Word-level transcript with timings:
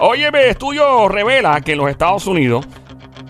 Óyeme, 0.00 0.48
estudio 0.48 1.08
revela 1.08 1.60
que 1.60 1.72
en 1.72 1.78
los 1.78 1.90
Estados 1.90 2.26
Unidos 2.26 2.66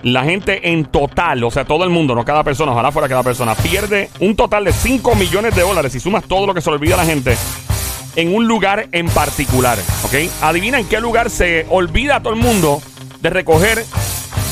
la 0.03 0.24
gente 0.24 0.71
en 0.71 0.85
total, 0.85 1.42
o 1.44 1.51
sea, 1.51 1.64
todo 1.64 1.85
el 1.85 1.90
mundo, 1.90 2.14
no 2.14 2.24
cada 2.24 2.44
persona, 2.44 2.72
ojalá 2.72 2.92
fuera 2.92 3.08
cada 3.08 3.22
persona, 3.22 3.54
pierde 3.54 4.10
un 4.21 4.37
total 4.37 4.64
de 4.64 4.72
5 4.72 5.14
millones 5.17 5.54
de 5.54 5.62
dólares 5.62 5.92
si 5.92 6.01
sumas 6.01 6.24
todo 6.24 6.46
lo 6.46 6.54
que 6.54 6.60
se 6.60 6.71
le 6.71 6.76
olvida 6.76 6.94
a 6.94 6.99
la 6.99 7.04
gente 7.04 7.37
en 8.17 8.35
un 8.35 8.49
lugar 8.49 8.88
en 8.92 9.08
particular, 9.08 9.78
¿ok? 10.04 10.14
Adivina 10.42 10.78
en 10.78 10.88
qué 10.88 11.01
lugar 11.01 11.30
se 11.30 11.67
olvida 11.71 12.17
a 12.17 12.22
todo 12.22 12.33
el 12.33 12.40
mundo 12.40 12.81
de 13.21 13.31
recoger 13.31 13.85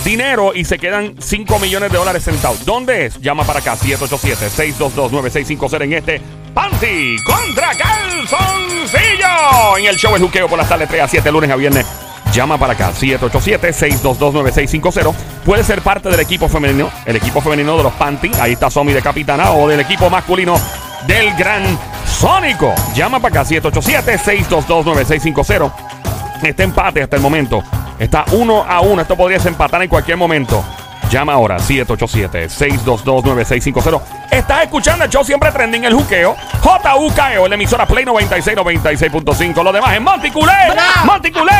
dinero 0.04 0.52
y 0.54 0.64
se 0.64 0.78
quedan 0.78 1.16
5 1.18 1.58
millones 1.58 1.90
de 1.90 1.98
dólares 1.98 2.22
sentados. 2.22 2.64
¿Dónde 2.64 3.06
es? 3.06 3.20
Llama 3.20 3.44
para 3.44 3.58
acá, 3.58 3.76
787-622-9650 3.76 5.82
en 5.82 5.92
este 5.94 6.20
Panty 6.56 7.22
contra 7.22 7.76
Calzoncillo. 7.76 9.76
En 9.78 9.84
el 9.84 9.96
show 9.96 10.16
El 10.16 10.22
Juqueo 10.22 10.48
por 10.48 10.56
las 10.56 10.66
tardes 10.66 10.88
3 10.88 11.02
a 11.02 11.08
7, 11.08 11.30
lunes 11.30 11.50
a 11.50 11.56
viernes. 11.56 11.84
Llama 12.32 12.56
para 12.56 12.72
acá, 12.72 12.92
787-622-9650. 12.92 15.14
Puede 15.44 15.62
ser 15.64 15.82
parte 15.82 16.08
del 16.08 16.18
equipo 16.18 16.48
femenino, 16.48 16.90
el 17.04 17.16
equipo 17.16 17.42
femenino 17.42 17.76
de 17.76 17.82
los 17.82 17.92
Panty. 17.92 18.30
Ahí 18.40 18.54
está 18.54 18.70
Somi 18.70 18.94
de 18.94 19.02
capitana 19.02 19.50
o 19.50 19.68
del 19.68 19.80
equipo 19.80 20.08
masculino 20.08 20.58
del 21.06 21.34
Gran 21.34 21.78
Sónico. 22.06 22.74
Llama 22.94 23.20
para 23.20 23.42
acá, 23.42 23.50
787-622-9650. 23.50 25.72
Este 26.42 26.62
empate 26.62 27.02
hasta 27.02 27.16
el 27.16 27.22
momento 27.22 27.62
está 27.98 28.24
uno 28.32 28.64
a 28.66 28.80
uno. 28.80 29.02
Esto 29.02 29.14
podría 29.14 29.36
empatar 29.44 29.82
en 29.82 29.90
cualquier 29.90 30.16
momento. 30.16 30.64
Llama 31.10 31.32
ahora 31.34 31.58
787-622-9650. 31.58 34.00
Estás 34.30 34.62
escuchando 34.64 35.04
el 35.04 35.10
show 35.10 35.24
siempre 35.24 35.50
trending, 35.52 35.84
el 35.84 35.94
juqueo. 35.94 36.36
JUKEO, 36.60 37.48
la 37.48 37.54
emisora 37.54 37.86
Play 37.86 38.04
96, 38.04 38.58
96.5. 38.58 39.62
Lo 39.62 39.72
demás 39.72 39.94
es 39.94 40.00
Monticulé. 40.00 40.52
Monticulé. 41.04 41.52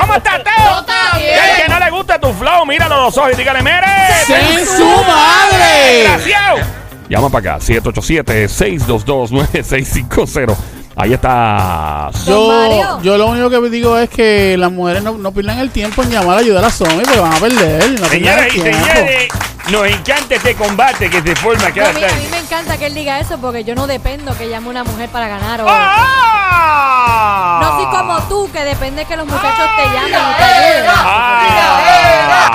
¿Cómo 0.00 0.14
estás, 0.14 0.42
Teo? 0.44 0.86
Y 1.18 1.24
el 1.24 1.56
que 1.62 1.68
no 1.68 1.78
le 1.78 1.90
gusta 1.90 2.18
tu 2.20 2.32
flow, 2.32 2.64
míralo 2.64 2.94
a 2.94 2.98
los 3.04 3.18
ojos 3.18 3.32
y 3.32 3.36
dígale, 3.36 3.60
mere. 3.62 3.86
¡Sin 4.24 4.64
su 4.66 4.86
madre! 4.86 6.04
Gracias. 6.04 6.66
Llama 7.08 7.28
para 7.28 7.54
acá, 7.54 7.64
787-622-9650. 7.64 10.56
Ahí 10.94 11.12
está. 11.14 12.10
Yo, 12.26 13.00
yo 13.02 13.16
lo 13.18 13.26
único 13.26 13.48
que 13.48 13.60
digo 13.70 13.96
es 13.96 14.10
que 14.10 14.56
las 14.58 14.70
mujeres 14.70 15.02
no, 15.02 15.12
no 15.12 15.32
pierdan 15.32 15.58
el 15.58 15.70
tiempo 15.70 16.02
en 16.02 16.10
llamar 16.10 16.36
a 16.36 16.40
ayudar 16.40 16.64
a 16.64 16.70
Somi 16.70 17.02
porque 17.02 17.18
van 17.20 17.32
a 17.32 17.36
perder. 17.36 17.98
No 18.00 18.06
Señoras 18.08 18.46
y 18.54 18.60
señores, 18.60 19.28
nos 19.70 19.86
encanta 19.86 20.34
este 20.34 20.54
combate 20.54 21.08
que 21.08 21.22
se 21.22 21.34
forma 21.36 21.68
No, 21.68 21.74
cada 21.74 21.88
a 21.90 21.92
mí 21.94 22.00
tarde. 22.02 22.28
me 22.30 22.38
encanta 22.38 22.76
que 22.76 22.86
él 22.86 22.94
diga 22.94 23.20
eso 23.20 23.38
porque 23.38 23.64
yo 23.64 23.74
no 23.74 23.86
dependo 23.86 24.36
que 24.36 24.48
llame 24.50 24.68
una 24.68 24.84
mujer 24.84 25.08
para 25.08 25.28
ganar. 25.28 25.62
O... 25.62 25.66
¡Ah! 25.68 27.60
No 27.62 27.76
soy 27.76 27.86
como 27.98 28.18
tú, 28.28 28.50
que 28.52 28.62
depende 28.64 29.04
que 29.06 29.16
los 29.16 29.26
muchachos 29.26 29.70
te 29.76 29.84
llamen 29.84 30.08
y 30.10 30.36
te 30.36 30.44
ayuden. 30.44 30.90
¡Ah! 30.94 32.50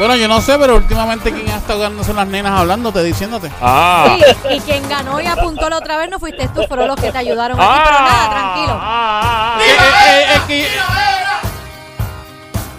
Bueno, 0.00 0.16
yo 0.16 0.28
no 0.28 0.40
sé, 0.40 0.56
pero 0.58 0.76
últimamente 0.76 1.30
quien 1.30 1.46
ha 1.50 1.58
estado 1.58 1.80
ganando 1.80 2.02
son 2.02 2.16
las 2.16 2.26
nenas 2.26 2.58
hablándote, 2.58 3.02
diciéndote. 3.02 3.50
¡Ah! 3.60 4.16
Sí, 4.18 4.54
y 4.56 4.60
quien 4.60 4.88
ganó 4.88 5.20
y 5.20 5.26
apuntó 5.26 5.68
la 5.68 5.76
otra 5.76 5.98
vez 5.98 6.08
no 6.08 6.18
fuiste 6.18 6.48
tú, 6.48 6.62
fueron 6.66 6.88
los 6.88 6.96
que 6.96 7.12
te 7.12 7.18
ayudaron 7.18 7.60
a 7.60 7.62
ti, 7.62 7.80
pero 7.84 8.00
nada, 8.00 8.30
tranquilo. 8.30 8.78
¡Ah! 8.80 9.58
Eh, 9.60 9.64
eh, 9.68 9.74
eh, 10.06 10.24
es 10.36 10.40
que- 10.44 10.68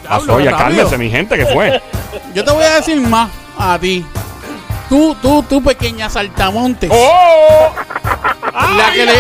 Pasó, 0.10 0.40
ya 0.40 0.50
Rápido. 0.50 0.58
cálmese, 0.58 0.98
mi 0.98 1.12
gente, 1.12 1.38
que 1.38 1.46
fue. 1.46 1.80
yo 2.34 2.44
te 2.44 2.52
voy 2.52 2.64
a 2.64 2.74
decir 2.74 3.00
más 3.00 3.30
a 3.56 3.78
ti. 3.78 4.04
Tú, 4.90 5.16
tú, 5.22 5.44
tú, 5.44 5.62
pequeña 5.64 6.10
saltamontes. 6.10 6.90
¡Oh! 6.92 7.70
La 8.52 8.92
que 8.94 9.06
le. 9.06 9.14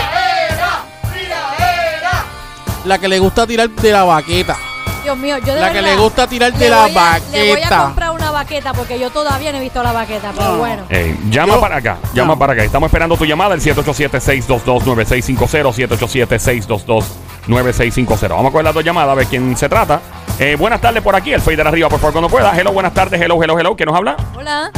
La 2.86 2.98
que 2.98 3.08
le 3.08 3.20
gusta 3.20 3.46
tirar 3.46 3.70
de 3.70 3.92
la 3.92 4.04
baqueta. 4.06 4.58
Dios 5.04 5.18
mío, 5.18 5.38
yo 5.40 5.56
de 5.56 5.62
La 5.62 5.70
que 5.70 5.74
verdad 5.82 5.96
le 5.96 6.02
gusta 6.02 6.28
tirar 6.28 6.54
de 6.54 6.60
le 6.60 6.70
la 6.70 6.82
voy 6.88 6.96
a- 6.98 7.20
Le 7.32 7.40
voy 7.40 7.50
a 7.52 7.56
baqueta. 7.56 7.84
comprar 7.86 8.12
una 8.12 8.32
baqueta 8.32 8.73
porque 8.73 9.00
yo 9.00 9.10
todavía 9.10 9.52
no 9.52 9.58
he 9.58 9.62
visto 9.62 9.82
la 9.82 9.92
baqueta, 9.92 10.32
pero 10.36 10.52
No. 10.54 10.58
bueno. 10.60 10.84
Ey, 10.89 11.17
llama 11.30 11.56
Yo- 11.56 11.62
para 11.62 11.78
acá, 11.78 11.98
llama 12.14 12.34
No. 12.34 12.39
para 12.39 12.54
acá. 12.54 12.64
Estamos 12.64 12.88
esperando 12.88 13.17
tu 13.17 13.26
llamada, 13.26 13.56
el 13.56 13.61
787-622-9650, 13.61 15.73
787-622-9650. 15.73 18.36
Vamos 18.36 18.50
a 18.50 18.52
coger 18.52 18.66
las 18.66 18.73
dos 18.73 18.84
llamadas, 18.84 19.11
a 19.11 19.16
ver 19.16 19.28
quién 19.28 19.56
se 19.58 19.67
trata. 19.67 20.00
Eh, 20.40 20.56
buenas 20.58 20.80
tardes 20.82 21.04
por 21.04 21.16
aquí, 21.16 21.34
el 21.34 21.42
fader 21.42 21.67
arriba, 21.67 21.90
por 21.90 22.00
favor, 22.00 22.14
cuando 22.14 22.30
pueda. 22.30 22.52
Hello, 22.58 22.72
buenas 22.72 22.94
tardes, 22.94 23.20
hello, 23.22 23.42
hello, 23.44 23.60
hello. 23.60 23.76
¿Quién 23.76 23.88
nos 23.88 23.98
habla? 23.98 24.16
Hola. 24.38 24.72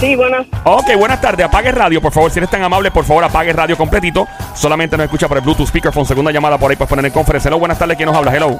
Sí, 0.00 0.16
buenas. 0.16 0.46
Ok, 0.64 0.96
buenas 0.98 1.20
tardes. 1.20 1.46
Apague 1.46 1.70
radio, 1.70 2.00
por 2.02 2.12
favor. 2.12 2.28
Si 2.30 2.38
eres 2.40 2.50
tan 2.50 2.62
amable, 2.62 2.90
por 2.90 3.04
favor, 3.04 3.22
apague 3.22 3.52
radio 3.52 3.76
completito. 3.76 4.26
Solamente 4.54 4.96
nos 4.96 5.04
escucha 5.04 5.28
por 5.28 5.36
el 5.36 5.44
Bluetooth 5.44 5.68
speakerphone. 5.68 6.06
Segunda 6.06 6.32
llamada 6.32 6.58
por 6.58 6.70
ahí, 6.70 6.76
pues 6.76 6.88
poner 6.88 7.04
en 7.06 7.12
conferencia. 7.12 7.48
Hello, 7.48 7.58
buenas 7.60 7.78
tardes. 7.78 7.96
¿Quién 7.96 8.08
nos 8.08 8.16
habla? 8.16 8.34
Hello. 8.34 8.58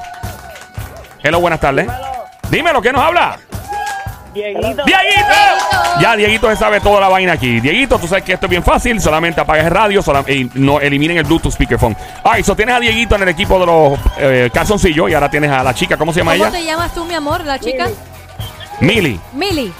Hello, 1.23 1.39
buenas 1.39 1.59
tardes. 1.59 1.87
Dímelo, 2.49 2.81
¿quién 2.81 2.93
nos 2.93 3.03
habla? 3.03 3.37
Dieguito. 4.33 4.83
¡Dieguito! 4.83 5.33
Ya, 6.01 6.15
Dieguito 6.15 6.49
se 6.49 6.55
sabe 6.55 6.79
toda 6.81 6.99
la 6.99 7.07
vaina 7.07 7.33
aquí. 7.33 7.59
Dieguito, 7.59 7.99
tú 7.99 8.07
sabes 8.07 8.23
que 8.23 8.33
esto 8.33 8.47
es 8.47 8.49
bien 8.49 8.63
fácil. 8.63 8.99
Solamente 8.99 9.39
apagues 9.39 9.63
el 9.65 9.71
radio 9.71 10.01
solam- 10.03 10.27
y 10.27 10.49
no 10.59 10.79
eliminen 10.79 11.17
el 11.17 11.23
Bluetooth 11.23 11.53
speakerphone. 11.53 11.95
Ay, 12.23 12.43
so 12.43 12.55
tienes 12.55 12.75
a 12.75 12.79
Dieguito 12.79 13.15
en 13.15 13.21
el 13.21 13.29
equipo 13.29 13.59
de 13.59 13.65
los 13.65 13.99
eh, 14.17 14.49
calzoncillos 14.53 15.09
y 15.09 15.13
ahora 15.13 15.29
tienes 15.29 15.51
a 15.51 15.63
la 15.63 15.73
chica. 15.73 15.97
¿Cómo 15.97 16.11
se 16.11 16.19
llama 16.19 16.33
¿Cómo 16.33 16.45
ella? 16.45 16.51
te 16.51 16.65
llamas 16.65 16.93
tú, 16.93 17.05
mi 17.05 17.13
amor, 17.13 17.43
la 17.45 17.59
chica? 17.59 17.87
Mili. 18.79 19.19
Mili. 19.33 19.71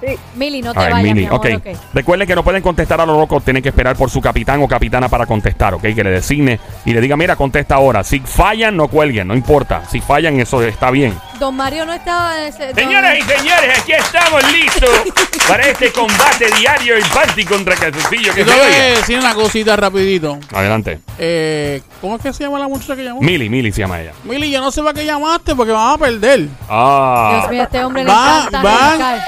Sí. 0.00 0.16
Mili, 0.36 0.62
no 0.62 0.72
te 0.72 0.78
A 0.78 0.82
ver, 0.84 0.92
vayas, 0.92 1.08
Mili, 1.14 1.20
mi 1.20 1.26
amor, 1.26 1.46
ok. 1.46 1.54
ok. 1.56 1.76
Recuerden 1.94 2.26
que 2.26 2.34
no 2.34 2.42
pueden 2.42 2.62
contestar 2.62 3.00
a 3.00 3.06
lo 3.06 3.18
loco, 3.18 3.40
tienen 3.40 3.62
que 3.62 3.68
esperar 3.68 3.96
por 3.96 4.10
su 4.10 4.20
capitán 4.20 4.62
o 4.62 4.68
capitana 4.68 5.08
para 5.08 5.26
contestar, 5.26 5.74
¿ok? 5.74 5.82
Que 5.82 6.04
le 6.04 6.10
designe 6.10 6.58
y 6.84 6.92
le 6.92 7.00
diga, 7.00 7.16
mira, 7.16 7.36
contesta 7.36 7.74
ahora. 7.74 8.02
Si 8.04 8.20
fallan, 8.20 8.76
no 8.76 8.88
cuelguen, 8.88 9.28
no 9.28 9.34
importa. 9.34 9.82
Si 9.90 10.00
fallan, 10.00 10.40
eso 10.40 10.62
está 10.62 10.90
bien. 10.90 11.14
Don 11.40 11.56
Mario 11.56 11.86
no 11.86 11.92
estaba... 11.94 12.38
en 12.38 12.48
ese- 12.48 12.66
don- 12.66 12.74
Señoras 12.76 13.18
y 13.18 13.22
señores, 13.22 13.78
aquí 13.78 13.92
estamos 13.92 14.52
listos 14.52 14.90
para 15.48 15.62
este 15.66 15.90
combate 15.90 16.50
diario 16.58 16.96
en 16.96 17.02
Panty 17.08 17.44
contra 17.46 17.74
Calzoncillo. 17.76 18.34
Que 18.34 18.44
Yo 18.44 18.46
se 18.46 18.50
te 18.52 18.56
voy 18.58 18.60
a 18.60 18.76
oiga. 18.76 18.84
decir 18.98 19.18
una 19.18 19.34
cosita 19.34 19.74
rapidito. 19.74 20.38
Adelante. 20.52 21.00
Eh, 21.18 21.82
¿Cómo 22.02 22.16
es 22.16 22.22
que 22.22 22.32
se 22.34 22.44
llama 22.44 22.58
la 22.58 22.68
muchacha 22.68 22.94
que 22.94 23.04
llamó? 23.04 23.20
Mili, 23.22 23.48
Mili 23.48 23.72
se 23.72 23.80
llama 23.80 24.00
ella. 24.02 24.12
Mili, 24.24 24.50
yo 24.50 24.60
no 24.60 24.70
sé 24.70 24.82
para 24.82 24.92
qué 24.94 25.04
llamaste 25.06 25.54
porque 25.54 25.72
van 25.72 25.94
a 25.94 25.98
perder. 25.98 26.46
Ah. 26.68 27.38
Dios 27.40 27.50
mío, 27.50 27.62
este 27.62 27.84
hombre 27.84 28.04
le 28.04 28.10
Va- 28.10 28.44
encanta 28.48 28.62
van 28.62 29.20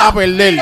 a 0.00 0.12
perder. 0.12 0.54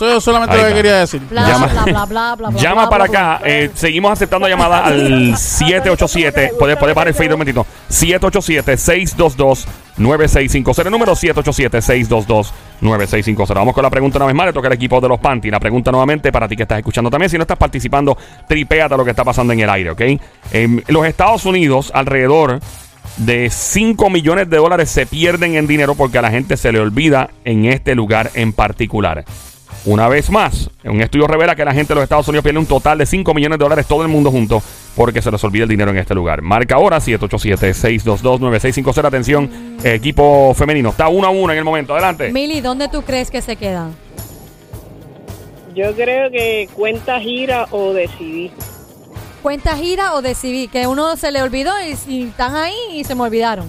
Eso 0.00 0.16
es 0.18 0.24
solamente 0.24 0.56
lo 0.56 0.68
que 0.68 0.74
quería 0.74 0.98
decir. 1.00 1.20
Bla, 1.28 1.48
Llama- 1.48 1.66
bla, 1.66 1.82
bla, 1.84 2.04
bla, 2.06 2.34
bla, 2.36 2.48
bla, 2.50 2.50
Llama 2.60 2.82
bla, 2.82 2.90
para 2.90 3.04
bla, 3.06 3.34
acá. 3.36 3.40
eh, 3.44 3.70
seguimos 3.74 4.12
aceptando 4.12 4.46
llamadas 4.48 4.86
al 4.92 5.36
787. 5.36 6.52
Puede, 6.58 6.76
puede 6.76 6.94
parar 6.94 7.08
el 7.08 7.14
Facebook 7.14 7.34
un 7.34 7.38
momentito. 7.40 7.66
787-622-9650. 7.90 10.86
El 10.86 10.90
número 10.92 11.12
787-622-9650. 11.14 13.54
Vamos 13.54 13.74
con 13.74 13.82
la 13.82 13.90
pregunta 13.90 14.18
una 14.18 14.26
vez 14.26 14.34
más. 14.34 14.46
Le 14.46 14.52
toca 14.52 14.68
al 14.68 14.74
equipo 14.74 15.00
de 15.00 15.08
los 15.08 15.18
Panty. 15.18 15.50
La 15.50 15.58
pregunta 15.60 15.90
nuevamente 15.90 16.30
para 16.32 16.46
ti 16.48 16.56
que 16.56 16.62
estás 16.62 16.78
escuchando 16.78 17.10
también. 17.10 17.30
Si 17.30 17.36
no 17.36 17.42
estás 17.42 17.58
participando, 17.58 18.16
tripéate 18.46 18.96
lo 18.96 19.04
que 19.04 19.10
está 19.10 19.24
pasando 19.24 19.52
en 19.52 19.60
el 19.60 19.70
aire, 19.70 19.90
¿ok? 19.90 20.00
En 20.52 20.84
los 20.88 21.06
Estados 21.06 21.44
Unidos, 21.44 21.90
alrededor 21.94 22.60
de 23.16 23.50
5 23.50 24.10
millones 24.10 24.48
de 24.48 24.58
dólares 24.58 24.90
se 24.90 25.06
pierden 25.06 25.56
en 25.56 25.66
dinero 25.66 25.96
porque 25.96 26.18
a 26.18 26.22
la 26.22 26.30
gente 26.30 26.56
se 26.56 26.70
le 26.70 26.78
olvida 26.78 27.30
en 27.44 27.64
este 27.64 27.96
lugar 27.96 28.30
en 28.34 28.52
particular. 28.52 29.24
Una 29.88 30.06
vez 30.06 30.28
más, 30.28 30.68
un 30.84 31.00
estudio 31.00 31.26
revela 31.26 31.56
que 31.56 31.64
la 31.64 31.72
gente 31.72 31.94
de 31.94 31.94
los 31.94 32.02
Estados 32.02 32.28
Unidos 32.28 32.42
pierde 32.42 32.58
un 32.58 32.66
total 32.66 32.98
de 32.98 33.06
5 33.06 33.32
millones 33.32 33.58
de 33.58 33.64
dólares 33.64 33.86
todo 33.86 34.02
el 34.02 34.08
mundo 34.08 34.30
junto 34.30 34.62
porque 34.94 35.22
se 35.22 35.30
les 35.30 35.42
olvida 35.42 35.62
el 35.62 35.68
dinero 35.70 35.90
en 35.90 35.96
este 35.96 36.14
lugar. 36.14 36.42
Marca 36.42 36.74
ahora 36.74 36.98
787-622-9650. 36.98 39.06
Atención, 39.06 39.78
equipo 39.82 40.52
femenino. 40.52 40.90
Está 40.90 41.08
1 41.08 41.26
a 41.26 41.30
1 41.30 41.52
en 41.54 41.58
el 41.58 41.64
momento. 41.64 41.94
Adelante. 41.94 42.30
Mili, 42.30 42.60
¿dónde 42.60 42.88
tú 42.88 43.00
crees 43.00 43.30
que 43.30 43.40
se 43.40 43.56
quedan? 43.56 43.96
Yo 45.74 45.94
creo 45.94 46.30
que 46.30 46.68
cuenta 46.74 47.18
gira 47.18 47.66
o 47.70 47.94
decidí. 47.94 48.50
¿Cuenta 49.42 49.74
gira 49.74 50.16
o 50.16 50.20
decidí? 50.20 50.68
Que 50.68 50.86
uno 50.86 51.16
se 51.16 51.32
le 51.32 51.40
olvidó 51.40 51.72
y, 51.80 51.96
y 52.12 52.24
están 52.24 52.56
ahí 52.56 52.76
y 52.92 53.04
se 53.04 53.14
me 53.14 53.22
olvidaron. 53.22 53.64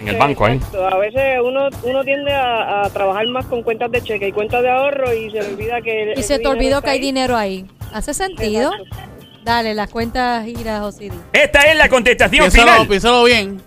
En 0.00 0.08
el 0.08 0.16
banco 0.16 0.44
ahí. 0.46 0.56
Exacto. 0.56 0.86
A 0.86 0.98
veces 0.98 1.22
uno, 1.42 1.68
uno 1.82 2.04
tiende 2.04 2.32
a, 2.32 2.84
a 2.84 2.90
trabajar 2.90 3.26
más 3.28 3.46
con 3.46 3.62
cuentas 3.62 3.90
de 3.90 4.02
cheque 4.02 4.28
y 4.28 4.32
cuentas 4.32 4.62
de 4.62 4.70
ahorro 4.70 5.12
y 5.12 5.30
se 5.30 5.40
le 5.42 5.48
olvida 5.48 5.80
que... 5.80 6.14
Y 6.16 6.22
se 6.22 6.38
te 6.38 6.46
olvidó 6.48 6.80
que 6.82 6.90
hay 6.90 6.96
ahí. 6.98 7.02
dinero 7.02 7.36
ahí. 7.36 7.66
¿Hace 7.92 8.14
sentido? 8.14 8.72
Exacto. 8.72 8.96
Dale, 9.44 9.74
las 9.74 9.88
cuentas 9.90 10.44
giras 10.44 10.82
o 10.82 10.92
CD. 10.92 11.14
Esta 11.32 11.60
es 11.62 11.76
la 11.76 11.88
contestación 11.88 12.44
Piénsalo, 12.50 12.72
final. 12.72 12.88
piénsalo 12.88 13.24
bien. 13.24 13.62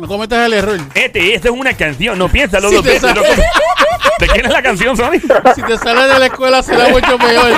No 0.00 0.06
cometas 0.06 0.46
el 0.46 0.52
error. 0.52 0.78
Este, 0.94 1.34
esta 1.34 1.48
es 1.48 1.54
una 1.54 1.76
canción. 1.76 2.16
No 2.16 2.28
piénsalo 2.28 2.68
Sí, 2.68 2.76
dos 2.76 2.84
veces. 2.84 3.12
¿De 4.18 4.26
quién 4.28 4.46
es 4.46 4.52
la 4.52 4.62
canción, 4.62 4.96
Sony? 4.96 5.20
Si 5.54 5.62
te 5.62 5.78
sales 5.78 6.12
de 6.12 6.18
la 6.18 6.26
escuela 6.26 6.62
será 6.62 6.88
mucho 6.88 7.18
peor. 7.18 7.50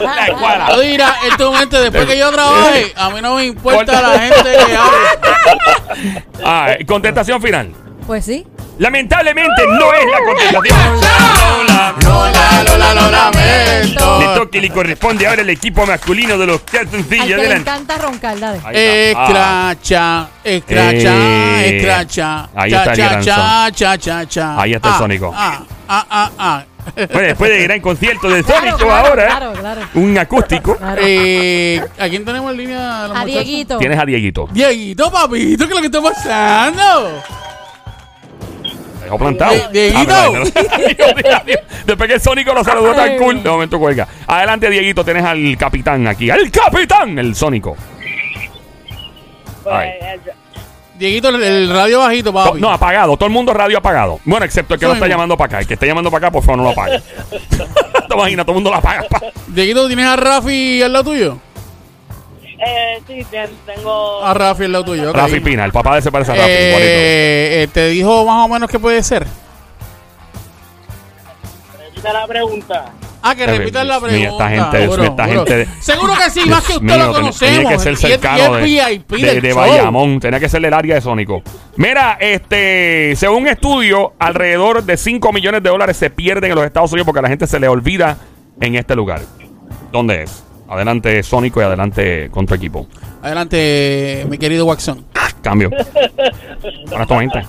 La 0.00 0.26
escuela. 0.26 0.68
Yo 0.74 0.80
dirá, 0.80 1.14
en 1.24 1.30
este 1.30 1.44
momento, 1.44 1.80
después 1.80 2.06
que 2.06 2.18
yo 2.18 2.30
trabaje, 2.32 2.92
a 2.96 3.10
mí 3.10 3.20
no 3.20 3.36
me 3.36 3.44
importa 3.44 4.02
la 4.02 4.18
gente 4.18 4.42
que 4.66 4.76
hable. 4.76 6.24
Ah, 6.44 6.74
contestación 6.86 7.40
final. 7.40 7.72
Pues 8.06 8.24
sí. 8.24 8.46
Lamentablemente 8.78 9.62
no 9.68 9.92
es 9.92 10.04
la 10.10 10.18
contestación. 10.26 11.00
Lola. 11.00 11.94
Lola, 12.02 12.62
Lola, 12.64 12.94
lo 12.94 13.10
lamento. 13.10 14.18
Le 14.20 14.26
toca 14.40 14.58
y 14.58 14.60
le 14.60 14.70
corresponde 14.70 15.26
ahora 15.26 15.42
el 15.42 15.50
equipo 15.50 15.86
masculino 15.86 16.36
de 16.38 16.46
los 16.46 16.60
Al 16.60 16.64
calzoncillos. 16.70 17.24
que 17.26 17.28
le 17.28 17.34
Adelante. 17.34 17.70
encanta 17.70 17.98
roncar, 17.98 18.40
dale. 18.40 18.60
Ahí 18.64 18.76
está. 18.76 19.68
Ah. 19.68 19.72
Escracha, 19.72 20.28
escracha, 20.42 21.14
Eh, 21.64 21.76
escracha. 21.78 22.48
ahí 22.54 22.70
cha, 22.70 22.78
está 22.78 22.90
el 22.92 22.96
cha, 22.96 23.08
gran 23.10 23.22
cha, 23.24 23.70
cha, 23.74 23.98
cha, 23.98 24.26
cha. 24.26 24.60
Ahí 24.60 24.72
está 24.74 24.88
el 24.88 24.94
Ah, 24.94 24.98
Sónico. 24.98 25.32
Ah, 25.36 25.60
ah, 25.88 26.06
ah, 26.10 26.30
ah. 26.38 26.64
Bueno, 26.96 27.28
después 27.28 27.48
del 27.50 27.62
gran 27.62 27.80
concierto 27.80 28.28
de 28.28 28.42
Claro, 28.42 28.60
Sónico 28.60 28.78
claro, 28.78 29.06
ahora, 29.08 29.26
claro, 29.26 29.52
claro. 29.52 29.80
un 29.94 30.18
acústico. 30.18 30.76
Claro. 30.76 31.00
Eh, 31.04 31.80
¿A 32.00 32.08
quién 32.08 32.24
tenemos 32.24 32.50
en 32.50 32.56
línea? 32.56 32.78
los 33.06 33.16
A 33.16 33.20
muchachos? 33.20 33.26
Dieguito. 33.26 33.78
Tienes 33.78 33.98
a 34.00 34.04
Dieguito. 34.04 34.48
Dieguito, 34.50 35.12
papito, 35.12 35.64
¿qué 35.68 35.70
es 35.72 35.76
lo 35.76 35.80
que 35.80 35.86
está 35.86 36.02
pasando? 36.02 37.22
Dejó 39.12 39.18
plantado. 39.18 39.68
Dieguito. 39.70 40.14
Ah. 40.14 41.42
Después 41.86 42.08
que 42.08 42.14
el 42.14 42.20
Sónico 42.20 42.54
lo 42.54 42.64
saludó 42.64 42.94
tan 42.94 43.18
cool, 43.18 43.42
de 43.42 43.50
momento 43.50 43.78
cuelga. 43.78 44.08
Adelante, 44.26 44.70
Dieguito, 44.70 45.04
tienes 45.04 45.24
al 45.24 45.56
capitán 45.58 46.06
aquí. 46.06 46.30
¡Al 46.30 46.50
capitán! 46.50 47.18
El 47.18 47.34
Sónico. 47.34 47.76
Pues, 49.62 49.74
Ay. 49.74 49.88
eh, 50.00 50.20
Dieguito, 50.98 51.28
el, 51.30 51.42
el 51.42 51.70
radio 51.70 52.00
bajito, 52.00 52.32
papi. 52.32 52.60
No, 52.60 52.70
apagado. 52.70 53.16
Todo 53.16 53.26
el 53.26 53.32
mundo 53.32 53.52
radio 53.52 53.78
apagado. 53.78 54.20
Bueno, 54.24 54.46
excepto 54.46 54.74
el 54.74 54.80
que 54.80 54.86
no 54.86 54.94
está 54.94 55.08
llamando 55.08 55.36
para 55.36 55.46
acá. 55.46 55.60
El 55.60 55.66
que 55.66 55.74
está 55.74 55.84
llamando 55.86 56.10
para 56.10 56.26
acá, 56.28 56.32
por 56.32 56.42
favor, 56.42 56.58
no 56.58 56.64
lo 56.64 56.70
apague. 56.70 57.00
Te 58.08 58.14
imaginas, 58.14 58.46
todo 58.46 58.52
el 58.52 58.56
mundo 58.62 58.70
lo 58.70 58.76
apaga. 58.76 59.02
pa. 59.08 59.20
Dieguito, 59.48 59.86
¿tienes 59.88 60.06
a 60.06 60.16
Rafi 60.16 60.82
al 60.82 60.92
lado 60.92 61.04
tuyo? 61.10 61.38
Eh, 62.66 63.02
sí, 63.06 63.26
ten- 63.30 63.50
tengo... 63.66 64.24
A 64.24 64.34
Rafi 64.34 64.64
al 64.64 64.72
lado 64.72 64.84
tuyo, 64.84 65.10
ok. 65.10 65.16
Rafi 65.16 65.40
Pina, 65.40 65.64
el 65.64 65.72
papá 65.72 65.94
de 65.94 66.00
ese 66.00 66.12
parece 66.12 66.32
a 66.32 66.34
Rafi. 66.36 66.48
Eh, 66.50 67.62
eh, 67.62 67.68
¿Te 67.72 67.88
dijo 67.88 68.24
más 68.24 68.44
o 68.46 68.48
menos 68.48 68.70
qué 68.70 68.78
puede 68.78 69.02
ser? 69.02 69.26
Repita 71.78 72.12
la 72.12 72.26
pregunta. 72.26 72.84
Ah, 73.24 73.36
que 73.36 73.44
Dios 73.46 73.58
repitas 73.58 73.86
la 73.86 74.00
mío, 74.00 74.08
pregunta. 74.08 74.52
esta 74.52 74.64
gente- 74.64 74.78
seguro, 74.80 75.02
esta 75.04 75.24
seguro. 75.26 75.46
gente- 75.46 75.68
Seguro 75.80 76.12
que 76.16 76.30
sí, 76.30 76.48
más 76.48 76.64
que 76.64 76.72
usted 76.72 76.82
Mío, 76.84 76.96
lo 76.98 77.12
conocemos. 77.12 77.38
Tenía 77.38 77.68
que 77.68 77.78
ser 77.78 77.92
Y 77.92 77.94
es- 77.94 78.02
y 78.02 78.06
es 78.06 78.10
cercano 78.20 78.54
de. 78.56 79.52
Bayamón. 79.54 80.18
Tenía 80.20 80.40
que 80.40 80.48
ser 80.48 80.60
del 80.60 80.74
área 80.74 80.96
de 80.96 81.00
Sónico. 81.00 81.42
Mira, 81.76 82.16
este, 82.20 83.14
según 83.16 83.42
un 83.42 83.48
estudio, 83.48 84.14
alrededor 84.18 84.82
de 84.82 84.96
5 84.96 85.32
millones 85.32 85.62
de 85.62 85.70
dólares 85.70 85.96
se 85.96 86.10
pierden 86.10 86.50
en 86.50 86.56
los 86.56 86.64
Estados 86.66 86.90
Unidos 86.92 87.06
porque 87.06 87.20
a 87.20 87.22
la 87.22 87.28
gente 87.28 87.46
se 87.46 87.60
le 87.60 87.68
olvida 87.68 88.16
en 88.60 88.74
este 88.74 88.96
lugar. 88.96 89.20
¿Dónde 89.92 90.24
es? 90.24 90.42
Adelante 90.72 91.22
Sónico 91.22 91.60
y 91.60 91.64
adelante 91.64 92.30
con 92.30 92.46
tu 92.46 92.54
equipo. 92.54 92.86
Adelante, 93.20 94.26
mi 94.28 94.38
querido 94.38 94.64
Waxon. 94.64 95.04
Cambio. 95.42 95.70
20. 97.18 97.42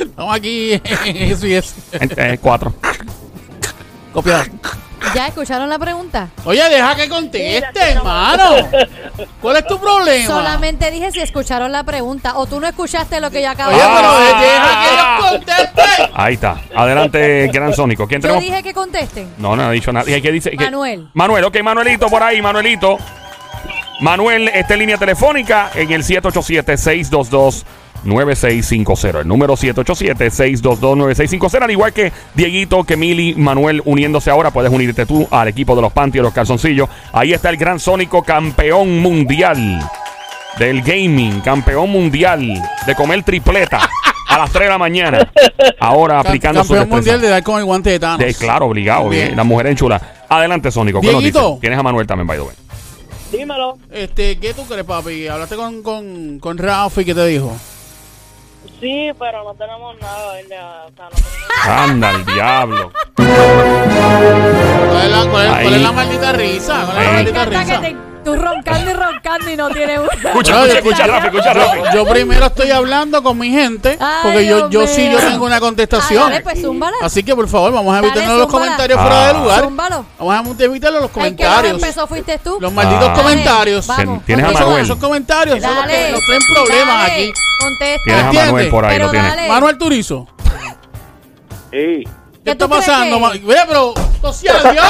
Estamos 0.00 0.36
aquí 0.36 0.72
eso 1.06 1.46
y. 1.46 1.54
Eh, 1.92 2.38
cuatro. 2.42 2.74
Copiado. 4.12 4.44
¿Ya 5.14 5.26
escucharon 5.28 5.68
la 5.68 5.78
pregunta? 5.78 6.28
Oye, 6.44 6.62
deja 6.68 6.94
que 6.94 7.08
conteste, 7.08 7.80
hermano. 7.80 8.68
¿Cuál 9.40 9.56
es 9.56 9.66
tu 9.66 9.78
problema? 9.78 10.26
Solamente 10.26 10.90
dije 10.90 11.10
si 11.10 11.20
escucharon 11.20 11.72
la 11.72 11.82
pregunta. 11.84 12.36
O 12.38 12.46
tú 12.46 12.60
no 12.60 12.66
escuchaste 12.66 13.20
lo 13.20 13.30
que 13.30 13.42
yo 13.42 13.50
acabo 13.50 13.70
Oye, 13.70 13.80
de 13.82 13.88
pero 13.96 14.18
decir. 14.20 14.34
Ah. 14.36 14.40
deja 14.42 14.82
que 14.82 14.88
ellos 14.94 15.30
contesten. 15.30 16.10
Ahí 16.14 16.34
está. 16.34 16.56
Adelante, 16.74 17.50
Gran 17.52 17.74
Sónico. 17.74 18.06
¿Quién 18.06 18.20
Yo 18.20 18.28
tenemos? 18.28 18.44
dije 18.44 18.62
que 18.62 18.74
contesten. 18.74 19.34
No, 19.38 19.56
no 19.56 19.64
ha 19.64 19.70
dicho 19.70 19.92
nada. 19.92 20.08
¿Y 20.10 20.20
qué 20.22 20.30
dice? 20.32 20.50
¿Qué? 20.50 20.64
Manuel. 20.64 21.08
Manuel, 21.14 21.44
ok, 21.44 21.62
Manuelito 21.62 22.06
por 22.08 22.22
ahí, 22.22 22.40
Manuelito. 22.40 22.98
Manuel, 24.00 24.48
está 24.48 24.74
en 24.74 24.80
línea 24.80 24.96
telefónica 24.96 25.70
en 25.74 25.92
el 25.92 26.02
787-622-9650. 28.04 29.20
El 29.20 29.28
número 29.28 29.56
787-622-9650. 29.56 31.62
Al 31.62 31.70
igual 31.70 31.92
que 31.92 32.12
Dieguito, 32.34 32.84
que 32.84 32.96
Mili, 32.96 33.34
Manuel 33.34 33.82
uniéndose 33.84 34.30
ahora, 34.30 34.50
puedes 34.50 34.72
unirte 34.72 35.06
tú 35.06 35.26
al 35.30 35.48
equipo 35.48 35.74
de 35.76 35.82
los 35.82 35.92
Panty 35.92 36.18
y 36.18 36.22
los 36.22 36.32
calzoncillos. 36.32 36.88
Ahí 37.12 37.32
está 37.32 37.50
el 37.50 37.56
gran 37.56 37.78
Sónico, 37.80 38.22
campeón 38.22 39.00
mundial 39.00 39.80
del 40.58 40.82
gaming, 40.82 41.40
campeón 41.40 41.90
mundial 41.90 42.60
de 42.86 42.94
comer 42.94 43.22
tripleta 43.22 43.88
a 44.28 44.38
las 44.38 44.50
3 44.50 44.64
de 44.64 44.68
la 44.70 44.78
mañana. 44.78 45.30
Ahora 45.80 46.20
aplicando 46.20 46.62
su 46.62 46.74
Campeón 46.74 46.88
destreza. 46.88 46.96
mundial 46.96 47.20
de 47.20 47.28
dar 47.28 47.42
con 47.42 47.58
el 47.58 47.64
guante 47.64 47.90
de 47.90 47.98
Thanos. 47.98 48.18
De, 48.18 48.34
claro, 48.34 48.66
obligado. 48.66 49.08
Bien. 49.08 49.26
Bien. 49.26 49.36
La 49.36 49.44
mujer 49.44 49.66
en 49.68 49.76
chula. 49.76 50.00
Adelante, 50.28 50.70
Sónico. 50.70 51.00
¿Qué 51.00 51.12
nos 51.12 51.22
dices? 51.22 51.42
Tienes 51.60 51.78
a 51.78 51.82
Manuel 51.82 52.06
también, 52.06 52.26
by 52.26 52.38
the 52.38 52.44
way. 52.44 52.54
Dímelo. 53.32 53.78
Este, 53.92 54.38
¿qué 54.38 54.54
tú 54.54 54.64
crees, 54.66 54.84
papi? 54.84 55.28
Hablaste 55.28 55.56
con, 55.56 55.82
con, 55.82 56.38
con 56.40 56.58
Rafi, 56.58 57.04
¿qué 57.04 57.14
te 57.14 57.26
dijo? 57.26 57.56
Sí, 58.80 59.10
pero 59.18 59.44
no 59.44 59.54
tenemos 59.54 59.94
nada, 60.00 60.32
¿verdad? 60.34 60.86
O 60.86 60.92
sea, 60.96 61.04
no 61.04 61.10
tenemos... 61.10 61.68
Anda, 61.68 62.10
el 62.12 62.24
diablo. 62.24 62.92
¿Cuál 63.14 63.28
es 65.02 65.10
la, 65.10 65.30
cuál 65.30 65.48
cuál 65.62 65.74
es 65.74 65.82
la 65.82 65.92
maldita 65.92 66.32
risa? 66.32 66.86
¿Cuál 66.86 66.98
es 66.98 67.04
la. 67.04 67.10
Me 67.10 67.12
maldita 67.12 67.44
risa? 67.44 67.80
te, 67.80 67.96
tú 68.24 68.34
roncando 68.36 68.90
y 68.90 68.94
roncando 68.94 69.50
y 69.50 69.56
no 69.56 69.68
tienes 69.70 69.98
una. 69.98 70.30
Escucha, 70.30 70.64
escucha, 70.66 70.78
escucha, 70.78 71.06
Rafi, 71.06 71.26
escucha, 71.28 71.52
Rafi. 71.54 71.78
Yo, 71.94 72.04
primero 72.06 72.46
estoy 72.46 72.70
hablando 72.70 73.22
con 73.22 73.38
mi 73.38 73.50
gente, 73.50 73.96
Ay, 74.00 74.18
porque 74.22 74.46
yo, 74.46 74.70
yo 74.70 74.86
sí 74.86 75.10
yo 75.10 75.18
tengo 75.18 75.46
una 75.46 75.56
Ah, 75.56 75.60
contestación. 75.60 76.22
dale, 76.30 76.40
pues 76.42 76.60
zúmbala. 76.60 76.96
Así 77.02 77.22
que 77.22 77.34
por 77.34 77.48
favor, 77.48 77.72
vamos 77.72 77.92
a 77.92 77.96
Dale, 77.96 78.08
evitarnos 78.08 78.36
los 78.38 78.44
zúmbala. 78.46 78.64
comentarios 78.64 79.00
fuera 79.00 79.24
de 79.24 79.30
Ah. 79.30 79.32
lugar. 79.40 79.60
Zúmbalo. 79.64 80.04
Vamos 80.18 80.60
a 80.60 80.64
evitarlos 80.64 81.00
los 81.02 81.10
El 81.10 81.14
que 81.14 81.20
comentarios. 81.20 81.74
empezó 81.74 82.06
fuiste 82.06 82.38
tú. 82.38 82.58
Los 82.60 82.72
malditos 82.72 83.08
Ah. 83.10 83.14
comentarios. 83.14 83.86
Dale, 83.86 84.04
vamos, 84.06 84.24
Tienes 84.24 84.44
a 84.44 84.48
Esos- 84.50 84.60
Manuel. 84.60 84.84
Esos 84.84 84.98
comentarios 84.98 85.62
son 85.62 85.74
los 85.76 85.84
que 85.86 85.92
Dale. 85.92 86.12
nos 86.12 86.20
traen 86.26 86.42
problemas 86.54 86.98
Dale, 87.00 87.12
aquí. 87.12 87.32
Contesta. 87.60 88.02
Tienes 88.04 88.22
a 88.22 88.26
¿Entiendes? 88.26 88.52
Manuel 88.52 88.68
por 88.70 88.84
ahí, 88.84 88.92
Pero 88.94 89.04
lo 89.06 89.10
tienes. 89.10 89.36
dale. 89.36 89.48
Manuel 89.48 89.78
Turizo. 89.78 90.28
Sí. 91.70 92.04
¿Qué 92.40 92.44
¿Qué 92.44 92.50
está 92.52 92.68
pasando? 92.68 93.18
Mira, 93.42 93.64
pero, 93.68 93.92
¡oh, 94.22 94.32
sea 94.32 94.72
Dios! 94.72 94.84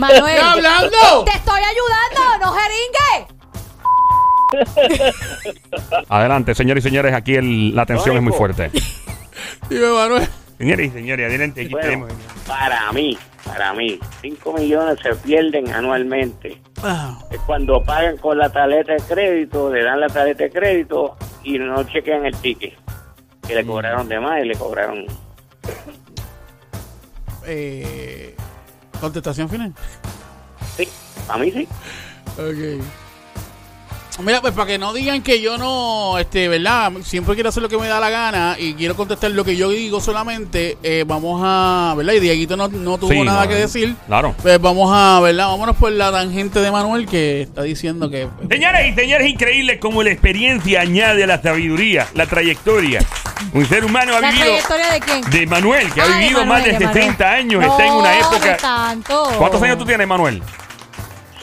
Manuel. 0.00 0.34
¿Está 0.34 0.52
hablando? 0.52 1.24
Te 1.24 1.30
estoy 1.36 1.60
ayudando, 1.62 2.46
no 2.46 2.52
jeringue. 2.52 3.34
Adelante, 6.08 6.54
señores 6.54 6.84
y 6.84 6.88
señores. 6.88 7.14
Aquí 7.14 7.36
el- 7.36 7.74
la 7.74 7.86
tensión 7.86 8.16
es 8.16 8.22
muy 8.22 8.32
fuerte. 8.32 8.70
Dime, 9.70 9.88
Manuel. 9.88 10.28
Señores 10.58 10.86
y 10.88 10.90
señores, 10.90 11.28
adelante. 11.28 11.60
Aquí 11.62 11.70
Bueno, 11.70 11.86
tenemos- 11.88 12.12
para 12.46 12.92
mí, 12.92 13.16
para 13.44 13.72
mí, 13.72 13.98
5 14.20 14.52
millones 14.52 14.98
se 15.02 15.14
pierden 15.16 15.72
anualmente. 15.72 16.60
Es 17.30 17.40
cuando 17.46 17.82
pagan 17.82 18.16
con 18.18 18.36
la 18.38 18.50
tarjeta 18.50 18.92
de 18.94 19.00
crédito, 19.02 19.72
le 19.72 19.82
dan 19.84 20.00
la 20.00 20.08
tarjeta 20.08 20.44
de 20.44 20.50
crédito 20.50 21.16
y 21.42 21.58
no 21.58 21.82
chequean 21.84 22.26
el 22.26 22.36
ticket. 22.36 22.74
Que 23.46 23.54
le 23.54 23.64
cobraron 23.64 24.08
de 24.08 24.18
más 24.20 24.42
y 24.42 24.46
le 24.46 24.54
cobraron. 24.56 25.06
Eh, 27.46 28.34
contestación 29.00 29.48
final. 29.48 29.74
Sí, 30.76 30.88
para 31.26 31.38
mí 31.44 31.50
sí. 31.50 31.68
Ok. 32.38 32.84
Mira, 34.22 34.40
pues 34.40 34.52
para 34.54 34.68
que 34.68 34.78
no 34.78 34.92
digan 34.92 35.22
que 35.22 35.40
yo 35.40 35.58
no, 35.58 36.18
este, 36.18 36.46
¿verdad? 36.48 36.92
Siempre 37.02 37.34
quiero 37.34 37.48
hacer 37.48 37.62
lo 37.64 37.68
que 37.68 37.76
me 37.76 37.88
da 37.88 37.98
la 37.98 38.10
gana 38.10 38.56
y 38.58 38.74
quiero 38.74 38.94
contestar 38.94 39.32
lo 39.32 39.44
que 39.44 39.56
yo 39.56 39.70
digo 39.70 40.00
solamente, 40.00 40.78
eh, 40.84 41.04
vamos 41.06 41.40
a, 41.44 41.94
¿verdad? 41.96 42.12
Y 42.14 42.20
Dieguito 42.20 42.56
no, 42.56 42.68
no 42.68 42.96
tuvo 42.96 43.10
Sí, 43.10 43.20
nada 43.22 43.42
no, 43.42 43.48
que 43.48 43.56
eh, 43.56 43.60
decir. 43.62 43.96
Claro. 44.06 44.32
Pues 44.40 44.60
vamos 44.60 44.88
a, 44.94 45.18
¿verdad? 45.20 45.48
Vámonos 45.48 45.76
por 45.76 45.90
la 45.90 46.12
tangente 46.12 46.60
de 46.60 46.70
Manuel 46.70 47.06
que 47.06 47.42
está 47.42 47.62
diciendo 47.62 48.08
que... 48.08 48.28
Señores 48.48 48.92
y 48.92 48.94
señores, 48.94 49.28
increíble 49.28 49.80
como 49.80 50.02
la 50.04 50.10
experiencia 50.12 50.80
añade 50.82 51.24
a 51.24 51.26
la 51.26 51.42
sabiduría, 51.42 52.06
la 52.14 52.26
trayectoria. 52.26 53.00
Un 53.52 53.66
ser 53.66 53.84
humano 53.84 54.14
ha 54.16 54.20
¿La 54.20 54.30
vivido 54.30 54.46
trayectoria 54.46 54.92
de 54.92 55.00
quién? 55.00 55.20
de 55.30 55.46
Manuel, 55.48 55.92
que 55.92 56.00
ha 56.00 56.04
Ah, 56.04 56.08
de 56.08 56.18
vivido 56.20 56.38
Manuel, 56.46 56.48
más 56.48 56.64
de 56.64 56.72
de 56.78 56.84
Manuel. 56.86 57.02
60 57.04 57.30
años, 57.32 57.60
No, 57.64 57.70
está 57.72 57.86
en 57.86 57.92
una 57.92 58.18
época. 58.18 58.56
tanto. 58.58 59.24
¿Cuántos 59.38 59.60
años 59.62 59.76
tú 59.78 59.84
tienes, 59.84 60.06
Manuel? 60.06 60.40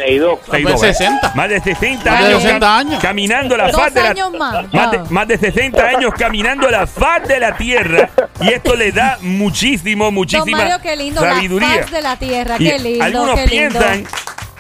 6-2. 0.06 0.40
Seis, 0.50 0.66
dos. 0.68 0.80
60. 0.82 1.32
Más 1.36 1.50
de 1.50 1.60
60 1.62 2.12
Más 2.12 2.20
de 2.22 2.26
años, 2.28 2.42
60 2.42 2.66
cam- 2.68 2.80
años. 2.80 3.00
caminando 3.02 3.58
la 3.58 3.70
faz 3.70 3.94
de 3.94 4.02
la 4.04 4.10
años 4.10 4.32
más. 4.34 4.54
Más 4.74 4.92
de, 4.92 4.98
Ah. 4.98 5.04
más 5.10 5.28
de 5.28 5.38
60 5.38 5.84
años 5.88 6.14
caminando 6.18 6.70
la 6.70 6.88
faz 6.88 7.28
de 7.28 7.40
la 7.40 7.56
tierra 7.58 8.10
y 8.42 8.50
esto 8.50 8.76
le 8.76 8.92
da 8.92 9.18
muchísimo, 9.22 10.06
Don 10.06 10.14
muchísima 10.14 10.58
Mario, 10.58 10.80
qué 10.82 10.96
lindo. 10.96 11.22
sabiduría. 11.22 11.68
La 11.70 11.82
faz 11.84 11.92
de 11.92 12.02
la 12.02 12.16
tierra. 12.18 12.56
Y 12.60 12.70
Qué 12.70 12.80
lindo, 12.80 13.04
algunos 13.06 13.36
qué 13.40 13.48
lindo. 13.48 13.80
piensan 13.80 14.08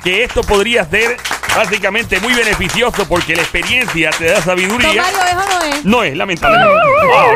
que 0.03 0.23
esto 0.23 0.41
podría 0.41 0.83
ser 0.85 1.17
básicamente 1.55 2.19
muy 2.19 2.33
beneficioso 2.33 3.05
porque 3.07 3.35
la 3.35 3.41
experiencia 3.43 4.09
te 4.17 4.25
da 4.25 4.33
Don 4.35 4.43
sabiduría. 4.43 4.87
Mario, 5.03 5.19
¿eso 5.27 5.35
no 5.59 5.65
es? 5.65 5.85
No 5.85 6.03
es, 6.03 6.15
lamentablemente. 6.17 6.79
Ah, 7.15 7.27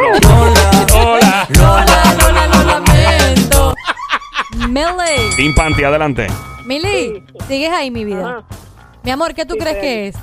no. 0.91 0.95
Hola. 1.13 1.47
Millie. 4.55 5.35
Team 5.35 5.53
Panty, 5.55 5.83
adelante. 5.83 6.27
Millie, 6.65 7.23
sigues 7.47 7.71
ahí, 7.71 7.91
mi 7.91 8.05
vida. 8.05 8.29
Ajá. 8.29 8.43
Mi 9.03 9.11
amor, 9.11 9.33
¿qué 9.35 9.45
tú 9.45 9.53
Sí, 9.55 9.59
crees 9.59 9.75
sí. 9.75 9.81
que 9.81 10.07
es? 10.07 10.15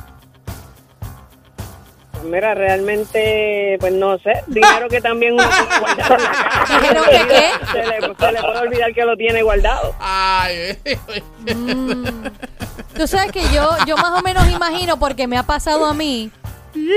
Pues 2.12 2.24
Mira, 2.24 2.54
realmente, 2.54 3.76
pues 3.80 3.92
no 3.92 4.18
sé, 4.18 4.32
dinero 4.46 4.88
que 4.88 5.00
también 5.00 5.34
uno 5.34 5.42
tiene 5.44 5.78
guardado 5.80 6.14
en 6.16 6.22
la 6.22 6.30
casa. 6.32 6.78
¿Dijeron 6.80 7.04
que 7.04 7.26
qué? 7.28 7.50
Se 7.72 7.78
le, 7.86 8.00
se 8.00 8.08
le 8.08 8.14
puede 8.14 8.58
olvidar 8.60 8.94
que 8.94 9.04
lo 9.04 9.16
tiene 9.16 9.42
guardado. 9.42 9.94
Ay, 10.00 10.78
Tú 12.96 13.06
sabes 13.06 13.32
que 13.32 13.42
yo, 13.52 13.70
yo 13.86 13.96
más 13.96 14.18
o 14.18 14.22
menos 14.22 14.48
imagino, 14.50 14.98
porque 14.98 15.26
me 15.26 15.36
ha 15.38 15.42
pasado 15.44 15.86
a 15.86 15.94
mí, 15.94 16.30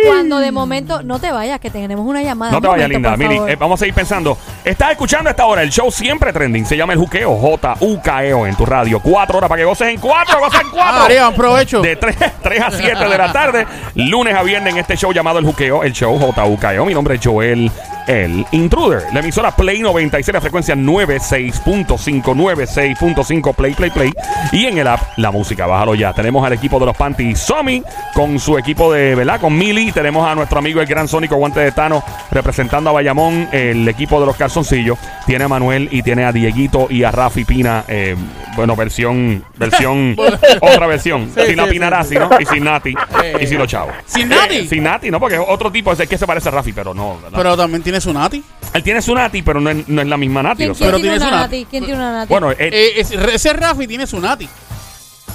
Cuando 0.08 0.38
de 0.40 0.52
momento, 0.52 1.04
no 1.04 1.20
te 1.20 1.32
vayas, 1.32 1.60
que 1.60 1.70
tenemos 1.70 2.06
una 2.06 2.22
llamada. 2.22 2.52
No 2.52 2.58
Un 2.58 2.62
te 2.64 2.68
vayas, 2.70 2.90
linda. 2.90 3.16
favor. 3.18 3.50
eh, 3.50 3.56
vamos 3.58 3.78
a 3.78 3.80
seguir 3.82 3.94
pensando. 3.94 4.38
Estás 4.64 4.92
escuchando 4.92 5.30
a 5.30 5.32
esta 5.32 5.46
hora 5.46 5.62
el 5.64 5.70
show 5.70 5.92
siempre 5.92 6.32
trending. 6.32 6.66
Se 6.66 6.78
llama 6.78 6.94
El 6.94 7.00
Juqueo. 7.00 7.36
J-U-K-E-O 7.36 8.48
en 8.48 8.56
tu 8.56 8.66
radio. 8.66 9.00
Cuatro 9.00 9.38
horas 9.38 9.50
para 9.50 9.60
que 9.62 9.66
goces 9.66 9.88
en 9.90 10.00
cuatro. 10.00 10.40
Goces 10.40 10.62
en 10.62 10.70
cuatro. 10.70 10.94
Ah, 10.96 11.00
María, 11.04 11.28
aprovecho. 11.28 11.82
De 11.82 11.96
3, 11.96 12.16
a 12.64 12.72
7 12.72 13.06
de 13.06 13.18
la 13.18 13.32
tarde, 13.32 13.68
lunes 13.96 14.34
a 14.36 14.44
viernes 14.44 14.74
en 14.74 14.80
este 14.80 14.96
show 14.96 15.12
llamado 15.12 15.40
El 15.40 15.46
Juqueo, 15.46 15.84
el 15.84 15.94
show 15.94 16.18
JUKEO. 16.18 16.86
Mi 16.86 16.94
nombre 16.94 17.16
es 17.16 17.22
Joel, 17.24 17.72
el 18.08 18.46
Intruder. 18.52 19.04
La 19.14 19.20
emisora 19.20 19.56
Play 19.56 19.80
96, 19.82 20.34
la 20.34 20.42
frecuencia 20.42 20.76
96.5, 20.76 22.24
96.5, 22.24 23.56
Play, 23.56 23.74
Play, 23.74 23.90
Play. 23.90 24.14
Y 24.52 24.66
en 24.66 24.78
el 24.78 24.88
app, 24.88 25.02
la 25.18 25.32
música, 25.32 25.66
bájalo 25.66 25.96
ya. 25.96 26.14
Tenemos 26.14 26.46
al 26.46 26.54
equipo 26.54 26.80
de 26.80 26.86
los 26.88 26.96
Panty 26.98 27.36
Somi 27.36 27.84
con 28.14 28.40
su 28.40 28.58
equipo 28.58 28.92
de, 28.94 29.16
¿verdad? 29.16 29.40
Con 29.40 29.58
Mili. 29.58 29.92
Tenemos 29.92 30.28
a 30.28 30.36
nuestro 30.36 30.60
amigo 30.60 30.82
el 30.82 30.88
gran 30.88 31.08
Sónico 31.08 31.36
Guante 31.36 31.60
de 31.60 31.72
Tano 31.72 32.04
representando 32.32 32.90
a 32.90 32.94
Bayamón, 32.94 33.50
el 33.52 33.88
equipo 33.88 34.20
de 34.20 34.26
los 34.26 34.36
calzoncillos. 34.36 34.98
Tiene 35.26 35.46
a 35.46 35.48
Manuel 35.48 35.90
y 35.92 36.02
tiene 36.02 36.26
a 36.26 36.32
Dieguito 36.32 36.88
y 36.90 37.04
a 37.04 37.12
Rafi 37.12 37.46
Pina. 37.46 37.84
eh, 37.88 38.16
bueno, 38.56 38.76
versión, 38.76 39.44
versión, 39.58 40.16
otra 40.62 40.88
versión. 40.88 41.30
Sí, 41.36 41.42
sin 41.48 41.58
la 41.58 41.68
Pinarasi, 41.68 42.16
sí. 42.16 42.20
¿no? 42.20 42.30
Y 42.40 42.46
sin 42.46 42.64
Nati. 42.64 42.96
Eh. 43.24 43.38
y 43.42 43.48
sin 43.48 43.58
los 43.58 43.68
chavos. 43.68 43.94
¿Sin 44.06 44.28
Nati? 44.30 44.68
Sin 44.68 44.84
Nati, 44.84 45.10
¿no? 45.10 45.20
Porque 45.20 45.36
es 45.36 45.42
otro 45.48 45.72
tipo, 45.72 45.92
es 45.92 46.00
el 46.00 46.08
que 46.08 46.18
se 46.18 46.28
parece 46.28 46.50
a 46.50 46.52
Rafi, 46.52 46.74
pero 46.74 46.94
no. 46.94 47.16
¿verdad? 47.16 47.38
Pero 47.38 47.58
también 47.58 47.82
tiene 47.82 47.95
su 48.02 48.14
nati. 48.14 48.44
Él 48.74 48.84
tiene 48.84 49.02
su 49.02 49.14
Nati, 49.16 49.42
pero 49.42 49.62
no 49.62 49.70
es, 49.70 49.88
no 49.88 50.02
es 50.02 50.08
la 50.08 50.18
misma 50.18 50.44
Nati. 50.44 50.58
¿Quién, 50.58 50.72
o 50.72 50.76
sea. 50.76 50.88
quién 50.90 50.92
Pero 50.92 51.02
tiene 51.02 51.18
una 51.18 51.28
una- 51.30 51.38
nati? 51.42 51.68
¿Quién 51.70 51.86
tiene 51.86 52.00
una 52.00 52.12
nati? 52.12 52.30
bueno, 52.30 52.52
Eh, 52.52 52.94
es- 52.98 53.12
ese 53.12 53.54
Rafi 53.54 53.88
tiene 53.88 54.06
su 54.06 54.20
nati. 54.20 54.50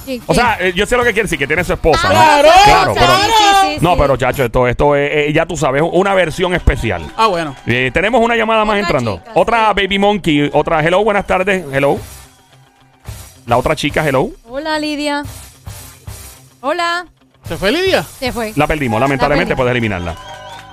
¿Quién- 0.05 0.23
o 0.27 0.35
sea, 0.35 0.57
eh, 0.61 0.73
yo 0.75 0.85
sé 0.87 0.97
lo 0.97 1.05
que 1.05 1.13
quiere 1.13 1.23
decir, 1.25 1.39
que 1.39 1.47
tiene 1.47 1.65
su 1.65 1.73
esposa. 1.73 2.09
¿no? 2.09 2.15
¡Claro! 2.15 2.49
Claro, 2.65 2.95
pero. 2.95 3.07
sí, 3.07 3.23
sí, 3.63 3.79
No, 3.81 3.93
sí. 3.95 3.97
pero 4.01 4.17
chacho, 4.17 4.45
esto, 4.45 4.67
esto 4.69 4.97
es, 4.97 5.11
eh, 5.29 5.33
ya 5.33 5.47
tú 5.47 5.57
sabes, 5.57 5.83
una 5.91 6.13
versión 6.15 6.55
especial. 6.55 7.03
Ah, 7.17 7.29
bueno. 7.29 7.55
Eh, 7.67 7.91
tenemos 7.95 8.21
una 8.23 8.37
llamada 8.37 8.65
más 8.65 8.75
Otra 8.77 8.81
entrando. 8.99 9.19
chica, 9.19 9.31
otra 9.35 9.69
sí. 9.69 9.75
Baby 9.83 9.99
Monkey, 9.99 10.51
otra 10.53 10.81
Hello, 10.85 11.03
buenas 11.05 11.27
tardes. 11.27 11.65
Hello. 11.73 11.99
La 13.47 13.57
otra 13.57 13.75
chica, 13.75 14.07
Hello. 14.07 14.31
Hola, 14.49 14.79
Lidia. 14.79 15.23
Hola. 16.61 17.07
¿Se 17.49 17.57
fue 17.57 17.73
Lidia? 17.73 18.03
Se 18.03 18.33
fue. 18.33 18.53
La 18.57 18.67
perdimos, 18.67 19.01
lamentablemente 19.01 19.55
perdimos. 19.55 19.57
puedes 19.65 19.71
eliminarla. 19.73 20.15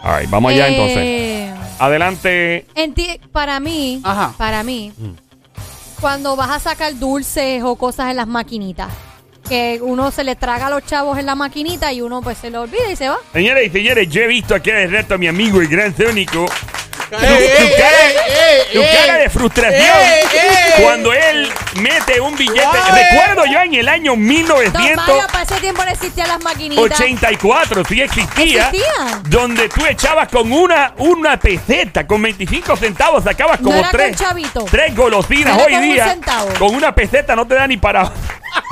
All 0.04 0.20
right, 0.22 0.30
vamos 0.30 0.52
allá 0.52 0.68
entonces. 0.68 0.98
Adelante. 1.80 2.66
enti- 2.76 3.20
para 3.32 3.60
mí, 3.60 4.02
Ajá. 4.04 4.34
para 4.38 4.64
mí, 4.64 4.92
cuando 6.02 6.36
vas 6.36 6.50
a 6.50 6.60
sacar 6.60 6.98
dulces 6.98 7.62
o 7.64 7.76
cosas 7.76 8.10
en 8.12 8.18
las 8.18 8.28
maquinitas, 8.28 8.90
que 9.48 9.80
uno 9.82 10.12
se 10.12 10.24
le 10.26 10.36
traga 10.36 10.68
a 10.68 10.70
los 10.70 10.86
chavos 10.86 11.18
en 11.18 11.26
la 11.26 11.34
maquinita 11.36 11.94
y 11.94 12.02
uno 12.02 12.22
pues 12.22 12.38
se 12.38 12.50
le 12.52 12.58
olvida 12.58 12.92
y 12.92 12.96
se 12.98 13.08
va. 13.10 13.18
Señoras 13.32 13.64
y 13.66 13.70
señores, 13.70 14.10
yo 14.10 14.22
he 14.22 14.28
visto 14.28 14.54
aquí 14.54 14.72
de 14.72 14.88
rato 14.88 15.14
a 15.16 15.18
mi 15.18 15.28
amigo 15.28 15.62
el 15.62 15.68
gran 15.70 15.96
Sónico. 15.96 16.46
¡Eh, 17.10 18.68
tu 18.74 18.80
cara- 18.98 19.18
de 19.18 19.30
frustración 19.30 19.98
cuando 20.82 21.14
él 21.14 21.50
mete 21.76 22.20
un 22.20 22.36
billete. 22.36 22.60
Recuerdo 22.94 23.46
yo 23.46 23.62
en 23.62 23.74
el 23.76 23.88
año 23.88 24.16
No, 24.74 24.80
vaya, 25.14 25.28
para 25.28 25.44
ese 25.44 25.56
tiempo 25.60 25.84
no 25.84 25.92
existían 25.92 26.28
las 26.28 26.44
maquinitas. 26.44 26.84
1984, 27.00 27.84
sí 27.86 28.02
existía. 28.02 28.70
Donde 29.24 29.70
tú 29.70 29.86
echabas 29.86 30.28
con 30.30 30.52
una, 30.52 30.94
una 30.98 31.40
peseta, 31.40 32.06
con 32.06 32.22
25 32.22 32.76
centavos, 32.76 33.24
sacabas 33.24 33.60
como 33.60 33.82
tres, 33.92 34.18
tres 34.70 34.96
golosinas 34.96 35.58
hoy 35.66 35.74
día. 35.94 36.04
Con 36.60 36.76
una 36.76 36.94
peseta 36.94 37.36
no 37.36 37.48
te 37.48 37.56
da 37.56 37.68
ni 37.68 37.78
para. 37.78 38.12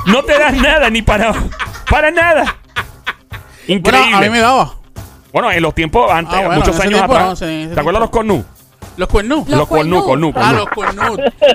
No 0.06 0.22
te 0.22 0.38
da 0.38 0.50
nada, 0.50 0.90
ni 0.90 1.02
para. 1.02 1.32
Para 1.88 2.10
nada. 2.10 2.56
Increíble. 3.66 4.14
a 4.16 4.20
mí 4.20 4.28
me 4.30 4.40
daba. 4.40 4.74
Bueno, 5.36 5.52
en 5.52 5.62
los 5.62 5.74
tiempos 5.74 6.10
antes, 6.10 6.32
Ah, 6.34 6.46
bueno, 6.46 6.54
muchos 6.54 6.68
en 6.68 6.74
ese 6.74 6.82
años 6.88 6.98
tiempo 7.00 7.12
atrás. 7.14 7.28
no, 7.28 7.36
sí, 7.36 7.44
en 7.44 7.50
ese 7.66 7.74
¿Te 7.74 7.80
acuerdas 7.80 8.00
los 8.00 8.08
cornú? 8.10 8.44
¿Los 8.96 9.08
cuernú? 9.10 9.44
Los 9.46 9.68
cornú, 9.68 10.02
cornú. 10.02 10.32
Ah, 10.34 10.64
cornú. 10.74 11.02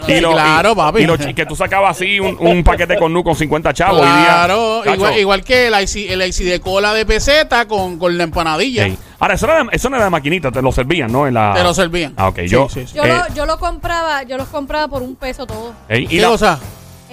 los 0.07 0.21
lo- 0.21 0.31
claro, 0.33 0.71
y- 0.73 0.75
papi. 0.75 0.99
Y 1.01 1.05
lo 1.07 1.17
chi- 1.17 1.33
que 1.33 1.47
tú 1.47 1.55
sacabas 1.55 1.97
así 1.97 2.19
un, 2.19 2.37
un 2.39 2.63
paquete 2.63 2.95
con 2.99 3.11
nu 3.11 3.23
con 3.23 3.35
50 3.35 3.73
chavos. 3.73 4.01
hoy 4.01 4.05
día, 4.05 4.25
Claro, 4.25 4.83
igual, 4.85 5.17
igual 5.17 5.43
que 5.43 5.65
el 5.69 5.73
IC, 5.73 6.11
el 6.11 6.21
IC 6.21 6.35
de 6.45 6.59
cola 6.61 6.93
de 6.93 7.03
peseta 7.07 7.67
con, 7.67 7.97
con 7.97 8.15
la 8.15 8.25
empanadilla. 8.25 8.85
ey. 8.85 8.95
Ahora, 9.17 9.33
eso, 9.33 9.47
era, 9.47 9.65
eso 9.71 9.89
no 9.89 9.95
era 9.95 10.05
de 10.05 10.11
maquinita, 10.11 10.51
te 10.51 10.61
lo 10.61 10.71
servían, 10.71 11.11
¿no? 11.11 11.25
En 11.25 11.33
la... 11.33 11.53
Te 11.55 11.63
lo 11.63 11.73
servían. 11.73 12.13
Ah, 12.17 12.27
ok. 12.27 12.35
Sí, 12.41 12.47
yo, 12.47 12.69
sí, 12.69 12.85
sí. 12.85 12.93
Yo, 12.95 13.03
eh, 13.03 13.07
lo, 13.27 13.33
yo 13.33 13.47
lo 13.47 13.57
compraba, 13.57 14.21
yo 14.21 14.37
los 14.37 14.47
compraba 14.49 14.87
por 14.87 15.01
un 15.01 15.15
peso 15.15 15.47
todo. 15.47 15.73
ey, 15.89 16.03
y 16.03 16.07
¿Qué 16.07 16.21
la- 16.21 16.27
cosa? 16.27 16.59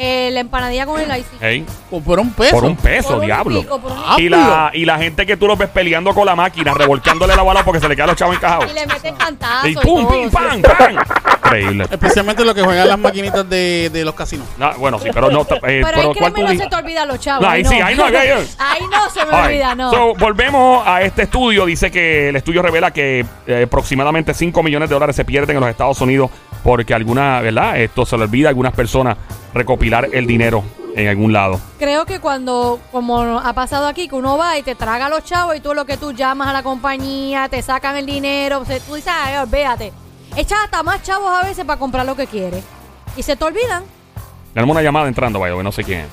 Eh, 0.00 0.30
la 0.32 0.40
empanadilla 0.40 0.86
con 0.86 1.00
el 1.00 1.10
ice. 1.18 1.28
ey, 1.40 1.66
Por- 1.90 2.02
Por 2.04 2.20
un 2.20 2.30
peso. 2.32 2.52
por 2.54 2.64
un 2.64 2.76
peso, 2.76 3.08
Por 3.08 3.18
un 3.18 3.26
diablo. 3.26 3.60
pico, 3.62 3.80
por 3.80 3.90
un- 3.90 3.98
Ah, 3.98 4.14
y, 4.18 4.28
la, 4.28 4.70
y 4.72 4.84
la 4.84 4.96
gente 4.98 5.26
que 5.26 5.36
tú 5.36 5.46
los 5.48 5.58
ves 5.58 5.68
peleando 5.70 6.14
con 6.14 6.24
la 6.24 6.36
máquina, 6.36 6.72
revolcándole 6.72 7.34
la 7.34 7.42
bala 7.42 7.64
porque 7.64 7.80
se 7.80 7.88
le 7.88 7.96
quedan 7.96 8.08
los 8.10 8.16
chavos 8.16 8.36
encajados. 8.36 8.70
Y 8.70 8.74
le 8.74 8.86
meten 8.86 9.16
cantazos 9.16 9.70
Y 9.70 9.74
pum, 9.74 10.02
todo, 10.06 10.12
pim, 10.12 10.24
sí. 10.24 10.36
pam, 10.36 10.62
pam. 10.62 10.96
Increíble. 11.46 11.86
Especialmente 11.90 12.44
lo 12.44 12.54
que 12.54 12.62
juegan 12.62 12.86
las 12.88 12.98
maquinitas 12.98 13.48
de, 13.48 13.90
de 13.92 14.04
los 14.04 14.14
casinos. 14.14 14.46
No, 14.58 14.72
bueno, 14.74 14.98
sí, 14.98 15.08
pero 15.12 15.30
no. 15.30 15.40
eh, 15.42 15.46
Pero 15.50 15.60
ahí 15.66 15.82
¿cuál 16.18 16.32
créeme, 16.32 16.54
no 16.54 16.60
se 16.62 16.68
te 16.68 16.76
olvida 16.76 17.04
los 17.06 17.18
chavos. 17.18 17.42
No, 17.42 17.48
ahí 17.50 17.64
sí, 17.64 17.74
ahí 17.80 17.94
no, 17.96 18.04
ahí- 18.04 18.14
ahí- 18.16 18.48
Ahí 18.58 18.82
no 18.90 19.10
se 19.10 19.24
me 19.24 19.32
All 19.32 19.42
right. 19.42 19.46
olvida, 19.46 19.74
no. 19.74 19.90
So, 19.90 20.14
volvemos 20.14 20.86
a 20.86 21.02
este 21.02 21.22
estudio. 21.22 21.64
Dice 21.66 21.90
que 21.90 22.28
el 22.28 22.36
estudio 22.36 22.62
revela 22.62 22.90
que 22.92 23.24
eh, 23.46 23.62
aproximadamente 23.66 24.34
5 24.34 24.62
millones 24.62 24.88
de 24.90 24.94
dólares 24.94 25.16
se 25.16 25.24
pierden 25.24 25.56
en 25.56 25.60
los 25.62 25.70
Estados 25.70 26.00
Unidos 26.02 26.30
porque 26.68 26.92
alguna, 26.92 27.40
¿verdad? 27.40 27.80
Esto 27.80 28.04
se 28.04 28.18
le 28.18 28.24
olvida 28.24 28.48
a 28.48 28.50
algunas 28.50 28.74
personas 28.74 29.16
recopilar 29.54 30.10
el 30.12 30.26
dinero 30.26 30.62
en 30.94 31.08
algún 31.08 31.32
lado. 31.32 31.58
Creo 31.78 32.04
que 32.04 32.20
cuando, 32.20 32.78
como 32.92 33.38
ha 33.38 33.54
pasado 33.54 33.86
aquí, 33.86 34.06
que 34.06 34.14
uno 34.14 34.36
va 34.36 34.58
y 34.58 34.62
te 34.62 34.74
traga 34.74 35.06
a 35.06 35.08
los 35.08 35.24
chavos 35.24 35.56
y 35.56 35.60
tú 35.60 35.72
lo 35.72 35.86
que 35.86 35.96
tú 35.96 36.12
llamas 36.12 36.48
a 36.48 36.52
la 36.52 36.62
compañía, 36.62 37.48
te 37.48 37.62
sacan 37.62 37.96
el 37.96 38.04
dinero, 38.04 38.62
tú 38.86 38.96
dices, 38.96 39.10
ay, 39.10 39.38
olvídate. 39.38 39.94
Echas 40.36 40.58
hasta 40.62 40.82
más 40.82 41.02
chavos 41.02 41.30
a 41.30 41.42
veces 41.42 41.64
para 41.64 41.78
comprar 41.78 42.04
lo 42.04 42.14
que 42.14 42.26
quieres. 42.26 42.62
Y 43.16 43.22
se 43.22 43.34
te 43.34 43.44
olvidan. 43.46 43.84
Tenemos 44.52 44.74
una 44.74 44.82
llamada 44.82 45.08
entrando, 45.08 45.40
vaya, 45.40 45.54
no 45.62 45.72
sé 45.72 45.84
quién. 45.84 46.04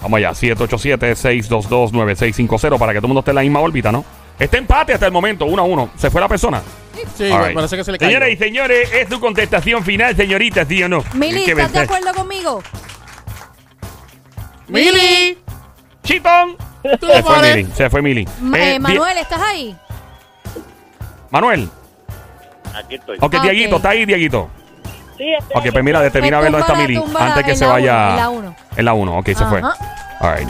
Vamos 0.00 0.16
allá, 0.16 0.30
787-622-9650 0.30 2.78
para 2.78 2.94
que 2.94 3.00
todo 3.00 3.06
el 3.06 3.08
mundo 3.08 3.20
esté 3.20 3.32
en 3.32 3.34
la 3.34 3.42
misma 3.42 3.60
órbita, 3.60 3.92
¿no? 3.92 4.02
Este 4.40 4.56
empate 4.58 4.94
hasta 4.94 5.06
el 5.06 5.12
momento, 5.12 5.44
1 5.44 5.62
a 5.62 5.64
1. 5.64 5.90
¿Se 5.96 6.10
fue 6.10 6.20
la 6.20 6.26
persona? 6.28 6.60
Sí, 7.16 7.24
right. 7.30 7.54
parece 7.54 7.76
que 7.76 7.84
se 7.84 7.92
le 7.92 7.98
cayó. 7.98 8.10
Señoras 8.10 8.30
y 8.30 8.36
señores, 8.36 8.90
es 8.92 9.08
tu 9.08 9.20
contestación 9.20 9.84
final, 9.84 10.16
señorita, 10.16 10.64
¿sí 10.64 10.82
o 10.82 10.88
no? 10.88 11.04
Mili, 11.14 11.44
¿Qué 11.44 11.52
¿estás 11.52 11.72
de 11.72 11.80
acuerdo 11.80 12.12
conmigo? 12.14 12.62
¡Mili! 14.68 15.38
¡Chitón! 16.02 16.56
¿Tú 17.00 17.06
Se 17.06 17.22
fue? 17.22 17.54
Mili, 17.56 17.72
se 17.74 17.90
fue 17.90 18.02
Mili. 18.02 18.28
Ma- 18.40 18.58
Eh, 18.58 18.74
eh, 18.74 18.78
Manuel, 18.78 19.18
¿estás 19.18 19.40
ahí? 19.42 19.76
Manuel. 21.30 21.68
Aquí 22.74 22.94
estoy. 22.94 23.18
Ok, 23.20 23.34
Ah, 23.38 23.42
Dieguito. 23.42 23.76
¿está 23.76 23.90
ahí, 23.90 24.04
Dieguito? 24.06 24.48
Sí, 25.18 25.24
estoy 25.38 25.56
Ok, 25.68 25.72
pues 25.72 25.84
mira, 25.84 26.08
termina 26.10 26.38
a 26.38 26.40
ver 26.40 26.50
dónde 26.52 26.66
está 26.66 26.74
Mili 26.78 27.02
antes 27.18 27.44
que 27.44 27.56
se 27.56 27.66
vaya. 27.66 28.10
en 28.12 28.16
la 28.16 28.28
uno. 28.30 28.56
En 28.76 28.84
la 28.84 28.92
1, 28.94 29.18
ok, 29.18 29.26
se 29.26 29.44
fue. 29.46 29.60
All 29.62 30.36
right. 30.38 30.48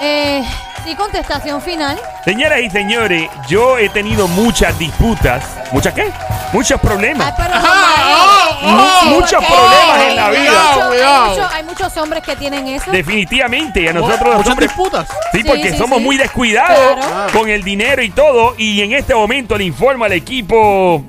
Eh, 0.00 0.44
sí, 0.84 0.94
contestación 0.94 1.60
final. 1.62 1.98
Señoras 2.24 2.60
y 2.60 2.70
señores, 2.70 3.28
yo 3.48 3.78
he 3.78 3.88
tenido 3.88 4.28
muchas 4.28 4.78
disputas. 4.78 5.44
¿Muchas 5.72 5.92
qué? 5.94 6.10
Muchos 6.52 6.80
problemas. 6.80 7.26
Ay, 7.28 7.34
pero 7.36 7.50
Ah, 7.54 8.48
normal. 8.62 8.86
oh, 8.86 9.00
Sí, 9.02 9.08
muchos 9.10 9.44
problemas 9.44 10.02
en 10.08 10.16
la 10.16 10.30
vida. 10.30 10.72
hay 10.72 11.28
muchos- 11.30 11.52
Hay 11.52 11.64
muchos 11.64 11.96
hombres 11.96 12.22
que 12.22 12.36
tienen 12.36 12.66
eso. 12.68 12.90
Definitivamente, 12.90 13.82
y 13.82 13.88
a 13.88 13.92
nosotros 13.92 14.20
los 14.28 14.36
Muchas 14.36 14.50
hombres. 14.52 14.68
disputas. 14.70 15.08
Sí, 15.32 15.38
Sí, 15.42 15.44
porque 15.44 15.70
sí, 15.72 15.76
somos 15.78 15.98
sí. 15.98 16.04
muy 16.04 16.16
descuidados 16.16 16.96
Claro. 17.06 17.32
con 17.38 17.48
el 17.48 17.62
dinero 17.62 18.02
y 18.02 18.10
todo. 18.10 18.54
Y 18.56 18.80
en 18.82 18.92
este 18.92 19.14
momento 19.14 19.56
le 19.58 19.64
informo 19.64 20.04
al 20.04 20.12
equipo 20.12 21.02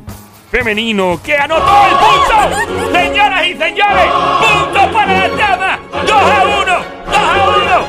femenino 0.51 1.19
que 1.23 1.37
anotó 1.37 1.63
el 1.85 1.95
punto. 1.97 2.91
Señoras 2.91 3.45
y 3.45 3.57
señores, 3.57 4.05
punto 4.39 4.91
para 4.91 5.27
la 5.27 5.29
dama. 5.29 5.79
2 6.05 6.11
a 6.11 6.43
1, 6.43 6.65
2 7.05 7.17
a 7.17 7.47
1. 7.57 7.85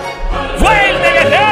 Fuerte 0.59 1.13
que 1.13 1.21
se 1.21 1.27
oiga. 1.27 1.50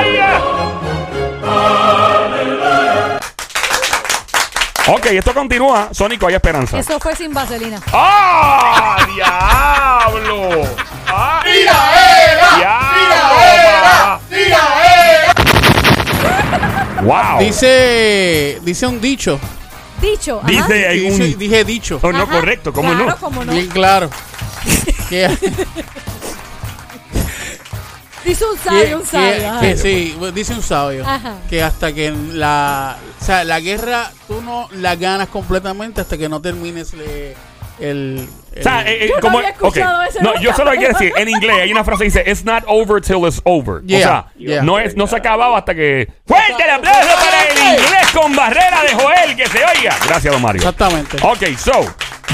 Ok, 4.90 5.04
esto 5.06 5.34
continúa. 5.34 5.88
Sónico, 5.92 6.26
hay 6.28 6.34
esperanza. 6.34 6.78
Eso 6.78 6.98
fue 6.98 7.14
sin 7.14 7.34
vaselina. 7.34 7.78
¡Ah! 7.92 8.96
¡Diablo! 9.14 10.62
¡Ah! 11.06 11.42
¡Diablo! 11.44 12.78
¡Wow! 17.02 17.38
Dice, 17.40 18.58
dice 18.62 18.86
un 18.86 19.00
dicho. 19.00 19.38
Dicho. 20.00 20.38
ajá. 20.42 20.46
Dice 20.48 20.88
hay 20.88 21.00
Dice- 21.00 21.22
un. 21.34 21.38
dije 21.38 21.64
dicho. 21.64 21.98
Oh, 22.02 22.10
no, 22.12 22.22
Ajá. 22.22 22.32
correcto, 22.32 22.72
¿cómo 22.72 22.90
claro, 22.90 23.06
no? 23.06 23.16
cómo 23.18 23.44
no. 23.44 23.52
Bien 23.52 23.66
claro. 23.68 24.10
que, 25.08 25.28
Dice 28.28 28.44
un 28.44 28.56
que- 28.58 28.62
sabio, 28.68 28.98
un 28.98 29.06
sabio. 29.06 29.60
que- 29.60 29.66
que 29.68 29.76
sí, 29.76 30.16
dice 30.34 30.54
un 30.54 30.62
sabio. 30.62 31.04
Ajá. 31.06 31.34
Que 31.48 31.62
hasta 31.62 31.92
que 31.92 32.12
la. 32.32 32.96
O 33.20 33.24
sea, 33.24 33.44
la 33.44 33.60
guerra 33.60 34.10
tú 34.26 34.40
no 34.42 34.68
la 34.72 34.96
ganas 34.96 35.28
completamente 35.28 36.00
hasta 36.00 36.16
que 36.18 36.28
no 36.28 36.40
termines 36.40 36.92
le- 36.94 37.34
el, 37.80 38.28
O 38.58 38.62
sea, 38.62 38.80
el- 38.82 38.88
eh, 38.88 39.04
eh, 39.04 39.08
Yo 39.08 39.14
no 39.16 39.20
como, 39.20 39.38
había 39.38 39.50
escuchado 39.50 40.02
ok. 40.02 40.08
ese 40.08 40.20
No, 40.22 40.40
yo 40.40 40.52
solo 40.52 40.72
quiero 40.72 40.88
decir, 40.98 41.12
en 41.16 41.28
inglés 41.28 41.56
hay 41.62 41.70
una 41.72 41.84
frase 41.84 41.98
que 42.00 42.04
dice, 42.06 42.24
it's 42.26 42.44
not 42.44 42.64
over 42.66 43.00
till 43.00 43.24
it's 43.26 43.40
over. 43.44 43.82
Yeah, 43.86 43.98
o 43.98 44.02
sea, 44.02 44.26
yeah. 44.36 44.62
no, 44.62 44.78
es, 44.80 44.96
no 44.96 45.06
se 45.06 45.14
ha 45.14 45.18
acabado 45.18 45.54
hasta 45.56 45.74
que... 45.76 46.08
¡Fuerte 46.26 46.60
el 46.64 46.70
aplauso 46.70 47.08
para 47.24 47.44
el 47.44 47.56
inglés 47.78 48.06
con 48.12 48.34
barrera 48.34 48.82
de 48.82 48.94
Joel! 48.94 49.36
¡Que 49.36 49.46
se 49.46 49.58
oiga! 49.64 49.96
Gracias, 50.08 50.32
don 50.32 50.42
Mario. 50.42 50.58
exactamente. 50.60 51.18
Ok, 51.22 51.56
so, 51.56 51.70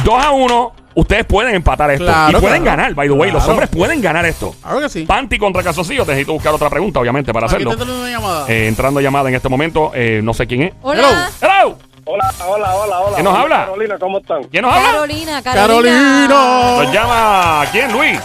2 0.04 0.24
a 0.24 0.30
1, 0.32 0.72
ustedes 0.94 1.24
pueden 1.24 1.54
empatar 1.54 1.90
esto. 1.90 2.04
Claro, 2.04 2.38
y 2.38 2.40
pueden 2.40 2.62
claro. 2.62 2.76
ganar, 2.76 2.94
by 2.94 3.08
the 3.08 3.14
way. 3.14 3.30
Los 3.30 3.48
hombres 3.48 3.70
pueden 3.70 4.00
ganar 4.02 4.26
esto. 4.26 4.54
Claro 4.62 4.80
que 4.80 4.88
sí. 4.90 5.04
Panty 5.06 5.38
contra 5.38 5.62
Casocillo, 5.62 6.04
necesito 6.04 6.34
buscar 6.34 6.52
otra 6.52 6.68
pregunta, 6.68 7.00
obviamente, 7.00 7.32
para 7.32 7.46
Aquí 7.46 7.56
hacerlo. 7.56 7.72
una 7.72 8.10
llamada. 8.10 8.46
Eh, 8.48 8.68
entrando 8.68 9.00
llamada 9.00 9.28
en 9.30 9.34
este 9.34 9.48
momento, 9.48 9.92
eh, 9.94 10.20
no 10.22 10.34
sé 10.34 10.46
quién 10.46 10.62
es. 10.62 10.74
Hola. 10.82 11.30
¡Hello! 11.40 11.78
Hola, 12.06 12.30
hola, 12.46 12.74
hola, 12.74 13.00
hola. 13.00 13.14
¿Quién 13.14 13.24
nos 13.24 13.34
habla? 13.34 13.56
Carolina, 13.64 13.98
¿cómo 13.98 14.18
están? 14.18 14.44
¿Quién 14.44 14.62
nos 14.62 14.74
habla? 14.74 14.90
Carolina, 14.90 15.42
Carolina. 15.42 16.26
Carolina. 16.28 16.82
Nos 16.84 16.92
llama, 16.92 17.64
¿quién, 17.72 17.92
Luis? 17.92 18.20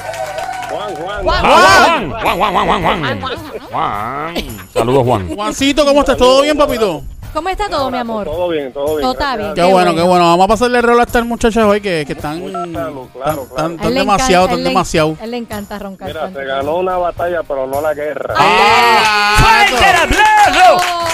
Juan, 0.70 0.96
Juan. 0.96 1.24
Juan. 1.24 1.42
Ah, 1.46 2.02
Juan, 2.22 2.38
Juan, 2.38 2.38
Juan, 2.38 2.68
Juan, 2.68 2.84
Juan, 2.84 3.22
Juan. 3.22 3.22
Juan. 3.72 4.68
Saludos, 4.74 5.04
Juan. 5.06 5.34
Juancito, 5.34 5.86
¿cómo 5.86 6.02
estás? 6.02 6.18
¿Todo 6.18 6.42
bien, 6.42 6.58
papito? 6.58 7.04
¿Cómo 7.34 7.50
está 7.50 7.70
todo, 7.70 7.92
mi 7.92 7.98
amor? 7.98 8.26
Todo 8.26 8.50
bien, 8.50 8.74
todo 8.74 8.88
bien. 8.98 9.02
Todo 9.02 9.12
está 9.14 9.36
gracias 9.36 9.56
Qué 9.56 9.62
Qué 9.62 9.62
bueno, 9.72 9.92
bueno. 9.92 9.96
qué 9.96 10.08
bueno. 10.08 10.26
Vamos 10.26 10.46
a 10.46 10.48
pasarle 10.48 10.78
el 10.80 10.84
rol 10.84 11.00
a 11.00 11.04
estas 11.04 11.26
muchachas 11.26 11.64
hoy 11.64 11.80
que, 11.80 12.04
que 12.06 12.14
están, 12.14 12.42
claro, 12.42 13.08
claro. 13.14 13.44
están- 13.44 13.78
demasiado, 13.78 14.46
encanta- 14.46 14.52
están 14.56 14.64
demasiado. 14.64 15.18
A 15.20 15.24
él 15.26 15.32
le 15.32 15.38
encanta 15.38 15.80
roncar. 15.80 16.08
Mira, 16.08 16.22
tanto. 16.22 16.40
se 16.40 16.46
ganó 16.46 16.76
una 16.78 16.98
batalla, 16.98 17.42
pero 17.48 17.68
no 17.68 17.82
la 17.82 17.94
guerra. 17.94 18.34
¡Ah! 18.38 19.36
¡Fuerte 19.40 19.90
el 19.90 19.96
aplauso! 19.96 21.09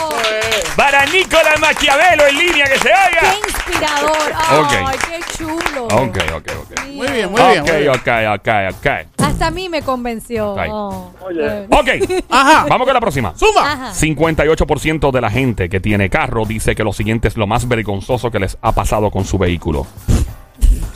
Para 0.76 1.06
Nicolás 1.06 1.60
Maquiavelo 1.62 2.28
en 2.28 2.38
línea 2.38 2.66
que 2.66 2.78
se 2.80 2.90
¡Qué 2.90 2.94
oiga. 3.10 3.36
inspirador! 3.48 4.34
¡Ay, 4.36 4.60
Ok. 4.60 5.00
qué 5.10 5.38
chulo! 5.38 5.86
Ok, 5.86 6.18
ok, 6.36 6.52
ok. 6.62 6.86
Muy 6.94 7.08
bien, 7.08 7.32
muy 7.32 7.42
bien. 7.42 7.62
Ok, 7.62 7.70
muy 7.70 7.78
bien. 7.78 7.90
ok, 7.90 8.08
ok, 8.36 8.50
ok. 8.78 8.88
Hasta 9.26 9.48
a 9.48 9.52
mí 9.52 9.70
me 9.70 9.82
convenció. 9.82 10.60
Ay. 10.60 10.70
Oh, 10.72 11.12
Oye. 11.22 11.66
bueno. 11.68 11.78
Ok, 11.80 12.24
Ajá. 12.30 12.66
vamos 12.70 12.86
con 12.86 12.94
la 12.94 13.00
próxima. 13.00 13.34
Ajá. 13.64 13.94
58% 13.94 15.12
de 15.12 15.22
la 15.22 15.30
gente 15.32 15.70
que 15.70 15.80
tiene 15.80 16.10
carro 16.10 16.46
dice 16.46 16.76
que 16.76 16.84
lo 16.84 16.92
siguiente 16.94 17.30
es 17.30 17.38
lo 17.38 17.48
más 17.48 17.68
vergonzoso 17.68 18.30
que 18.30 18.40
les 18.40 18.58
ha 18.62 18.74
pasado 18.74 19.12
con 19.12 19.24
su 19.24 19.38
vehículo. 19.38 19.88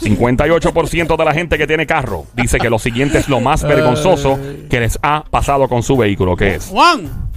58% 0.02 1.18
de 1.18 1.26
la 1.26 1.34
gente 1.34 1.58
que 1.58 1.68
tiene 1.68 1.86
carro 1.86 2.26
dice 2.34 2.58
que 2.60 2.70
lo 2.70 2.80
siguiente 2.80 3.18
es 3.18 3.28
lo 3.30 3.40
más 3.42 3.64
vergonzoso 3.64 4.40
que 4.70 4.80
les 4.80 4.98
ha 5.02 5.24
pasado 5.30 5.68
con 5.68 5.84
su 5.84 5.98
vehículo. 5.98 6.36
¿Qué 6.38 6.56
es? 6.56 6.68
Juan, 6.68 7.30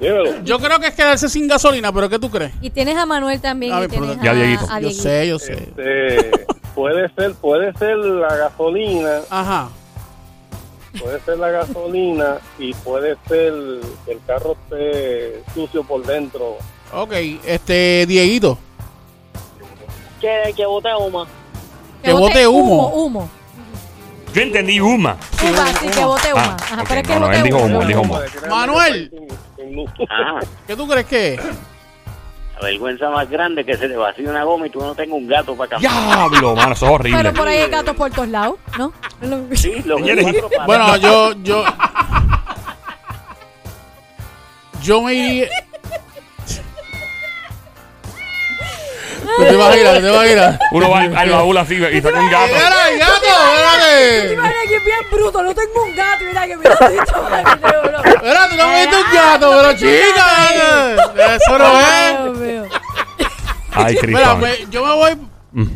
Dímelo. 0.00 0.42
yo 0.42 0.58
creo 0.58 0.78
que 0.80 0.88
es 0.88 0.94
quedarse 0.94 1.28
sin 1.28 1.46
gasolina, 1.48 1.92
pero 1.92 2.08
¿qué 2.08 2.18
tú 2.18 2.30
crees? 2.30 2.52
Y 2.60 2.70
tienes 2.70 2.96
a 2.96 3.06
Manuel 3.06 3.40
también. 3.40 3.72
A 3.72 3.78
y 3.78 3.80
ver, 3.82 3.90
tienes 3.90 4.20
Ya, 4.22 4.30
a, 4.30 4.34
Dieguito. 4.34 4.64
a 4.64 4.80
Yo 4.80 4.88
Dieguito. 4.88 5.02
sé, 5.02 5.28
yo 5.28 5.38
sé. 5.38 5.52
Este, 5.54 6.30
puede 6.74 7.08
ser, 7.14 7.34
puede 7.34 7.72
ser 7.78 7.96
la 7.96 8.36
gasolina, 8.36 9.20
Ajá. 9.30 9.68
puede 11.00 11.20
ser 11.20 11.38
la 11.38 11.50
gasolina 11.50 12.38
y 12.58 12.74
puede 12.74 13.16
ser 13.28 13.52
que 14.04 14.12
el 14.12 14.20
carro 14.26 14.56
esté 14.70 15.42
sucio 15.54 15.84
por 15.84 16.04
dentro. 16.04 16.56
Ok, 16.92 17.12
este, 17.46 18.04
Dieguito. 18.06 18.58
Que, 20.20 20.52
que 20.56 20.66
bote 20.66 20.88
humo. 20.98 21.26
Que 22.02 22.12
bote 22.12 22.46
humo. 22.46 22.88
Humo. 22.88 23.30
Yo 24.34 24.42
entendí 24.42 24.80
Uma. 24.80 25.16
Humo, 25.42 25.62
sí, 25.80 25.86
que 25.88 26.04
bote 26.04 26.32
humo. 26.32 26.42
Ah, 26.44 26.56
Ajá, 26.60 26.82
ok, 26.82 26.88
pero 26.88 27.00
es 27.00 27.06
que 27.06 27.14
no, 27.14 27.20
no, 27.20 27.26
bote 27.26 27.36
él 27.38 27.42
dijo 27.44 27.56
humo. 27.58 27.66
humo, 27.66 27.82
él 27.82 27.88
dijo 27.88 28.00
humo. 28.00 28.20
Manuel. 28.50 29.10
Ajá. 30.08 30.40
¿Qué 30.66 30.76
tú 30.76 30.86
crees 30.88 31.06
que 31.06 31.34
es? 31.34 31.40
La 32.60 32.68
vergüenza 32.68 33.10
más 33.10 33.28
grande 33.28 33.64
que 33.64 33.76
se 33.76 33.88
te 33.88 33.96
vacíe 33.96 34.28
una 34.28 34.44
goma 34.44 34.66
y 34.66 34.70
tú 34.70 34.80
no 34.80 34.94
tengas 34.94 35.18
un 35.18 35.26
gato 35.26 35.56
para 35.56 35.70
cambiar. 35.70 35.92
Diablo, 35.92 36.54
mano, 36.54 36.72
eso 36.72 36.86
es 36.86 36.92
horrible. 36.92 37.18
Pero 37.22 37.34
por 37.34 37.48
ahí 37.48 37.58
hay 37.58 37.70
gatos 37.70 37.96
por 37.96 38.10
todos 38.10 38.28
lados, 38.28 38.56
¿no? 38.78 38.92
Sí, 39.54 39.82
los. 39.84 40.00
Bueno, 40.66 40.96
yo, 40.96 41.32
yo. 41.42 41.64
Yo 44.82 45.02
me 45.02 45.14
iría. 45.14 45.48
¿Qué 49.36 49.44
te 49.46 49.56
vas 49.56 49.74
a 49.74 49.76
ir? 49.76 49.86
¿Qué 49.86 50.00
te 50.00 50.32
ir? 50.32 50.58
Uno 50.70 50.90
va 50.90 51.00
al 51.00 51.16
al 51.16 51.30
baúl 51.30 51.56
así 51.56 51.74
y 51.74 52.00
saca 52.00 52.20
un 52.20 52.30
gato. 52.30 52.52
¡Mira, 52.52 52.88
el 52.90 52.98
gato! 52.98 53.26
Mira 54.30 54.52
que 54.68 54.78
bien 54.78 55.00
bruto, 55.10 55.42
no 55.42 55.54
tengo 55.54 55.82
un 55.82 55.96
gato, 55.96 56.24
mira 56.24 56.46
que 56.46 56.56
mira. 56.56 56.78
Espera, 58.24 58.48
tú 58.48 58.56
no 58.56 58.68
me 58.68 58.80
diste 58.80 58.96
un 58.96 59.14
gato, 59.14 59.50
pero 59.50 59.72
chica. 59.76 61.34
Eso 61.36 61.58
no 61.58 61.80
es. 61.80 62.70
Ay, 63.72 63.98
Mira, 64.06 64.36
Cristo. 64.36 64.36
me- 64.38 64.70
yo 64.70 64.86
me 64.86 64.94
voy. 64.94 65.18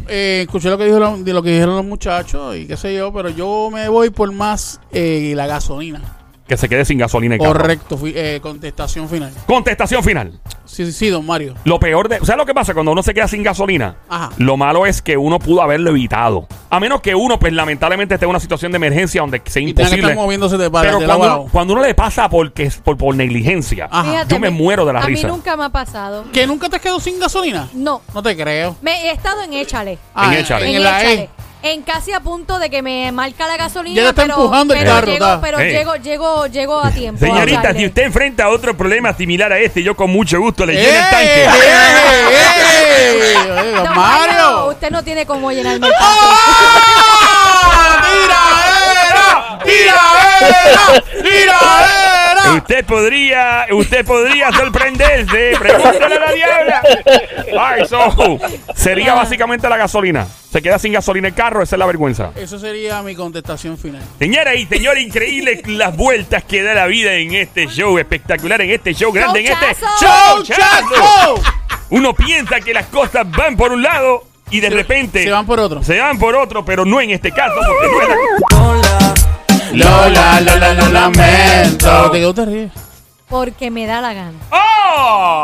eh, 0.08 0.42
escuché 0.46 0.70
lo 0.70 0.78
que 0.78 0.84
dijeron, 0.86 1.24
de 1.24 1.32
lo 1.32 1.42
que 1.42 1.50
dijeron 1.50 1.76
los 1.76 1.84
muchachos 1.84 2.56
y 2.56 2.66
qué 2.66 2.76
sé 2.76 2.94
yo, 2.94 3.12
pero 3.12 3.28
yo 3.28 3.68
me 3.72 3.88
voy 3.88 4.10
por 4.10 4.32
más 4.32 4.80
eh, 4.92 5.32
la 5.36 5.46
gasolina. 5.46 6.00
Que 6.48 6.56
se 6.56 6.66
quede 6.68 6.84
sin 6.86 6.96
gasolina 6.98 7.34
el 7.34 7.40
carro. 7.40 7.52
Correcto, 7.60 7.98
eh, 8.06 8.38
contestación 8.42 9.06
final. 9.08 9.30
Contestación 9.46 10.02
final. 10.02 10.32
Sí, 10.64 10.86
sí, 10.86 10.92
sí, 10.92 11.08
don 11.10 11.24
Mario. 11.26 11.54
Lo 11.64 11.78
peor 11.78 12.08
de. 12.08 12.16
¿Sabes 12.20 12.36
lo 12.38 12.46
que 12.46 12.54
pasa 12.54 12.72
cuando 12.72 12.92
uno 12.92 13.02
se 13.02 13.12
queda 13.12 13.28
sin 13.28 13.42
gasolina? 13.42 13.96
Ajá. 14.08 14.30
Lo 14.38 14.56
malo 14.56 14.86
es 14.86 15.02
que 15.02 15.16
uno 15.18 15.38
pudo 15.38 15.60
haberlo 15.62 15.90
evitado. 15.90 16.46
A 16.70 16.80
menos 16.80 17.00
que 17.02 17.14
uno, 17.14 17.38
pues 17.38 17.52
lamentablemente, 17.52 18.14
esté 18.14 18.24
en 18.24 18.30
una 18.30 18.40
situación 18.40 18.72
de 18.72 18.76
emergencia 18.76 19.20
donde 19.20 19.42
sea 19.44 19.60
Y 19.62 19.66
que 19.66 19.70
imposible. 19.82 20.00
estar 20.02 20.16
moviéndose 20.16 20.56
de 20.56 20.70
para 20.70 20.88
Pero 20.88 21.00
de 21.00 21.06
cuando 21.06 21.24
lado 21.24 21.30
a 21.30 21.34
uno, 21.36 21.42
lado. 21.44 21.52
cuando 21.52 21.72
uno 21.74 21.82
le 21.82 21.94
pasa 21.94 22.28
porque, 22.30 22.70
por, 22.82 22.96
por 22.96 23.14
negligencia, 23.14 23.86
Ajá. 23.90 24.10
Fíjate, 24.10 24.34
yo 24.34 24.40
me 24.40 24.48
muero 24.50 24.86
de 24.86 24.92
la 24.94 25.00
A 25.00 25.02
risa. 25.06 25.26
mí 25.26 25.32
nunca 25.34 25.54
me 25.56 25.64
ha 25.64 25.68
pasado. 25.70 26.24
¿Que 26.32 26.46
nunca 26.46 26.68
te 26.70 26.76
has 26.76 26.82
quedado 26.82 27.00
sin 27.00 27.20
gasolina? 27.20 27.68
No. 27.74 28.00
No 28.14 28.22
te 28.22 28.34
creo. 28.36 28.74
Me 28.80 28.92
he 29.08 29.12
estado 29.12 29.42
en 29.42 29.52
Échale. 29.52 29.98
Ah, 30.14 30.34
Échale. 30.34 30.68
En, 30.70 30.76
En 30.76 30.82
la 30.82 31.00
Échale. 31.02 31.30
En 31.60 31.82
casi 31.82 32.12
a 32.12 32.20
punto 32.20 32.58
de 32.60 32.70
que 32.70 32.82
me 32.82 33.10
marca 33.10 33.48
la 33.48 33.56
gasolina. 33.56 34.00
Ya 34.00 34.08
está 34.10 34.22
pero, 34.22 34.34
empujando 34.36 34.74
el 34.74 34.80
pero 34.80 34.92
carro, 34.92 35.06
Llego, 35.08 35.24
está. 35.26 35.40
pero 35.40 35.58
Ey. 35.58 35.72
llego, 35.72 35.96
llego, 35.96 36.46
llego 36.46 36.78
a 36.80 36.90
tiempo. 36.92 37.18
Señorita, 37.24 37.74
si 37.74 37.86
usted 37.86 38.02
enfrenta 38.04 38.44
a 38.44 38.48
otro 38.50 38.76
problema 38.76 39.12
similar 39.12 39.52
a 39.52 39.58
este, 39.58 39.82
yo 39.82 39.96
con 39.96 40.08
mucho 40.10 40.38
gusto 40.38 40.64
le 40.64 40.74
¡Eh, 40.74 40.76
lleno 40.84 40.98
el 40.98 41.10
tanque. 41.10 41.44
eh, 41.44 41.48
eh! 42.30 43.34
Oye, 43.50 43.72
Don 43.74 43.84
don 43.84 43.94
Mario! 43.96 44.66
usted 44.70 44.90
no 44.90 45.02
tiene 45.02 45.26
cómo 45.26 45.50
llenarme 45.50 45.88
el 45.88 45.92
tanque. 45.92 45.96
¡Ah! 46.00 47.98
¡Tiraera! 49.64 51.08
¡Tiraera! 51.22 52.27
Usted 52.56 52.84
podría, 52.84 53.66
usted 53.72 54.04
podría 54.04 54.50
sorprenderse. 54.52 55.52
Pregúntale 55.58 56.14
a 56.14 56.20
la 56.20 56.32
diabla. 56.32 56.82
Ay, 57.60 57.86
so, 57.86 58.38
sería 58.74 59.14
básicamente 59.14 59.68
la 59.68 59.76
gasolina. 59.76 60.26
Se 60.50 60.62
queda 60.62 60.78
sin 60.78 60.92
gasolina 60.92 61.28
el 61.28 61.34
carro, 61.34 61.62
esa 61.62 61.76
es 61.76 61.78
la 61.78 61.86
vergüenza. 61.86 62.30
Eso 62.36 62.58
sería 62.58 63.02
mi 63.02 63.14
contestación 63.14 63.76
final. 63.76 64.02
Señoras 64.18 64.54
y 64.56 64.66
señores, 64.66 65.04
increíble 65.04 65.60
las 65.66 65.94
vueltas 65.96 66.42
que 66.44 66.62
da 66.62 66.74
la 66.74 66.86
vida 66.86 67.12
en 67.14 67.34
este 67.34 67.66
show 67.66 67.98
espectacular, 67.98 68.60
en 68.62 68.70
este 68.70 68.94
show 68.94 69.12
grande, 69.12 69.40
en 69.40 69.46
este 69.52 69.66
¡Showchazo! 70.00 70.44
showchazo. 70.44 71.42
Uno 71.90 72.14
piensa 72.14 72.60
que 72.60 72.72
las 72.74 72.86
cosas 72.86 73.30
van 73.30 73.56
por 73.56 73.72
un 73.72 73.82
lado 73.82 74.24
y 74.50 74.60
de 74.60 74.70
repente 74.70 75.22
Se 75.24 75.30
van 75.30 75.44
por 75.46 75.60
otro. 75.60 75.82
se 75.82 75.98
van 76.00 76.18
por 76.18 76.34
otro, 76.34 76.64
pero 76.64 76.84
no 76.86 77.00
en 77.00 77.10
este 77.10 77.30
caso, 77.32 77.54
porque 77.56 77.86
no 77.86 78.02
es 78.02 78.08
la- 78.90 79.07
Lola, 79.72 80.40
Lola, 80.40 80.74
lo 80.74 80.88
lamento. 80.88 82.08
¿De 82.10 82.20
qué 82.20 82.32
te 82.34 82.44
ríes? 82.44 82.87
Porque 83.28 83.70
me 83.70 83.86
da 83.86 84.00
la 84.00 84.14
gana. 84.14 84.32
¡Oh! 84.50 84.56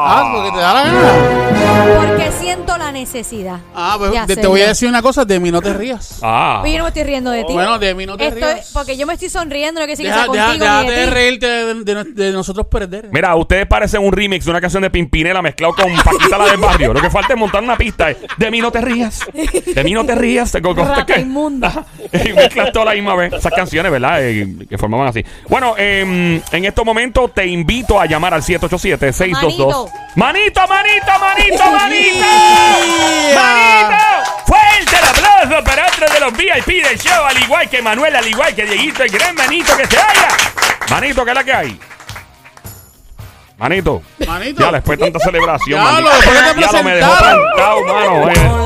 Ah, 0.07 0.31
porque 0.35 0.51
te 0.53 0.57
da 0.59 0.73
la 0.73 0.83
gana. 0.85 1.97
Porque 1.97 2.33
siento 2.33 2.79
la 2.79 2.91
necesidad. 2.93 3.59
Ah, 3.75 3.97
pues 3.99 4.11
de 4.11 4.17
te, 4.17 4.33
hacerlo. 4.33 4.51
voy 4.51 4.63
a 4.63 4.69
decir 4.69 4.89
una 4.89 5.03
cosa, 5.03 5.27
de 5.27 5.39
mí 5.39 5.51
no 5.51 5.61
te 5.61 5.75
rías. 5.75 6.19
Ah. 6.23 6.61
Oye, 6.63 6.73
yo 6.73 6.79
no 6.79 6.85
me 6.85 6.89
estoy 6.89 7.03
riendo 7.03 7.31
de 7.31 7.45
ti. 7.45 7.53
Bueno, 7.53 7.79
de 7.79 7.95
mí 7.95 8.07
no 8.07 8.17
te 8.17 8.29
Estoy- 8.29 8.41
rías. 8.55 8.71
Porque 8.73 8.97
yo 8.97 9.07
me 9.07 9.13
estoy 9.13 9.29
sonriendo, 9.29 9.83
no 9.83 9.87
que 9.87 9.97
sí 9.97 10.03
que 10.03 10.09
Deja, 10.09 10.25
sea 10.25 10.33
deja, 10.33 10.47
contigo 10.47 10.65
déjate 10.65 10.91
de 10.93 10.97
de 11.01 11.05
ti. 11.07 11.13
reírte 11.13 11.47
de, 11.47 11.75
de- 11.75 12.05
de 12.25 12.33
nosotros 12.33 12.67
perder. 12.69 13.11
Mira, 13.13 13.35
ustedes 13.37 13.67
parecen 13.67 14.03
un 14.03 14.13
remix 14.13 14.47
de 14.47 14.51
una 14.51 14.63
canción 14.63 14.83
de 14.83 14.89
Pimpinela 14.89 15.43
mezclado 15.43 15.75
con 15.75 15.95
Paquita 15.95 16.39
la 16.39 16.47
del 16.47 16.57
barrio. 16.57 16.95
Lo 16.95 17.03
que 17.03 17.11
falta 17.11 17.35
es 17.35 17.39
montar 17.39 17.63
una 17.63 17.77
pista. 17.77 18.11
eh. 18.11 18.17
De 18.39 18.51
mí 18.51 18.63
no 18.63 18.73
te 18.73 18.81
rías. 18.81 19.21
De 19.75 19.85
mí 19.85 19.93
no 19.93 20.07
te 20.07 20.15
rías. 20.15 20.51
Te 20.53 20.63
co- 20.63 20.75
co- 20.75 20.85
Rata 20.87 21.21
inmunda. 21.21 21.69
Ajá. 21.69 21.85
Y 22.25 22.33
mezclas 22.33 22.73
toda 22.73 22.87
la 22.87 22.93
misma 22.95 23.15
vez. 23.15 23.35
Esas 23.35 23.53
canciones, 23.53 23.93
¿verdad? 23.93 24.23
Eh, 24.23 24.57
que 24.71 24.79
formaban 24.79 25.09
así. 25.09 25.23
Bueno, 25.51 25.75
em, 25.77 26.41
en 26.51 26.65
estos 26.65 26.85
momentos 26.87 27.35
te 27.35 27.45
invito 27.47 27.74
a 28.01 28.07
llamar 28.07 28.35
al 28.35 28.43
787-622. 28.43 29.91
Manito, 30.15 30.61
manito, 30.69 31.13
manito, 31.19 31.71
manito. 31.73 32.25
Manito. 33.35 34.05
Fuerte 34.47 34.97
el 34.97 35.05
aplauso 35.05 35.65
para 35.65 35.87
otro 35.87 36.07
de 36.13 36.21
los 36.21 36.33
VIP 36.33 36.85
del 36.87 36.99
show. 36.99 37.25
Al 37.25 37.43
igual 37.43 37.69
que 37.69 37.83
Manuel, 37.83 38.15
al 38.15 38.27
igual 38.29 38.55
que 38.55 38.65
Dieguito, 38.65 39.03
el 39.03 39.11
gran 39.11 39.35
manito 39.35 39.77
que 39.77 39.87
se 39.87 39.97
haya. 39.99 40.29
Manito, 40.91 41.25
¿qué 41.25 41.31
es 41.31 41.35
la 41.35 41.45
que 41.45 41.53
hay? 41.53 41.81
Manito. 43.57 44.03
Manito. 44.27 44.61
Ya 44.63 44.73
después 44.73 44.99
de 44.99 45.05
tanta 45.07 45.19
celebración. 45.21 45.81
Ya, 45.81 45.85
maldito. 45.93 46.11
lo, 46.33 46.61
Ya 46.61 46.73
lo 46.73 46.83
me 46.85 46.95
dejó 46.95 47.13
plantado, 47.17 47.85
mano. 47.85 48.31
eh. 48.31 48.64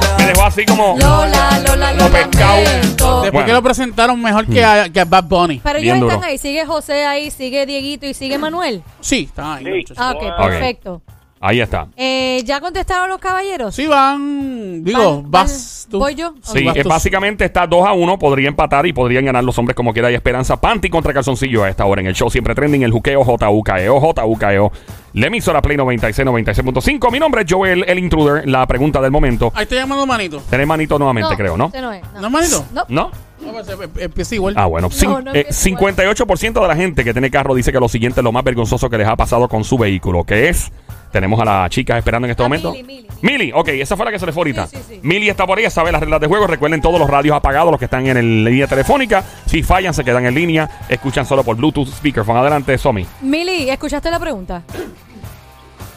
Así 0.58 0.66
como. 0.66 0.96
Lola, 0.98 1.60
Lola, 1.64 1.92
Lola. 1.92 2.08
pescado. 2.08 2.56
Después 2.58 3.32
Bueno. 3.32 3.46
que 3.46 3.52
lo 3.52 3.62
presentaron 3.62 4.20
mejor 4.20 4.44
que, 4.46 4.64
a, 4.64 4.88
que 4.88 4.98
a 5.00 5.04
Bad 5.04 5.24
Bunny. 5.24 5.60
Pero 5.62 5.78
Bien 5.80 5.96
ellos 5.96 6.06
están 6.08 6.20
duro. 6.20 6.30
ahí. 6.32 6.38
Sigue 6.38 6.66
José 6.66 7.04
ahí, 7.06 7.30
sigue 7.30 7.64
Dieguito 7.64 8.06
y 8.06 8.14
sigue 8.14 8.38
Manuel. 8.38 8.82
Sí, 9.00 9.28
están 9.28 9.64
ahí. 9.64 9.84
Sí. 9.86 9.94
Ah, 9.96 10.14
ok, 10.16 10.22
Ok. 10.24 10.36
perfecto. 10.48 11.02
Ahí 11.40 11.60
está. 11.60 11.86
Eh, 11.96 12.42
¿Ya 12.44 12.60
contestaron 12.60 13.08
los 13.08 13.18
caballeros? 13.18 13.74
Sí, 13.74 13.86
van. 13.86 14.82
Digo, 14.82 15.22
Van- 15.22 15.30
vas 15.30 15.84
van- 15.86 15.90
tú. 15.92 15.98
¿Voy 16.00 16.14
yo? 16.14 16.34
Sí, 16.42 16.64
vas 16.64 16.76
eh, 16.76 16.82
tú. 16.82 16.88
básicamente 16.88 17.44
está 17.44 17.66
2 17.66 17.86
a 17.86 17.92
1. 17.92 18.18
Podría 18.18 18.48
empatar 18.48 18.86
y 18.86 18.92
podrían 18.92 19.24
ganar 19.24 19.44
los 19.44 19.56
hombres 19.58 19.76
como 19.76 19.92
quiera. 19.92 20.08
Hay 20.08 20.14
esperanza. 20.14 20.60
Panty 20.60 20.90
contra 20.90 21.14
calzoncillo 21.14 21.62
a 21.64 21.68
esta 21.68 21.84
hora 21.84 22.00
en 22.00 22.08
el 22.08 22.14
show. 22.14 22.28
Siempre 22.28 22.54
trending 22.54 22.82
el 22.82 22.90
juqueo 22.90 23.24
JUKEO, 23.24 24.00
JUKEO. 24.00 24.72
La 25.14 25.26
emisora 25.28 25.62
Play 25.62 25.76
96, 25.76 26.26
96.5. 26.26 27.10
Mi 27.10 27.18
nombre 27.18 27.42
es 27.42 27.52
Joel, 27.52 27.84
el 27.88 27.98
intruder. 27.98 28.48
La 28.48 28.66
pregunta 28.66 29.00
del 29.00 29.10
momento. 29.10 29.52
Ahí 29.54 29.62
está 29.62 29.76
llamando 29.76 30.06
Manito. 30.06 30.40
Tenés 30.50 30.66
manito 30.66 30.98
nuevamente, 30.98 31.36
creo, 31.36 31.56
¿no? 31.56 31.68
ese 31.68 31.80
no 31.80 31.92
es. 31.92 32.02
¿No 32.20 32.26
es 32.26 32.32
manito? 32.32 32.64
No. 32.72 32.84
¿No? 32.88 33.10
No, 33.40 33.52
pues, 33.52 33.68
em- 33.68 33.90
empieza 34.00 34.34
igual. 34.34 34.54
Ah, 34.56 34.66
bueno. 34.66 34.90
Cin- 34.90 35.22
no 35.24 35.32
eh, 35.32 35.40
empieza 35.40 35.68
igual. 35.68 35.94
58% 35.94 36.60
de 36.60 36.68
la 36.68 36.76
gente 36.76 37.04
que 37.04 37.12
tiene 37.12 37.30
carro 37.30 37.54
dice 37.54 37.72
que 37.72 37.78
lo 37.80 37.88
siguiente 37.88 38.20
es 38.20 38.24
lo 38.24 38.32
más 38.32 38.42
vergonzoso 38.44 38.90
que 38.90 38.98
les 38.98 39.06
ha 39.06 39.16
pasado 39.16 39.48
con 39.48 39.62
su 39.64 39.78
vehículo, 39.78 40.24
que 40.24 40.48
es... 40.48 40.70
Tenemos 41.12 41.40
a 41.40 41.44
las 41.44 41.70
chicas 41.70 41.98
esperando 41.98 42.26
en 42.26 42.30
este 42.32 42.42
A 42.42 42.46
momento. 42.46 42.72
Mili, 42.72 42.84
Mili. 42.84 43.06
Mili, 43.22 43.52
ok, 43.54 43.68
esa 43.68 43.96
fue 43.96 44.04
la 44.06 44.12
que 44.12 44.18
se 44.18 44.26
le 44.26 44.32
fue 44.32 44.40
ahorita. 44.42 44.66
Sí, 44.66 44.76
sí, 44.76 44.82
sí. 44.94 45.00
Mili 45.02 45.28
está 45.28 45.46
por 45.46 45.58
ella, 45.58 45.70
sabe 45.70 45.90
las 45.90 46.00
reglas 46.00 46.20
de 46.20 46.26
juego. 46.26 46.46
Recuerden 46.46 46.80
todos 46.80 47.00
los 47.00 47.08
radios 47.08 47.34
apagados, 47.36 47.70
los 47.70 47.78
que 47.78 47.86
están 47.86 48.06
en 48.06 48.16
el- 48.16 48.44
línea 48.44 48.66
telefónica. 48.66 49.24
Si 49.46 49.62
fallan, 49.62 49.94
se 49.94 50.04
quedan 50.04 50.26
en 50.26 50.34
línea. 50.34 50.68
Escuchan 50.88 51.24
solo 51.26 51.42
por 51.44 51.56
Bluetooth 51.56 51.88
speakerphone. 51.88 52.36
Adelante, 52.36 52.76
Somi. 52.78 53.06
Mili, 53.22 53.68
¿escuchaste 53.70 54.10
la 54.10 54.18
pregunta? 54.20 54.62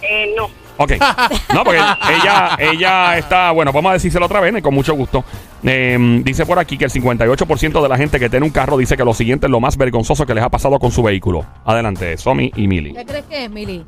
Eh, 0.02 0.34
no. 0.36 0.45
Ok. 0.78 0.93
No, 1.54 1.63
porque 1.65 1.80
ella, 1.80 2.58
ella 2.58 3.17
está, 3.17 3.52
bueno, 3.52 3.74
vamos 3.74 3.89
a 3.89 3.93
decírselo 3.93 4.26
otra 4.26 4.39
vez, 4.39 4.62
con 4.63 4.74
mucho 4.74 4.93
gusto. 4.95 5.24
Eh, 5.63 5.97
dice 6.24 6.45
por 6.45 6.58
aquí 6.58 6.78
que 6.78 6.86
el 6.86 6.91
58% 6.91 7.82
de 7.84 7.89
la 7.89 7.97
gente 7.97 8.19
que 8.19 8.30
tiene 8.30 8.45
un 8.45 8.52
carro 8.52 8.78
dice 8.78 8.95
que 8.95 9.04
lo 9.04 9.13
siguiente 9.13 9.47
es 9.47 9.52
lo 9.52 9.60
más 9.60 9.76
vergonzoso 9.78 10.26
que 10.26 10.34
les 10.34 10.43
ha 10.43 10.50
pasado 10.50 10.80
con 10.80 10.91
su 10.91 11.04
vehículo. 11.04 11.45
Adelante, 11.65 12.17
Somi 12.17 12.52
y 12.56 12.67
Mili. 12.67 12.93
¿Qué 12.93 13.06
crees 13.06 13.26
que 13.26 13.45
es, 13.45 13.52
Mili? 13.52 13.86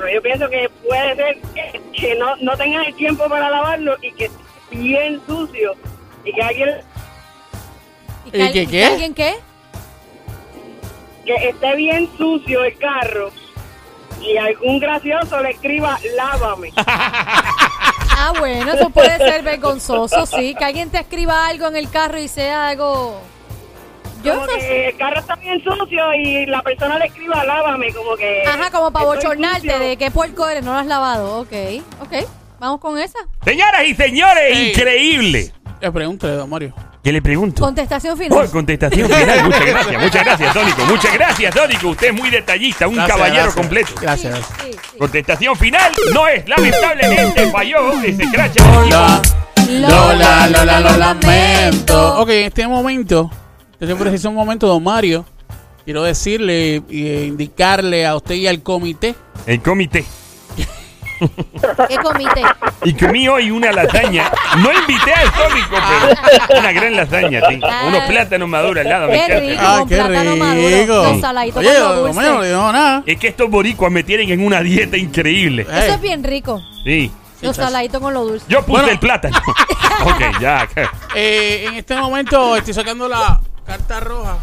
Pero 0.00 0.14
yo 0.14 0.22
pienso 0.22 0.48
que 0.48 0.70
puede 0.88 1.14
ser 1.14 1.38
que, 1.54 1.80
que 1.92 2.14
no, 2.14 2.34
no 2.36 2.56
tengas 2.56 2.86
el 2.86 2.94
tiempo 2.94 3.28
para 3.28 3.50
lavarlo 3.50 3.96
y 4.00 4.10
que 4.12 4.24
esté 4.24 4.40
bien 4.70 5.20
sucio 5.26 5.74
y 6.24 6.32
que 6.32 6.42
alguien 6.42 6.70
¿Y 8.24 8.30
que 8.30 8.38
qué, 8.38 8.52
que 8.52 8.66
qué? 8.66 8.84
¿Alguien 8.84 9.14
qué? 9.14 9.34
que 11.26 11.48
esté 11.50 11.76
bien 11.76 12.08
sucio 12.16 12.64
el 12.64 12.78
carro 12.78 13.30
y 14.22 14.38
algún 14.38 14.78
gracioso 14.80 15.38
le 15.42 15.50
escriba 15.50 15.98
lávame. 16.16 16.72
Ah, 18.22 18.34
bueno, 18.38 18.72
eso 18.72 18.90
puede 18.90 19.16
ser 19.16 19.42
vergonzoso, 19.42 20.26
sí. 20.26 20.54
Que 20.54 20.64
alguien 20.66 20.90
te 20.90 20.98
escriba 20.98 21.46
algo 21.46 21.68
en 21.68 21.76
el 21.76 21.88
carro 21.88 22.18
y 22.18 22.28
sea 22.28 22.68
algo... 22.68 23.22
Yo 24.22 24.34
Como 24.34 24.46
que 24.48 24.88
el 24.88 24.96
carro 24.96 25.20
está 25.20 25.34
bien 25.36 25.62
sucio 25.62 26.14
y 26.14 26.46
la 26.46 26.62
persona 26.62 26.98
le 26.98 27.06
escriba 27.06 27.44
lávame, 27.44 27.92
como 27.92 28.16
que. 28.16 28.42
Ajá, 28.46 28.70
como 28.70 28.90
para 28.92 29.06
bochornarte 29.06 29.78
de 29.78 29.96
qué 29.96 30.10
puerco 30.10 30.46
eres, 30.48 30.62
no 30.64 30.72
lo 30.72 30.78
has 30.78 30.86
lavado. 30.86 31.38
Ok, 31.40 31.52
ok. 32.02 32.12
Vamos 32.58 32.80
con 32.80 32.98
esa. 32.98 33.18
Señoras 33.44 33.82
y 33.86 33.94
señores, 33.94 34.42
Ey. 34.56 34.70
increíble. 34.70 35.52
Eh, 35.80 35.90
pregúntale, 35.90 36.34
don 36.34 36.50
Mario. 36.50 36.74
¿Qué 37.02 37.10
le 37.12 37.22
pregunto? 37.22 37.62
Contestación 37.62 38.18
final. 38.18 38.44
Oh, 38.46 38.50
contestación 38.50 39.08
final. 39.10 39.44
Muchas 39.44 39.64
gracias, 39.64 40.02
muchas 40.02 40.24
gracias, 40.24 40.52
Tónico. 40.52 40.84
Muchas 40.84 41.14
gracias, 41.14 41.54
Tónico. 41.54 41.88
Usted 41.88 42.08
es 42.08 42.12
muy 42.14 42.28
detallista, 42.28 42.86
un 42.86 42.96
Gracias, 42.96 43.16
caballero 43.16 43.42
gracias. 43.44 43.54
completo. 43.62 43.92
Gracias. 44.02 44.36
Sí, 44.36 44.42
gracias. 44.44 44.62
sí, 44.74 44.78
sí. 44.92 44.98
Contestación 44.98 45.56
final 45.56 45.92
no 46.12 46.28
es, 46.28 46.46
lamentablemente 46.46 47.50
falló 47.50 47.92
ese 48.02 48.30
crash. 48.30 48.52
Lola, 48.58 49.22
Lola, 49.70 50.46
Lola, 50.48 50.48
Lola, 50.48 50.80
lo 50.80 50.90
lo 50.90 50.96
lamento. 50.98 52.20
Ok, 52.20 52.28
en 52.28 52.44
este 52.44 52.68
momento, 52.68 53.30
en 53.80 53.88
este 53.90 53.96
preciso 53.96 54.30
momento, 54.32 54.66
don 54.66 54.82
Mario, 54.82 55.24
quiero 55.84 56.02
decirle 56.02 56.82
e 56.90 57.24
indicarle 57.26 58.06
a 58.06 58.16
usted 58.16 58.34
y 58.34 58.46
al 58.46 58.62
comité 58.62 59.14
El 59.46 59.60
comité. 59.62 60.04
¿Qué 61.88 61.96
comité? 61.98 62.42
Y 62.84 62.94
comí 62.94 63.28
hoy 63.28 63.50
una 63.50 63.70
lasaña. 63.72 64.30
No 64.56 64.72
invité 64.72 65.12
al 65.12 65.30
Tónico, 65.32 65.76
pero 66.48 66.60
una 66.60 66.72
gran 66.72 66.96
lasaña, 66.96 67.42
sí. 67.46 67.60
Ah. 67.62 67.84
Unos 67.88 68.04
plátanos 68.04 68.48
maduros 68.48 68.82
al 68.84 68.88
lado. 68.90 69.06
me 69.08 69.12
Qué 69.12 69.24
encanta. 69.24 69.40
rico. 69.50 69.78
Con 69.80 69.88
qué 69.88 70.34
maduro, 70.38 70.80
rico. 70.80 71.20
saladito 71.20 71.58
Oye, 71.58 71.68
no 71.78 72.40
le 72.40 72.48
digo 72.48 72.72
nada. 72.72 73.02
Es 73.04 73.18
que 73.18 73.28
estos 73.28 73.50
boricuas 73.50 73.92
me 73.92 74.02
tienen 74.02 74.30
en 74.30 74.42
una 74.42 74.62
dieta 74.62 74.96
increíble. 74.96 75.62
Eso 75.70 75.94
es 75.94 76.00
bien 76.00 76.24
rico. 76.24 76.62
Sí. 76.84 77.10
Los 77.42 77.56
saladitos 77.56 78.00
con 78.00 78.14
lo 78.14 78.24
dulce. 78.24 78.46
Yo 78.48 78.60
puse 78.60 78.72
Bueno. 78.80 78.88
el 78.88 78.98
plátano. 78.98 79.38
ok, 80.04 80.40
ya. 80.40 80.66
eh, 81.14 81.64
en 81.68 81.74
este 81.74 81.96
momento 81.96 82.56
estoy 82.56 82.72
sacando 82.72 83.08
la 83.08 83.40
carta 83.70 84.00
roja. 84.00 84.36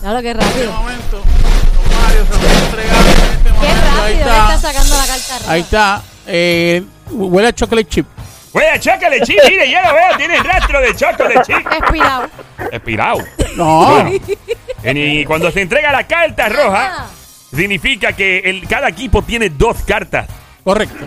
Claro, 0.00 0.22
qué 0.22 0.30
En 0.30 0.40
este 0.40 0.50
rápido. 0.50 0.72
momento, 0.72 1.16
don 1.18 2.02
Mario 2.02 2.24
se 2.24 2.32
lo 2.32 2.38
voy 2.38 2.46
a 2.48 2.64
entregar 2.64 2.96
en 2.96 3.08
este 3.08 3.42
Qué 3.44 3.50
momento. 3.52 4.02
Ahí 4.02 4.14
rápido 4.14 4.24
que 4.24 4.30
está 4.30 4.54
está. 4.54 4.72
sacando 4.72 4.96
la 4.96 5.06
carta 5.06 5.38
roja. 5.38 5.52
Ahí 5.52 5.60
está. 5.60 6.02
Eh, 6.26 6.82
huele 7.10 7.48
a 7.48 7.52
chocolate 7.52 7.88
chip. 7.88 8.06
Oye, 8.52 8.80
chocolate 8.80 9.20
chip, 9.22 9.38
mire, 9.48 9.70
ya 9.70 9.82
lo 9.88 9.94
veo, 9.94 10.16
tiene 10.16 10.42
rastro 10.42 10.80
de 10.80 10.94
chocolate 10.96 11.40
chip. 11.46 11.56
Expirado. 11.72 12.28
Expirado. 12.72 13.18
No. 13.56 13.86
Bueno. 13.86 14.10
Y 14.98 15.24
cuando 15.26 15.50
se 15.50 15.60
entrega 15.60 15.92
la 15.92 16.06
carta 16.06 16.48
roja, 16.48 17.06
significa 17.54 18.12
que 18.14 18.38
el, 18.38 18.66
cada 18.66 18.88
equipo 18.88 19.22
tiene 19.22 19.50
dos 19.50 19.82
cartas. 19.86 20.26
Correcto. 20.64 21.04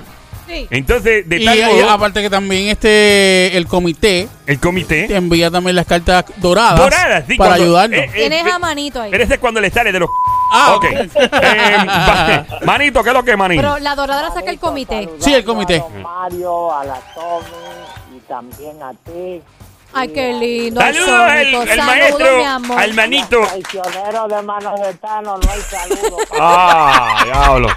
Sí. 0.53 0.67
Entonces, 0.69 1.27
de 1.27 1.37
Y, 1.39 1.45
tal 1.45 1.57
y 1.57 1.61
modo, 1.63 1.89
aparte 1.89 2.21
que 2.21 2.29
también 2.29 2.67
este 2.67 3.55
el 3.57 3.67
comité 3.67 4.27
el 4.45 4.59
comité 4.59 5.07
te 5.07 5.15
envía 5.15 5.49
también 5.49 5.75
las 5.75 5.85
cartas 5.85 6.25
doradas, 6.37 6.77
Doradas, 6.79 7.23
sí, 7.27 7.35
para 7.35 7.51
cuando- 7.51 7.63
ayudarnos. 7.65 7.99
eh, 7.99 8.03
eh, 8.13 8.17
Tienes 8.29 8.45
a 8.53 8.59
manito 8.59 9.01
ahí. 9.01 9.11
Pero 9.11 9.23
ese 9.23 9.33
es 9.35 9.39
cuando 9.39 9.61
le 9.61 9.69
sale 9.69 9.91
de 9.91 9.99
los. 9.99 10.09
Ah, 10.51 10.75
ok. 10.75 10.85
Eh, 10.85 11.07
va- 11.87 12.45
manito, 12.65 13.01
¿qué 13.03 13.09
es 13.09 13.13
lo 13.15 13.23
que 13.23 13.31
es 13.31 13.37
manito? 13.37 13.61
Pero 13.61 13.79
la 13.79 13.95
dorada 13.95 14.21
la 14.21 14.33
saca 14.33 14.51
el 14.51 14.59
comité. 14.59 15.09
Sí, 15.19 15.33
el 15.33 15.43
comité. 15.43 15.77
A 15.83 15.99
Mario, 15.99 16.73
a 16.73 16.83
la 16.85 16.99
Tommy 17.15 18.17
y 18.17 18.19
también 18.27 18.81
a 18.83 18.91
ti. 18.91 19.41
Ay, 19.95 20.07
qué 20.09 20.33
lindo. 20.33 20.81
Saludos 20.81 21.07
al, 21.09 21.45
Saludos, 21.51 21.77
maestro, 21.85 22.37
mi 22.37 22.43
amor. 22.43 22.79
al 22.79 22.93
manito. 22.95 23.39
Traicionero 23.47 24.27
de 24.27 24.41
manos 24.41 24.79
de 24.81 24.93
Tano, 24.95 25.37
no 25.37 25.51
hay 25.51 25.61
saludo. 25.61 26.17
Ah, 26.39 27.21
diablo. 27.25 27.67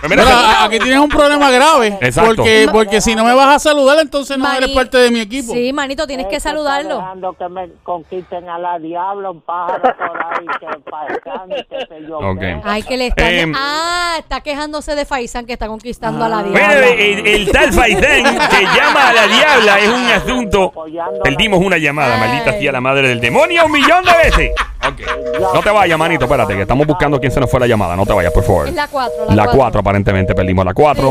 Pues 0.00 0.10
mira, 0.10 0.24
Pero 0.24 0.36
a- 0.36 0.64
aquí 0.64 0.78
tienes 0.80 0.98
un 0.98 1.08
problema 1.08 1.50
grave. 1.50 1.96
Exacto. 2.00 2.34
Porque, 2.36 2.66
porque 2.72 3.00
si 3.00 3.14
no 3.14 3.24
me 3.24 3.34
vas 3.34 3.48
a 3.54 3.58
saludar, 3.58 3.98
entonces 4.00 4.36
no 4.36 4.44
Mani- 4.44 4.56
eres 4.64 4.70
parte 4.70 4.98
de 4.98 5.10
mi 5.10 5.20
equipo. 5.20 5.52
Sí, 5.52 5.72
manito, 5.72 6.06
tienes 6.06 6.26
que 6.26 6.40
saludarlo. 6.40 6.96
dejando 6.98 7.32
que 7.34 7.48
me 7.48 7.68
conquisten 7.84 8.48
a 8.48 8.58
la 8.58 8.78
diabla, 8.78 9.30
un 9.30 9.40
pájaro 9.42 9.82
por 9.82 10.24
ahí 10.24 10.46
que 10.58 10.90
paisán 10.90 11.50
y 11.50 11.64
qué 11.64 11.86
sé 11.88 12.06
yo 12.08 12.18
Ok. 12.18 12.38
qué. 12.40 12.60
Ay, 12.64 12.82
que 12.82 12.96
le 12.96 13.06
está. 13.08 13.30
Em. 13.30 13.52
ah, 13.56 14.16
está 14.18 14.40
quejándose 14.40 14.94
de 14.96 15.04
Faisán 15.04 15.46
que 15.46 15.52
está 15.52 15.68
conquistando 15.68 16.24
a 16.24 16.28
la 16.28 16.42
Bueno, 16.42 16.56
diabla. 16.58 16.86
el, 16.88 17.26
el 17.26 17.52
tal 17.52 17.72
Faisán 17.72 18.24
que 18.48 18.62
llama 18.64 19.08
a 19.08 19.12
la 19.12 19.26
diabla 19.28 19.78
es 19.78 19.88
un 19.88 20.04
asunto. 20.06 20.72
Perdimos 21.22 21.60
una 21.60 21.78
llamada, 21.78 22.14
Ay. 22.14 22.20
maldita 22.20 22.58
sea 22.58 22.72
la 22.72 22.80
madre 22.80 23.08
del 23.08 23.20
demonio, 23.20 23.66
un 23.66 23.72
millón 23.72 24.04
de 24.04 24.12
veces. 24.24 24.50
No 25.54 25.60
te 25.60 25.70
vayas, 25.70 25.98
manito, 25.98 26.24
espérate, 26.24 26.54
que 26.54 26.62
estamos 26.62 26.86
buscando 26.86 27.18
quién 27.20 27.32
se 27.32 27.40
nos 27.40 27.50
fue 27.50 27.60
la 27.60 27.66
llamada. 27.66 27.96
No 27.96 28.04
te 28.06 28.12
vayas, 28.12 28.32
por 28.32 28.44
favor. 28.44 28.68
Es 28.68 28.74
la 28.74 28.86
4. 28.88 29.26
La 29.30 29.46
4, 29.48 29.80
aparentemente 29.80 30.34
perdimos 30.34 30.64
la 30.64 30.74
4. 30.74 31.10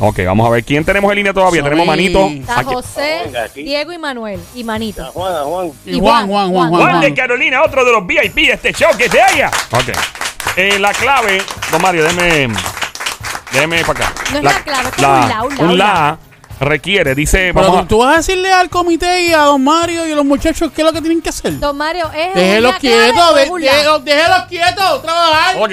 ok, 0.00 0.18
vamos 0.26 0.46
a 0.46 0.50
ver 0.50 0.64
quién 0.64 0.84
tenemos 0.84 1.10
en 1.12 1.16
línea 1.16 1.32
todavía. 1.32 1.60
Soy- 1.60 1.70
Tenemos 1.70 1.86
manito. 1.86 2.26
Está 2.26 2.60
Aquí. 2.60 2.74
José. 2.74 3.20
Diego 3.54 3.92
y 3.92 3.98
Manuel. 3.98 4.40
Y 4.54 4.64
Manito. 4.64 5.04
Juan, 5.12 5.44
Juan. 5.44 5.72
Y 5.86 6.00
Juan, 6.00 6.28
Juan, 6.28 6.50
Juan, 6.52 6.68
Juan. 6.70 6.82
Juan 6.82 7.00
de 7.00 7.14
Carolina, 7.14 7.62
otro 7.62 7.84
de 7.84 7.92
los 7.92 8.06
VIP 8.06 8.34
de 8.46 8.52
este 8.52 8.72
show 8.72 8.90
que 8.96 9.08
se 9.08 9.20
haya. 9.20 9.50
Ok. 9.72 9.88
Eh, 10.56 10.78
la 10.78 10.92
clave, 10.92 11.40
don 11.70 11.80
Mario, 11.80 12.02
déjeme. 12.04 12.54
Déjeme 13.52 13.84
para 13.84 14.06
acá. 14.06 14.14
No 14.32 14.38
es 14.38 14.44
la 14.44 14.62
clave, 14.62 14.88
es 14.88 14.94
como 14.94 15.12
un 15.14 15.28
la, 15.28 15.42
un 15.44 15.56
la, 15.56 15.64
un 15.64 15.78
la 15.78 16.18
requiere, 16.64 17.14
dice. 17.14 17.50
Pero 17.54 17.66
Vamos 17.66 17.82
tú, 17.82 17.96
tú 17.96 17.98
vas 17.98 18.14
a 18.14 18.16
decirle 18.18 18.52
al 18.52 18.68
comité 18.70 19.26
y 19.26 19.32
a 19.32 19.40
don 19.42 19.62
Mario 19.62 20.06
y 20.06 20.12
a 20.12 20.16
los 20.16 20.24
muchachos 20.24 20.70
qué 20.74 20.82
es 20.82 20.86
lo 20.86 20.92
que 20.92 21.00
tienen 21.00 21.20
que 21.22 21.28
hacer. 21.30 21.58
Don 21.58 21.76
Mario, 21.76 22.10
¿es 22.14 22.34
Déjelos 22.34 22.74
quietos, 22.76 23.34
de- 23.34 24.00
déjelos 24.04 24.44
quietos, 24.48 25.02
trabajar. 25.02 25.56
ok. 25.58 25.72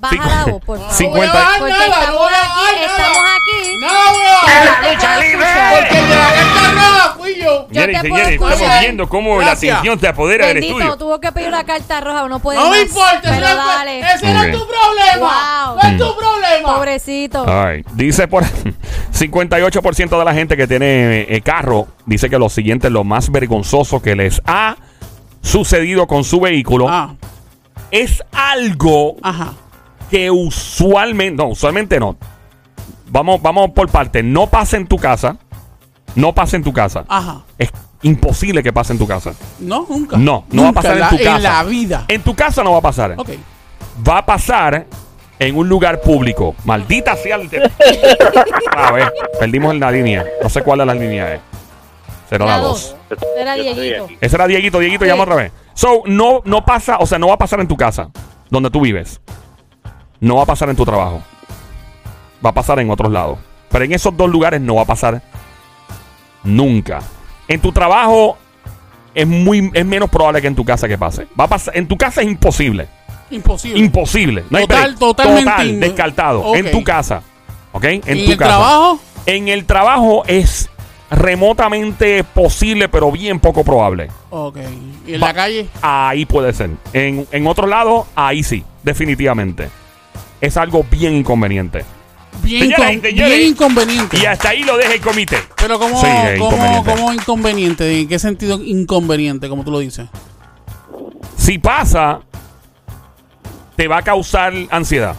Baja 0.00 0.16
la 0.28 0.44
voz, 0.52 0.62
por 0.64 0.78
favor. 0.78 0.92
No 1.02 1.08
voy 1.10 1.26
a 1.26 1.32
50. 1.32 1.32
bajar 1.32 1.58
Porque 1.58 1.72
nada, 1.72 1.86
no 1.86 1.92
estamos 1.92 2.18
voy 2.18 2.32
a 2.32 2.40
aquí, 2.42 2.84
estamos 2.84 3.24
aquí. 3.36 3.78
No 3.80 3.88
voy 3.88 4.26
a 4.26 4.32
bajar. 4.32 4.64
Yo 4.64 4.70
te 4.70 4.98
puedo 4.98 5.22
escuchar. 5.22 5.72
Porque 5.78 5.98
el 5.98 6.08
de 6.08 6.14
la 6.14 6.28
carta 6.28 6.72
roja 6.72 7.14
fui 7.18 7.34
yo. 7.36 7.44
Yo 7.44 7.68
Señores 7.68 7.88
y 7.88 8.00
te 8.02 8.08
puedo 8.08 8.24
señores, 8.24 8.32
estamos 8.32 8.52
escuchar. 8.52 8.80
viendo 8.82 9.08
cómo 9.08 9.36
Gracias. 9.38 9.62
la 9.72 9.78
atención 9.78 10.00
se 10.00 10.08
apodera 10.08 10.46
del 10.46 10.54
Bendito, 10.54 10.78
estudio. 10.78 10.96
tuvo 10.98 11.20
que 11.20 11.32
pedir 11.32 11.48
una 11.48 11.64
carta 11.64 12.00
roja, 12.00 12.28
no 12.28 12.38
puede 12.38 12.58
No 12.58 12.64
me 12.70 12.70
más. 12.70 12.88
importa, 12.88 13.20
Pero 13.22 13.46
ese, 13.46 13.54
dale. 13.56 14.00
ese 14.00 14.12
Ok. 14.38 14.44
es 14.44 14.52
tu 14.52 14.66
problema. 14.66 15.66
Wow. 15.66 15.76
No 15.76 15.88
es 15.88 15.96
tu 15.98 16.16
problema. 16.16 16.74
Pobrecito. 16.76 17.44
Right. 17.46 17.86
Dice 17.92 18.28
por 18.28 18.44
58% 19.12 20.08
de 20.18 20.24
la 20.24 20.34
gente 20.34 20.56
que 20.56 20.66
tiene 20.68 21.22
eh, 21.28 21.40
carro 21.42 21.88
dice 22.06 22.30
que 22.30 22.38
lo 22.38 22.48
siguiente 22.48 22.86
es 22.86 22.92
lo 22.92 23.04
más 23.04 23.30
vergonzoso 23.30 24.00
que 24.00 24.14
les 24.14 24.40
ha 24.46 24.76
sucedido 25.42 26.06
con 26.06 26.24
su 26.24 26.40
vehículo. 26.40 26.86
Ah, 26.88 27.14
Es 27.90 28.22
algo 28.32 29.16
ajá. 29.22 29.54
Que 30.10 30.30
usualmente, 30.30 31.42
no, 31.42 31.50
usualmente 31.50 31.98
no. 32.00 32.16
Vamos, 33.10 33.40
vamos 33.40 33.70
por 33.70 33.88
parte. 33.90 34.22
No 34.22 34.46
pasa 34.48 34.76
en 34.76 34.86
tu 34.86 34.96
casa. 34.96 35.36
No 36.14 36.34
pasa 36.34 36.56
en 36.56 36.64
tu 36.64 36.72
casa. 36.72 37.04
Ajá. 37.08 37.42
Es 37.58 37.70
imposible 38.02 38.62
que 38.62 38.72
pase 38.72 38.92
en 38.92 38.98
tu 38.98 39.06
casa. 39.06 39.32
No, 39.58 39.86
nunca. 39.88 40.16
No, 40.16 40.44
no 40.50 40.62
va 40.64 40.68
a 40.68 40.72
pasar 40.72 40.92
en 40.94 41.00
la- 41.00 41.08
tu 41.10 41.16
casa. 41.18 41.36
En 41.36 41.42
la 41.42 41.64
vida. 41.64 42.04
En 42.08 42.22
tu 42.22 42.34
casa 42.34 42.62
no 42.62 42.72
va 42.72 42.78
a 42.78 42.82
pasar. 42.82 43.14
Ok. 43.16 43.30
Va 44.06 44.18
a 44.18 44.26
pasar 44.26 44.86
en 45.38 45.56
un 45.56 45.68
lugar 45.68 46.00
público. 46.00 46.54
Maldita 46.64 47.16
sea 47.16 47.36
el. 47.36 47.48
te- 47.48 47.62
A 48.76 48.92
ver, 48.92 49.12
perdimos 49.38 49.72
en 49.74 49.80
la 49.80 49.90
línea. 49.90 50.24
No 50.42 50.48
sé 50.48 50.62
cuál 50.62 50.80
de 50.80 50.86
las 50.86 50.96
líneas 50.96 51.30
es. 51.32 51.40
Será 52.28 52.44
la 52.46 52.56
La 52.56 52.62
2. 52.62 52.96
dos. 53.08 53.18
Era 53.38 53.54
Dieguito. 53.54 54.06
Ese 54.20 54.36
era 54.36 54.46
Dieguito, 54.46 54.78
Dieguito, 54.80 55.04
llama 55.06 55.22
otra 55.22 55.36
vez. 55.36 55.52
So, 55.72 56.02
no, 56.06 56.42
no 56.44 56.64
pasa, 56.64 56.98
o 56.98 57.06
sea, 57.06 57.18
no 57.18 57.28
va 57.28 57.34
a 57.34 57.38
pasar 57.38 57.60
en 57.60 57.68
tu 57.68 57.76
casa, 57.76 58.10
donde 58.50 58.70
tú 58.70 58.80
vives. 58.82 59.20
No 60.20 60.36
va 60.36 60.42
a 60.42 60.46
pasar 60.46 60.68
en 60.70 60.76
tu 60.76 60.84
trabajo. 60.84 61.22
Va 62.44 62.50
a 62.50 62.54
pasar 62.54 62.78
en 62.80 62.90
otros 62.90 63.10
lados. 63.12 63.38
Pero 63.70 63.84
en 63.84 63.92
esos 63.92 64.16
dos 64.16 64.28
lugares 64.30 64.60
no 64.60 64.76
va 64.76 64.82
a 64.82 64.86
pasar 64.86 65.22
nunca. 66.44 67.00
En 67.46 67.60
tu 67.60 67.72
trabajo 67.72 68.36
es 69.14 69.26
muy 69.26 69.70
es 69.74 69.84
menos 69.86 70.08
probable 70.10 70.40
que 70.40 70.46
en 70.48 70.54
tu 70.54 70.64
casa 70.64 70.88
que 70.88 70.98
pase. 70.98 71.26
Va 71.38 71.44
a 71.44 71.48
pasar, 71.48 71.76
en 71.76 71.86
tu 71.88 71.96
casa 71.96 72.20
es 72.22 72.28
imposible. 72.28 72.88
Imposible. 73.30 73.78
Imposible. 73.78 74.44
No 74.50 74.58
Total- 74.60 74.98
totalmente 74.98 75.44
Total, 75.50 75.80
descartado. 75.80 76.54
En 76.54 76.70
tu 76.70 76.82
casa. 76.82 77.22
¿Ok? 77.72 77.84
En 77.84 78.16
¿Y 78.16 78.24
tu 78.26 78.32
el 78.32 78.38
casa. 78.38 78.50
trabajo? 78.50 79.00
En 79.26 79.48
el 79.48 79.64
trabajo 79.66 80.24
es 80.26 80.70
remotamente 81.10 82.24
posible, 82.24 82.88
pero 82.88 83.12
bien 83.12 83.40
poco 83.40 83.64
probable. 83.64 84.08
Ok. 84.30 84.56
¿Y 85.06 85.14
en 85.14 85.22
Va- 85.22 85.28
la 85.28 85.34
calle? 85.34 85.68
Ahí 85.82 86.24
puede 86.24 86.52
ser. 86.54 86.70
En, 86.94 87.26
en 87.30 87.46
otro 87.46 87.66
lado, 87.66 88.06
ahí 88.14 88.42
sí, 88.42 88.64
definitivamente. 88.82 89.68
Es 90.40 90.56
algo 90.56 90.84
bien 90.90 91.14
inconveniente. 91.14 91.84
Bien, 92.42 92.62
Señoras 92.70 92.92
y 92.92 92.96
incon- 92.96 93.02
señores, 93.02 93.36
bien 93.36 93.48
inconveniente. 93.50 94.18
Y 94.18 94.26
hasta 94.26 94.50
ahí 94.50 94.62
lo 94.62 94.76
deja 94.76 94.94
el 94.94 95.00
comité. 95.00 95.38
Pero 95.56 95.78
¿cómo, 95.78 96.00
Sí, 96.00 96.06
es 96.06 96.38
cómo, 96.38 96.52
inconveniente. 96.56 97.14
inconveniente? 97.22 98.00
¿En 98.00 98.08
qué 98.08 98.18
sentido 98.18 98.60
inconveniente, 98.62 99.48
como 99.48 99.64
tú 99.64 99.72
lo 99.72 99.80
dices? 99.80 100.06
Si 101.36 101.58
pasa, 101.58 102.20
te 103.76 103.88
va 103.88 103.98
a 103.98 104.02
causar 104.02 104.52
ansiedad. 104.70 105.16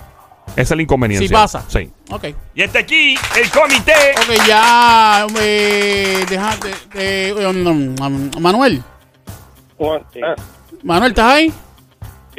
Esa 0.55 0.73
es 0.73 0.77
la 0.77 0.81
inconveniencia. 0.81 1.27
Si 1.27 1.33
pasa. 1.33 1.63
Sí. 1.67 1.89
Ok. 2.09 2.25
Y 2.55 2.61
está 2.63 2.79
aquí 2.79 3.15
el 3.39 3.49
comité. 3.51 3.93
Ok, 4.17 4.47
ya. 4.47 5.27
Eh, 5.41 6.25
deja 6.29 6.55
de- 6.93 7.33
de- 7.33 7.47
um, 7.47 7.95
um, 8.01 8.31
Manuel. 8.41 8.81
Manuel, 10.83 11.11
¿estás 11.11 11.33
ahí? 11.33 11.53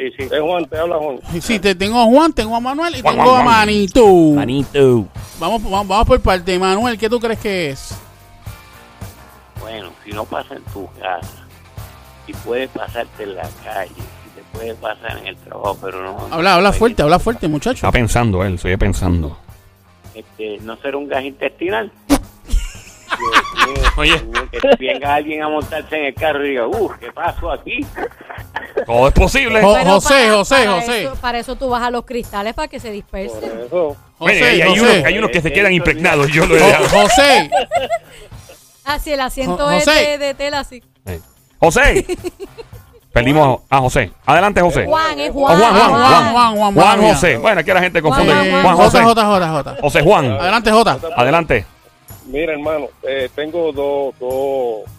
Sí, 0.01 0.11
sí. 0.17 0.23
es 0.31 0.41
Juan, 0.41 0.65
te 0.65 0.79
habla 0.79 0.97
Juan. 0.97 1.19
Sí, 1.39 1.59
te 1.59 1.75
tengo 1.75 1.99
a 1.99 2.05
Juan, 2.05 2.33
tengo 2.33 2.55
a 2.55 2.59
Manuel 2.59 2.95
y 2.95 3.01
Juan, 3.01 3.15
tengo 3.15 3.29
Juan, 3.29 3.41
a. 3.41 3.45
Manito. 3.45 4.07
Manito. 4.33 5.05
Vamos, 5.39 5.61
vamos, 5.63 5.87
vamos 5.87 6.07
por 6.07 6.19
parte. 6.21 6.57
Manuel, 6.57 6.97
¿qué 6.97 7.07
tú 7.07 7.19
crees 7.19 7.39
que 7.39 7.69
es? 7.69 7.95
Bueno, 9.59 9.91
si 10.03 10.11
no 10.11 10.25
pasa 10.25 10.55
en 10.55 10.63
tu 10.73 10.89
casa, 10.99 11.45
si 12.25 12.33
puede 12.33 12.67
pasarte 12.69 13.23
en 13.23 13.35
la 13.35 13.47
calle, 13.63 13.91
si 13.93 14.29
te 14.35 14.57
puede 14.57 14.73
pasar 14.73 15.19
en 15.19 15.27
el 15.27 15.35
trabajo, 15.37 15.77
pero 15.79 16.01
no. 16.01 16.27
Habla, 16.31 16.55
habla 16.55 16.73
fuerte, 16.73 17.03
habla 17.03 17.19
fuerte, 17.19 17.47
muchacho. 17.47 17.85
Está 17.85 17.91
pensando 17.91 18.43
él, 18.43 18.55
estoy 18.55 18.75
pensando. 18.77 19.37
Este, 20.15 20.57
no 20.61 20.77
ser 20.77 20.95
un 20.95 21.07
gas 21.07 21.23
intestinal. 21.23 21.91
Oye. 23.97 24.21
Que 24.51 24.59
venga 24.79 25.15
alguien 25.15 25.43
a 25.43 25.49
montarse 25.49 25.97
en 25.97 26.05
el 26.05 26.13
carro 26.15 26.45
y 26.45 26.49
diga, 26.51 26.67
uff, 26.67 26.93
¿qué 26.99 27.11
pasó 27.11 27.51
aquí? 27.51 27.85
Todo 28.85 29.07
es 29.07 29.13
posible. 29.13 29.61
Jo- 29.61 29.73
Pero 29.75 29.89
José, 29.91 30.29
José, 30.31 30.55
para 30.65 30.71
José. 30.81 31.03
Eso, 31.03 31.15
para 31.21 31.39
eso 31.39 31.55
tú 31.55 31.69
bajas 31.69 31.91
los 31.91 32.05
cristales 32.05 32.53
para 32.53 32.67
que 32.67 32.79
se 32.79 32.87
Por 32.87 32.95
dispersen. 32.95 33.59
eso. 33.65 33.95
José, 34.17 34.43
hay, 34.43 34.61
hay 34.61 34.69
José. 34.69 34.81
unos, 34.81 35.05
hay 35.05 35.17
unos 35.17 35.31
que 35.31 35.41
se 35.41 35.51
quedan 35.53 35.73
impregnados. 35.73 36.27
Yo 36.31 36.45
lo 36.45 36.55
he 36.55 36.59
Jo- 36.59 36.65
dejado. 36.67 36.89
José, 36.89 37.49
Ah, 38.85 38.97
sí, 38.99 39.13
el 39.13 39.21
asiento 39.21 39.57
Jo- 39.65 39.71
es 39.71 39.85
José. 39.85 39.99
de, 39.99 40.17
de 40.17 40.33
tela 40.33 40.59
así. 40.59 40.81
Sí. 41.05 41.19
José. 41.59 42.05
Perdimos 43.13 43.59
a 43.69 43.79
José. 43.79 44.11
Adelante, 44.25 44.61
José. 44.61 44.85
Juan, 44.85 45.19
es 45.19 45.29
Oh, 45.31 45.33
Juan. 45.33 45.59
Juan, 45.59 45.73
Juan, 45.73 45.89
Juan, 45.89 45.91
Juan, 45.91 46.31
Juan, 46.33 46.33
Juan, 46.33 46.73
Juan 46.73 46.99
Juan. 46.99 47.13
José. 47.13 47.37
Bueno, 47.37 47.59
aquí 47.59 47.71
la 47.71 47.81
gente 47.81 48.01
confunde. 48.01 48.31
Juan, 48.33 48.49
Juan, 48.51 48.63
Juan. 48.63 48.75
José. 48.77 49.03
J, 49.03 49.25
J, 49.25 49.25
J, 49.25 49.63
J. 49.63 49.77
José 49.81 50.01
Juan. 50.01 50.31
Adelante, 50.31 50.71
J. 50.71 50.99
Adelante. 51.17 51.65
Mira, 52.25 52.53
hermano, 52.53 52.87
eh, 53.03 53.29
tengo 53.35 53.71
dos, 53.71 54.13
dos. 54.19 54.89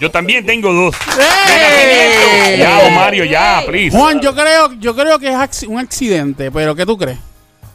Yo 0.00 0.10
también 0.10 0.44
tengo 0.44 0.72
dos. 0.72 0.94
¡Ey! 1.18 2.58
Ya, 2.58 2.82
don 2.82 2.94
Mario, 2.94 3.24
ya, 3.24 3.62
please. 3.66 3.96
Juan, 3.96 4.20
yo 4.20 4.34
creo, 4.34 4.72
yo 4.74 4.94
creo 4.94 5.18
que 5.18 5.28
es 5.32 5.62
un 5.64 5.78
accidente, 5.78 6.50
pero 6.50 6.74
¿qué 6.74 6.84
tú 6.84 6.96
crees? 6.96 7.18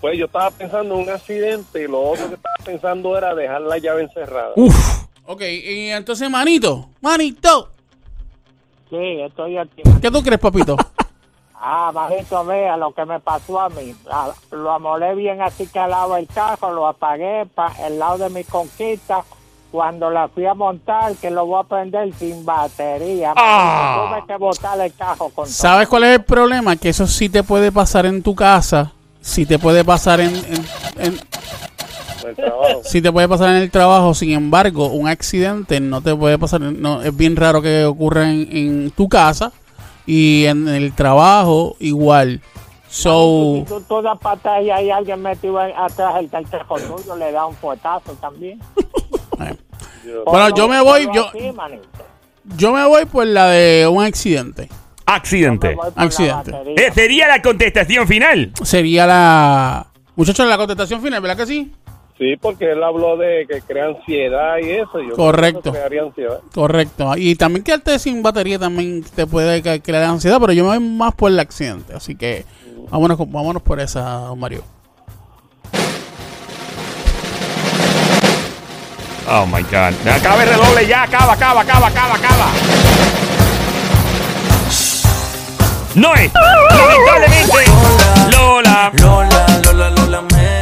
Pues 0.01 0.17
yo 0.17 0.25
estaba 0.25 0.51
pensando 0.51 0.95
en 0.95 1.01
un 1.01 1.09
accidente 1.09 1.83
y 1.83 1.87
lo 1.87 2.01
otro 2.01 2.29
que 2.29 2.35
estaba 2.35 2.55
pensando 2.63 3.17
era 3.17 3.35
dejar 3.35 3.61
la 3.61 3.77
llave 3.77 4.03
encerrada. 4.03 4.51
Uf. 4.55 4.75
Ok, 5.25 5.41
y 5.41 5.89
entonces, 5.89 6.29
manito, 6.29 6.89
manito, 7.01 7.71
Sí, 8.89 9.21
estoy 9.21 9.57
aquí. 9.57 9.83
¿qué 10.01 10.09
tú 10.09 10.23
crees, 10.23 10.39
papito? 10.39 10.75
Ah, 11.61 11.91
bajito, 11.93 12.45
vea 12.45 12.77
lo 12.77 12.93
que 12.93 13.03
me 13.05 13.19
pasó 13.19 13.59
a 13.59 13.69
mí. 13.69 13.93
Ah, 14.09 14.31
Lo 14.51 14.71
amolé 14.71 15.13
bien 15.15 15.41
así 15.41 15.67
que 15.67 15.77
al 15.79 15.89
lado 15.91 16.13
del 16.15 16.27
carro, 16.27 16.71
lo 16.71 16.87
apagué 16.87 17.45
para 17.53 17.87
el 17.87 17.99
lado 17.99 18.17
de 18.17 18.29
mi 18.29 18.43
conquista. 18.45 19.23
Cuando 19.71 20.09
la 20.09 20.27
fui 20.29 20.45
a 20.47 20.55
montar, 20.55 21.13
que 21.17 21.29
lo 21.29 21.45
voy 21.45 21.59
a 21.59 21.63
prender 21.67 22.11
sin 22.17 22.43
batería. 22.43 23.33
Ah. 23.35 24.07
Tuve 24.09 24.25
que 24.25 24.37
botar 24.39 24.79
el 24.79 24.93
carro 24.95 25.25
con 25.29 25.45
todo. 25.45 25.47
¿Sabes 25.47 25.87
cuál 25.87 26.05
es 26.05 26.15
el 26.15 26.23
problema? 26.23 26.75
Que 26.75 26.89
eso 26.89 27.05
sí 27.05 27.29
te 27.29 27.43
puede 27.43 27.71
pasar 27.71 28.05
en 28.07 28.23
tu 28.23 28.33
casa, 28.33 28.93
sí 29.21 29.45
te 29.45 29.59
puede 29.59 29.83
pasar 29.83 30.21
en, 30.21 30.33
en- 30.35 30.65
en- 30.97 31.19
El 32.27 32.35
trabajo. 32.35 32.81
sí 32.83 32.99
te 33.01 33.11
puede 33.11 33.27
pasar 33.27 33.49
en 33.49 33.55
el 33.57 33.69
trabajo. 33.69 34.13
Sin 34.15 34.31
embargo, 34.31 34.87
un 34.87 35.07
accidente 35.07 35.79
no 35.79 36.01
te 36.01 36.15
puede 36.15 36.39
pasar. 36.39 36.61
No, 36.61 37.01
es 37.03 37.15
bien 37.15 37.35
raro 37.35 37.61
que 37.61 37.85
ocurra 37.85 38.29
en, 38.31 38.47
en 38.55 38.91
tu 38.91 39.07
casa 39.07 39.51
y 40.09 40.45
en 40.45 40.67
el 40.67 40.93
trabajo 40.93 41.75
igual. 41.79 42.41
So, 42.89 43.57
Si 43.57 43.65
tú, 43.65 43.81
tú 43.81 44.01
das 44.01 44.17
patas 44.17 44.63
y 44.63 44.71
hay 44.71 44.89
alguien 44.89 45.21
metido 45.21 45.59
atrás 45.59 46.15
del 46.31 46.49
carro 46.49 46.75
tuyo, 46.77 47.15
le 47.15 47.31
da 47.31 47.45
un 47.45 47.53
fuetazo 47.55 48.13
también. 48.13 48.59
Yo- 50.05 50.23
Bueno, 50.25 50.49
yo 50.55 50.67
me 50.67 50.81
voy, 50.81 51.07
yo- 51.13 51.27
así, 51.27 51.51
yo 52.57 52.73
me 52.73 52.85
voy 52.87 53.05
por 53.05 53.27
la 53.27 53.49
de 53.49 53.85
un 53.87 54.03
accidente. 54.03 54.69
Accidente. 55.05 55.75
La 55.75 56.03
Accidente. 56.03 56.51
batería. 56.51 56.87
Eh, 56.87 56.91
sería 56.93 57.27
la 57.27 57.41
contestación 57.41 58.07
final. 58.07 58.51
Sería 58.63 59.05
la. 59.05 59.87
Muchachos, 60.15 60.47
la 60.47 60.57
contestación 60.57 61.01
final, 61.01 61.21
¿verdad 61.21 61.37
que 61.37 61.45
sí? 61.45 61.71
Sí, 62.19 62.35
porque 62.39 62.69
él 62.73 62.83
habló 62.83 63.15
de 63.15 63.45
que 63.47 63.61
crea 63.61 63.85
ansiedad 63.85 64.57
y 64.61 64.71
eso. 64.71 64.99
Yo 65.01 65.15
Correcto. 65.15 65.61
creo 65.61 65.73
que 65.73 65.79
crearía 65.79 66.01
ansiedad. 66.03 66.39
Correcto. 66.53 67.13
Y 67.15 67.35
también 67.35 67.63
quedarte 67.63 67.97
sin 67.97 68.21
batería 68.21 68.59
también 68.59 69.03
te 69.15 69.25
puede 69.25 69.61
crear 69.81 70.03
ansiedad, 70.03 70.37
pero 70.41 70.51
yo 70.51 70.63
me 70.65 70.77
voy 70.77 70.79
más 70.85 71.15
por 71.15 71.31
el 71.31 71.39
accidente. 71.39 71.93
Así 71.95 72.15
que 72.15 72.45
vámonos, 72.91 73.15
con- 73.17 73.31
vámonos 73.31 73.61
por 73.63 73.79
esa, 73.79 74.01
don 74.01 74.37
Mario. 74.39 74.63
Oh 79.31 79.45
my 79.45 79.61
God. 79.63 79.93
Acaba 80.11 80.43
el 80.43 80.49
redoble 80.49 80.87
ya. 80.87 81.03
Acaba, 81.03 81.33
acaba, 81.33 81.61
acaba, 81.61 81.87
acaba, 81.87 82.15
acaba. 82.15 82.47
No 85.95 86.13
es. 86.15 86.31
Lamentablemente. 86.33 87.71
Lola. 88.31 88.91
Lola, 88.99 89.45
Lola, 89.63 89.89
lo 89.91 90.05
lamento. 90.07 90.58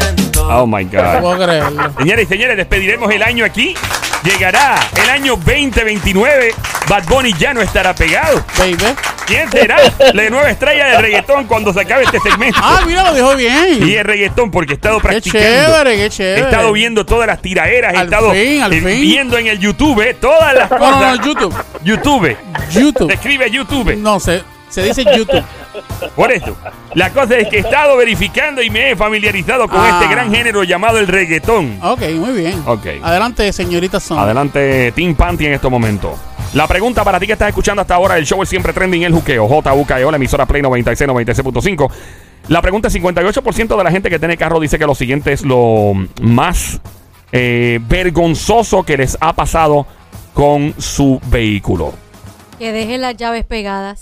Oh 0.49 0.65
my 0.65 0.85
No 0.85 0.91
God. 0.91 1.21
puedo 1.21 1.45
creerlo. 1.45 1.93
Señores 1.97 2.25
y 2.25 2.27
señores, 2.27 2.57
despediremos 2.57 3.11
el 3.11 3.23
año 3.23 3.45
aquí. 3.45 3.75
Llegará 4.23 4.75
el 5.03 5.09
año 5.09 5.35
2029. 5.37 6.53
Bad 6.87 7.03
Bunny 7.05 7.33
ya 7.33 7.53
no 7.53 7.61
estará 7.61 7.93
pegado. 7.93 8.43
Baby. 8.57 8.77
¿Quién 9.25 9.51
será 9.51 9.75
la 10.13 10.29
nueva 10.29 10.49
estrella 10.49 10.87
del 10.87 11.01
reggaetón 11.01 11.45
cuando 11.47 11.73
se 11.73 11.81
acabe 11.81 12.03
este 12.05 12.19
segmento? 12.21 12.57
Ah, 12.63 12.81
mira, 12.87 13.03
lo 13.03 13.13
dijo 13.13 13.35
bien. 13.35 13.85
Y 13.85 13.93
el 13.95 14.05
reggaetón, 14.05 14.49
porque 14.51 14.71
he 14.73 14.75
estado 14.75 14.99
Qué 14.99 15.07
practicando. 15.09 15.45
chévere, 15.47 15.95
qué 15.97 16.05
He 16.05 16.09
chévere. 16.09 16.41
estado 16.43 16.71
viendo 16.71 17.05
todas 17.05 17.27
las 17.27 17.41
tiraderas, 17.41 17.93
he 17.93 17.97
Al 17.97 18.05
estado 18.05 18.31
fin, 18.31 18.61
al 18.63 18.71
eh, 18.73 18.77
fin. 18.81 19.01
viendo 19.01 19.37
en 19.37 19.47
el 19.47 19.59
YouTube 19.59 19.99
eh, 20.01 20.13
todas 20.13 20.53
las 20.55 20.71
No, 20.71 20.77
cosas. 20.77 21.01
no, 21.01 21.15
no, 21.17 21.23
YouTube. 21.25 21.55
YouTube. 21.83 22.37
YouTube. 22.71 23.07
Se 23.09 23.15
escribe 23.15 23.51
YouTube. 23.51 23.95
No, 23.97 24.17
se, 24.21 24.41
se 24.69 24.83
dice 24.83 25.03
YouTube. 25.05 25.43
Por 26.15 26.31
eso. 26.31 26.55
La 26.93 27.11
cosa 27.11 27.37
es 27.37 27.47
que 27.49 27.57
he 27.57 27.59
estado 27.59 27.95
verificando 27.97 28.61
y 28.61 28.69
me 28.69 28.91
he 28.91 28.95
familiarizado 28.95 29.67
con 29.67 29.79
Ah. 29.79 29.99
este 30.01 30.13
gran 30.13 30.33
género 30.33 30.63
llamado 30.63 30.97
el 30.99 31.07
reggaetón. 31.07 31.79
Ok, 31.81 32.01
muy 32.15 32.31
bien. 32.41 32.61
Ok. 32.65 32.85
Adelante, 33.03 33.51
señorita 33.53 33.99
Son. 33.99 34.19
Adelante, 34.19 34.91
Team 34.93 35.15
Panty 35.15 35.45
en 35.45 35.53
estos 35.53 35.71
momentos. 35.71 36.11
La 36.53 36.67
pregunta 36.67 37.03
para 37.03 37.19
ti 37.19 37.27
que 37.27 37.33
estás 37.33 37.49
escuchando 37.49 37.81
hasta 37.81 37.95
ahora, 37.95 38.17
el 38.17 38.25
show 38.25 38.41
es 38.41 38.49
siempre 38.49 38.71
trending, 38.73 39.03
el 39.03 39.13
juqueo, 39.13 39.47
JUKEO, 39.47 40.09
la 40.11 40.17
emisora 40.17 40.45
Play 40.45 40.61
96, 40.61 41.09
96.5. 41.09 41.91
La 42.47 42.61
pregunta 42.61 42.87
es, 42.87 42.95
58% 42.95 43.77
de 43.77 43.83
la 43.83 43.91
gente 43.91 44.09
que 44.09 44.17
tiene 44.19 44.37
carro 44.37 44.59
dice 44.59 44.79
que 44.79 44.85
lo 44.85 44.95
siguiente 44.95 45.33
es 45.33 45.43
lo 45.43 45.91
más 46.21 46.79
eh, 47.33 47.79
vergonzoso 47.81 48.83
que 48.83 48.95
les 48.95 49.17
ha 49.19 49.33
pasado 49.33 49.85
con 50.33 50.73
su 50.77 51.19
vehículo. 51.27 51.93
Que 52.57 52.71
dejen 52.71 53.01
las 53.01 53.17
llaves 53.17 53.43
pegadas. 53.43 54.01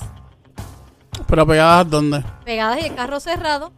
Pero 1.28 1.46
pegadas, 1.48 1.90
¿dónde? 1.90 2.24
Pegadas 2.44 2.80
y 2.82 2.86
el 2.86 2.96
carro 2.96 3.20
cerrado. 3.20 3.72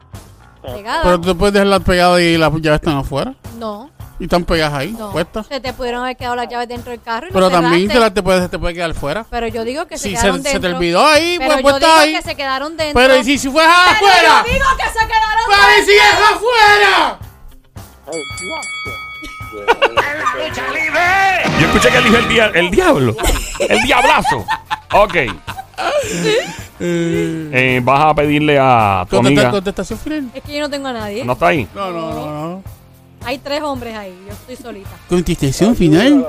Pegadas. 0.62 1.02
Pero 1.04 1.22
tú 1.22 1.38
puedes 1.38 1.54
dejarlas 1.54 1.82
pegadas 1.82 2.20
y 2.22 2.38
las 2.38 2.52
llaves 2.54 2.80
están 2.82 2.98
afuera. 2.98 3.34
No. 3.58 3.90
Y 4.20 4.24
están 4.24 4.44
pegadas 4.46 4.74
ahí, 4.80 4.92
No. 4.98 5.12
puestas. 5.12 5.46
Se 5.48 5.60
te 5.60 5.72
pudieron 5.74 6.02
haber 6.04 6.18
quedado 6.18 6.36
las 6.36 6.50
llaves 6.50 6.68
dentro 6.68 6.90
del 6.92 7.02
carro 7.02 7.28
y 7.28 7.32
Pero 7.32 7.50
también 7.52 7.88
te, 7.88 8.00
la- 8.00 8.12
te, 8.12 8.24
puede, 8.24 8.50
te 8.50 8.58
puede 8.58 8.74
quedar 8.74 8.94
fuera. 8.96 9.26
Pero 9.30 9.48
yo 9.48 9.64
digo 9.64 9.86
que 9.86 9.98
se 9.98 10.10
Si 10.10 10.16
se, 10.16 10.22
quedaron 10.22 10.42
se 10.44 10.50
dentro. 10.50 10.70
te 10.72 10.76
olvidó 10.76 11.06
ahí, 11.06 11.36
Pero 11.38 11.50
pues 11.52 11.58
yo 11.58 11.62
puesta 11.70 11.88
digo 11.88 12.00
ahí. 12.00 12.16
que 12.16 12.22
se 12.24 12.36
quedaron 12.36 12.76
dentro. 12.78 13.00
Pero 13.02 13.16
¿y 13.18 13.24
si, 13.24 13.38
si 13.38 13.50
fuera 13.50 13.72
Pero 13.86 14.08
afuera? 14.08 14.44
yo 14.46 14.54
digo 14.54 14.66
que 14.78 15.00
se 15.00 15.06
quedaron 15.08 15.44
¡Pero 15.48 15.62
¿y 15.80 15.86
si 15.86 15.92
dentro. 15.94 16.24
es 16.26 16.32
afuera! 16.34 17.20
Yo 21.60 21.66
escuché 21.68 21.90
que 21.90 22.02
dijo 22.02 22.18
el, 22.18 22.28
dia- 22.30 22.52
el 22.54 22.72
diablo. 22.72 23.16
El 23.60 23.82
diablazo. 23.84 24.46
Ok. 24.94 25.16
Eh, 26.80 27.80
vas 27.84 28.02
a 28.06 28.14
pedirle 28.14 28.58
a 28.60 29.06
tu 29.10 29.18
amiga. 29.18 29.50
contestación 29.52 29.98
final. 30.00 30.30
Es 30.34 30.44
que 30.44 30.54
yo 30.54 30.60
no 30.62 30.70
tengo 30.70 30.88
a 30.88 30.94
nadie. 30.94 31.26
¿No 31.26 31.34
está 31.34 31.48
ahí? 31.48 31.68
No, 31.74 31.92
no, 31.92 32.14
no, 32.14 32.26
no. 32.50 32.64
Hay 33.26 33.40
tres 33.40 33.62
hombres 33.64 33.96
ahí. 33.96 34.16
Yo 34.28 34.34
estoy 34.34 34.56
solita. 34.56 34.90
Contestación 35.10 35.76
final. 35.76 36.26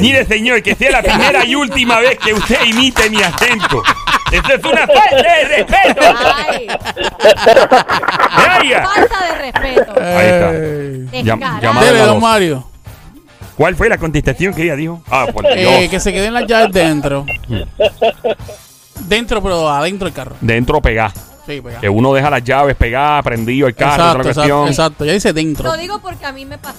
Mire, 0.00 0.24
señor, 0.24 0.62
que 0.62 0.74
sea 0.74 0.90
la 0.90 1.02
primera 1.02 1.44
y 1.44 1.54
última 1.54 2.00
vez 2.00 2.18
que 2.18 2.32
usted 2.32 2.64
imite 2.66 3.10
mi 3.10 3.22
acento. 3.22 3.82
Esto 4.32 4.52
es 4.54 4.64
una 4.64 4.86
falta 4.86 5.16
de 5.22 5.44
respeto. 5.44 6.00
Ay, 6.46 6.66
falta 8.82 9.24
de 9.26 9.38
respeto. 9.38 9.92
Ahí 10.00 10.26
está. 10.26 10.50
Eh, 10.54 11.06
Llam- 11.12 11.38
Descarado. 11.38 11.60
llamada 11.62 11.86
Dele, 11.86 11.98
a 11.98 12.02
la 12.02 12.12
don. 12.12 12.20
Mario. 12.20 12.64
¿Cuál 13.58 13.74
fue 13.76 13.88
la 13.90 13.98
contestación 13.98 14.54
que 14.54 14.62
ella 14.62 14.76
dijo? 14.76 15.02
Ah, 15.10 15.26
por 15.32 15.42
Dios. 15.44 15.72
Eh, 15.74 15.88
que 15.90 15.98
se 16.00 16.12
queden 16.12 16.32
las 16.32 16.46
llaves 16.46 16.72
dentro. 16.72 17.26
dentro, 19.00 19.42
pero 19.42 19.68
adentro 19.68 20.06
del 20.06 20.14
carro. 20.14 20.36
Dentro 20.40 20.80
pegar. 20.80 21.10
Sí, 21.46 21.60
pegado. 21.60 21.80
Que 21.80 21.88
uno 21.88 22.12
deja 22.14 22.30
las 22.30 22.44
llaves 22.44 22.76
pegadas, 22.76 23.24
prendido 23.24 23.66
el 23.66 23.74
carro, 23.74 23.92
Exacto, 23.94 24.18
otra 24.18 24.30
exacto, 24.30 24.40
cuestión. 24.50 24.68
exacto. 24.68 25.04
Ya 25.04 25.12
dice 25.12 25.32
dentro. 25.32 25.64
Lo 25.70 25.76
digo 25.76 25.98
porque 26.00 26.24
a 26.24 26.32
mí 26.32 26.44
me 26.46 26.56
pasó. 26.58 26.78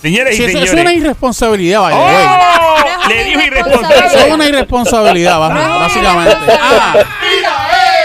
Señores 0.00 0.38
y 0.38 0.44
eso 0.44 0.58
es 0.58 0.72
una 0.72 0.92
irresponsabilidad, 0.92 1.80
vaya. 1.80 1.96
güey. 1.96 2.14
¡Oh! 2.14 2.76
No 2.78 2.86
es 2.88 2.96
una 2.96 3.08
Le 3.08 3.24
dijo 3.24 3.40
irresponsabilidad. 3.40 4.06
Eso 4.06 4.06
es 4.06 4.12
irresponsable. 4.12 4.34
una 4.34 4.48
irresponsabilidad, 4.48 5.34
No 5.50 5.78
básicamente. 5.80 6.36
Ah, 6.60 6.94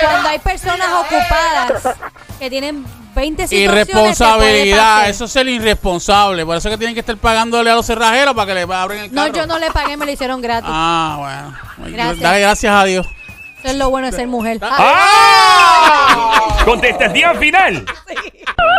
Cuando 0.04 0.30
hay 0.30 0.40
personas 0.40 0.88
ocupadas 1.00 1.98
que 2.40 2.50
tienen 2.50 2.86
20 3.16 3.48
situaciones 3.48 3.88
irresponsabilidad. 3.88 5.10
Eso 5.10 5.26
es 5.26 5.36
el 5.36 5.50
irresponsable. 5.50 6.46
Por 6.46 6.58
eso 6.58 6.70
es 6.70 6.74
que 6.74 6.78
tienen 6.78 6.94
que 6.94 7.00
estar 7.02 7.18
pagándole 7.18 7.70
a 7.72 7.76
los 7.76 7.86
cerrajeros 7.86 8.34
para 8.36 8.46
que 8.48 8.54
le 8.66 8.74
abren 8.74 9.00
el 9.06 9.14
No, 9.14 9.24
carro. 9.24 9.36
yo 9.36 9.48
no 9.48 9.58
le 9.60 9.72
pagué, 9.72 9.98
me 9.98 10.06
lo 10.06 10.12
hicieron 10.12 10.42
gratis. 10.42 10.70
Ah, 10.72 11.16
bueno. 11.78 11.92
Gracias. 11.96 12.20
Dale 12.20 12.40
gracias 12.42 12.74
a 12.74 12.84
Dios. 12.86 13.08
Eso 13.60 13.70
es 13.70 13.76
lo 13.76 13.90
bueno 13.90 14.10
de 14.12 14.16
ser 14.16 14.28
mujer. 14.28 14.60
¡Ah! 14.62 16.58
Contestación 16.66 17.38
final. 17.38 17.86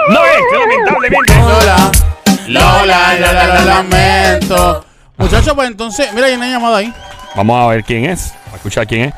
No 0.08 0.24
es, 0.24 0.40
lamentablemente. 0.52 1.34
Lola. 1.34 1.90
Lola, 2.46 3.14
Lola, 3.18 3.58
lo 3.58 3.64
lamento. 3.64 4.84
Muchachos, 5.16 5.52
pues 5.54 5.68
entonces, 5.68 6.12
mira, 6.14 6.26
hay 6.28 6.34
una 6.34 6.48
llamada 6.48 6.78
ahí. 6.78 6.94
Vamos 7.34 7.60
a 7.62 7.66
ver 7.68 7.84
quién 7.84 8.04
es. 8.06 8.32
A 8.52 8.56
escuchar 8.56 8.86
quién 8.86 9.06
es. 9.06 9.14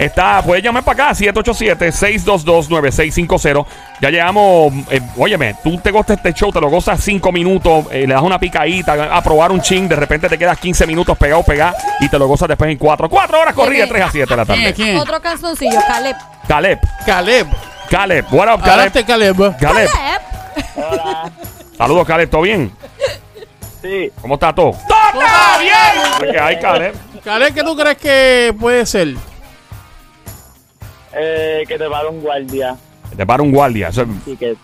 Está, 0.00 0.42
puedes 0.42 0.64
llamar 0.64 0.82
para 0.82 1.10
acá, 1.10 1.14
787-622-9650. 1.14 3.66
Ya 4.00 4.08
llegamos. 4.08 4.72
Eh, 4.90 4.98
óyeme, 5.18 5.54
tú 5.62 5.76
te 5.76 5.90
gozas 5.90 6.16
este 6.16 6.32
show, 6.32 6.50
te 6.50 6.58
lo 6.58 6.70
gozas 6.70 6.98
5 7.04 7.30
minutos, 7.30 7.84
eh, 7.90 8.06
le 8.06 8.14
das 8.14 8.22
una 8.22 8.38
picadita, 8.38 9.14
a 9.14 9.22
probar 9.22 9.52
un 9.52 9.60
ching, 9.60 9.88
de 9.88 9.96
repente 9.96 10.30
te 10.30 10.38
quedas 10.38 10.58
15 10.58 10.86
minutos 10.86 11.18
pegado, 11.18 11.42
pegado, 11.42 11.76
y 12.00 12.08
te 12.08 12.18
lo 12.18 12.26
gozas 12.26 12.48
después 12.48 12.70
en 12.70 12.78
4. 12.78 13.10
4 13.10 13.40
horas 13.40 13.54
corridas, 13.54 13.90
3 13.90 14.02
a 14.02 14.10
7 14.10 14.26
de 14.26 14.36
la 14.38 14.46
tarde. 14.46 14.72
¿Quién? 14.72 14.96
Otro 14.96 15.20
canzoncillo, 15.20 15.78
Caleb. 15.86 16.16
Caleb, 16.48 16.78
Caleb. 17.04 17.46
Caleb, 17.90 18.24
what 18.32 18.54
up, 18.54 18.62
Caleb? 18.62 18.90
Caleb. 19.04 19.36
Caleb, 19.36 19.58
Caleb. 19.58 19.90
saludos, 21.76 22.06
Caleb, 22.06 22.30
¿todo 22.30 22.40
bien? 22.40 22.72
Sí, 23.82 24.10
¿Cómo 24.22 24.32
está 24.34 24.54
todo? 24.54 24.70
¡Todo 24.88 25.58
bien! 25.60 26.32
¿Qué 26.32 26.40
hay, 26.40 26.58
Caleb? 26.58 26.94
Caleb, 27.22 27.52
¿qué 27.52 27.62
tú 27.62 27.76
crees 27.76 27.98
que 27.98 28.54
puede 28.58 28.86
ser? 28.86 29.16
Eh, 31.14 31.64
que 31.66 31.78
te 31.78 31.86
va 31.86 32.08
un 32.08 32.20
guardia. 32.20 32.76
Te 33.16 33.26
para 33.26 33.42
un 33.42 33.50
guardia. 33.52 33.88
Eso 33.88 34.02
es- 34.02 34.08
Así 34.22 34.36
que 34.36 34.56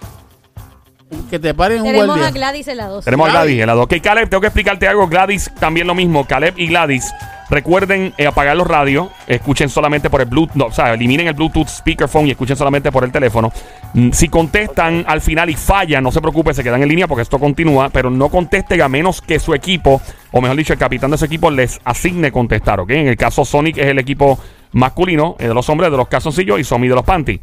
Que 1.31 1.39
te 1.39 1.55
paren 1.55 1.79
un 1.81 1.85
Tenemos 1.87 2.17
a 2.17 2.21
guardia. 2.21 2.31
Gladys 2.33 2.69
en 2.69 2.77
la 2.79 2.87
2. 2.89 3.05
Tenemos 3.05 3.29
a 3.29 3.33
Gladys. 3.33 3.47
Gladys 3.49 3.61
en 3.63 3.67
la 3.69 3.75
dos. 3.75 3.85
Ok, 3.85 3.95
Caleb, 4.03 4.29
tengo 4.29 4.41
que 4.41 4.47
explicarte 4.49 4.89
algo. 4.89 5.07
Gladys, 5.07 5.51
también 5.61 5.87
lo 5.87 5.95
mismo. 5.95 6.25
Caleb 6.27 6.55
y 6.59 6.67
Gladys, 6.67 7.13
recuerden 7.49 8.13
eh, 8.19 8.27
apagar 8.27 8.57
los 8.57 8.67
radios. 8.67 9.09
Escuchen 9.29 9.69
solamente 9.69 10.11
por 10.11 10.21
el 10.21 10.27
Bluetooth. 10.27 10.57
no, 10.57 10.65
o 10.67 10.73
sea, 10.73 10.93
eliminen 10.95 11.29
el 11.29 11.35
Bluetooth 11.35 11.69
speakerphone 11.69 12.27
y 12.27 12.33
escuchen 12.33 12.57
solamente 12.57 12.91
por 12.91 13.05
el 13.05 13.13
teléfono. 13.13 13.53
Mm, 13.95 14.11
Si 14.11 14.29
contestan 14.29 15.05
al 15.07 15.21
final 15.21 15.49
y 15.49 15.55
fallan, 15.55 16.03
no 16.03 16.11
se 16.11 16.21
preocupe, 16.21 16.53
se 16.55 16.65
quedan 16.65 16.83
en 16.83 16.89
línea 16.89 17.07
porque 17.07 17.23
esto 17.23 17.39
continúa. 17.39 17.89
Pero 17.91 18.11
no 18.11 18.29
contesten 18.29 18.83
a 18.83 18.89
menos 18.89 19.21
que 19.23 19.39
su 19.39 19.55
equipo, 19.55 20.01
o 20.33 20.41
mejor 20.41 20.57
dicho, 20.57 20.73
el 20.73 20.79
capitán 20.79 21.13
de 21.13 21.19
su 21.19 21.25
equipo, 21.25 21.53
les 21.53 21.79
asigne 21.85 22.33
contestar. 22.33 22.81
Ok, 22.81 22.91
en 22.91 23.07
el 23.07 23.17
caso 23.17 23.45
Sonic 23.45 23.79
es 23.79 23.87
el 23.87 23.99
equipo 24.01 24.41
masculino 24.77 25.37
eh, 25.39 25.49
de 25.49 25.55
los 25.55 25.69
hombres, 25.69 25.91
de 25.91 25.97
los 25.97 26.09
calzoncillos 26.09 26.61
y 26.61 26.65
Somi 26.65 26.89
de 26.89 26.95
los 26.95 27.05
panties. 27.05 27.41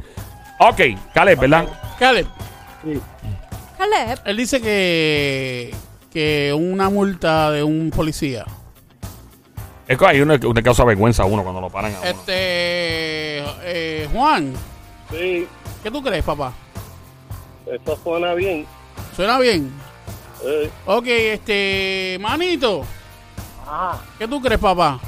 Ok, 0.60 0.82
Caleb, 1.14 1.40
¿verdad? 1.40 1.68
Caleb, 2.00 2.28
Caleb. 3.78 4.20
él 4.26 4.38
dice 4.38 4.62
que 4.62 5.74
que 6.12 6.54
una 6.54 6.90
multa 6.90 7.50
de 7.50 7.64
un 7.64 7.90
policía. 7.90 8.46
Es 9.88 9.98
que 9.98 10.06
hay 10.06 10.22
uno 10.22 10.40
que 10.40 10.64
causa 10.64 10.84
vergüenza 10.86 11.24
a 11.24 11.26
uno 11.26 11.42
cuando 11.44 11.60
lo 11.60 11.70
paran 11.70 11.94
a 11.96 12.00
uno. 12.00 12.08
Este 12.10 13.40
eh, 13.64 14.08
Juan, 14.14 14.54
sí, 15.12 15.48
¿qué 15.82 15.92
tú 15.92 16.02
crees, 16.04 16.24
papá? 16.24 16.54
eso 17.66 18.00
suena 18.04 18.34
bien. 18.36 18.66
¿Suena 19.16 19.40
bien? 19.40 19.72
Eh, 20.46 20.70
Ok, 20.86 21.08
este 21.08 22.18
manito, 22.22 22.84
Ajá. 23.66 24.00
¿qué 24.20 24.28
tú 24.28 24.40
crees, 24.40 24.60
papá? 24.60 25.00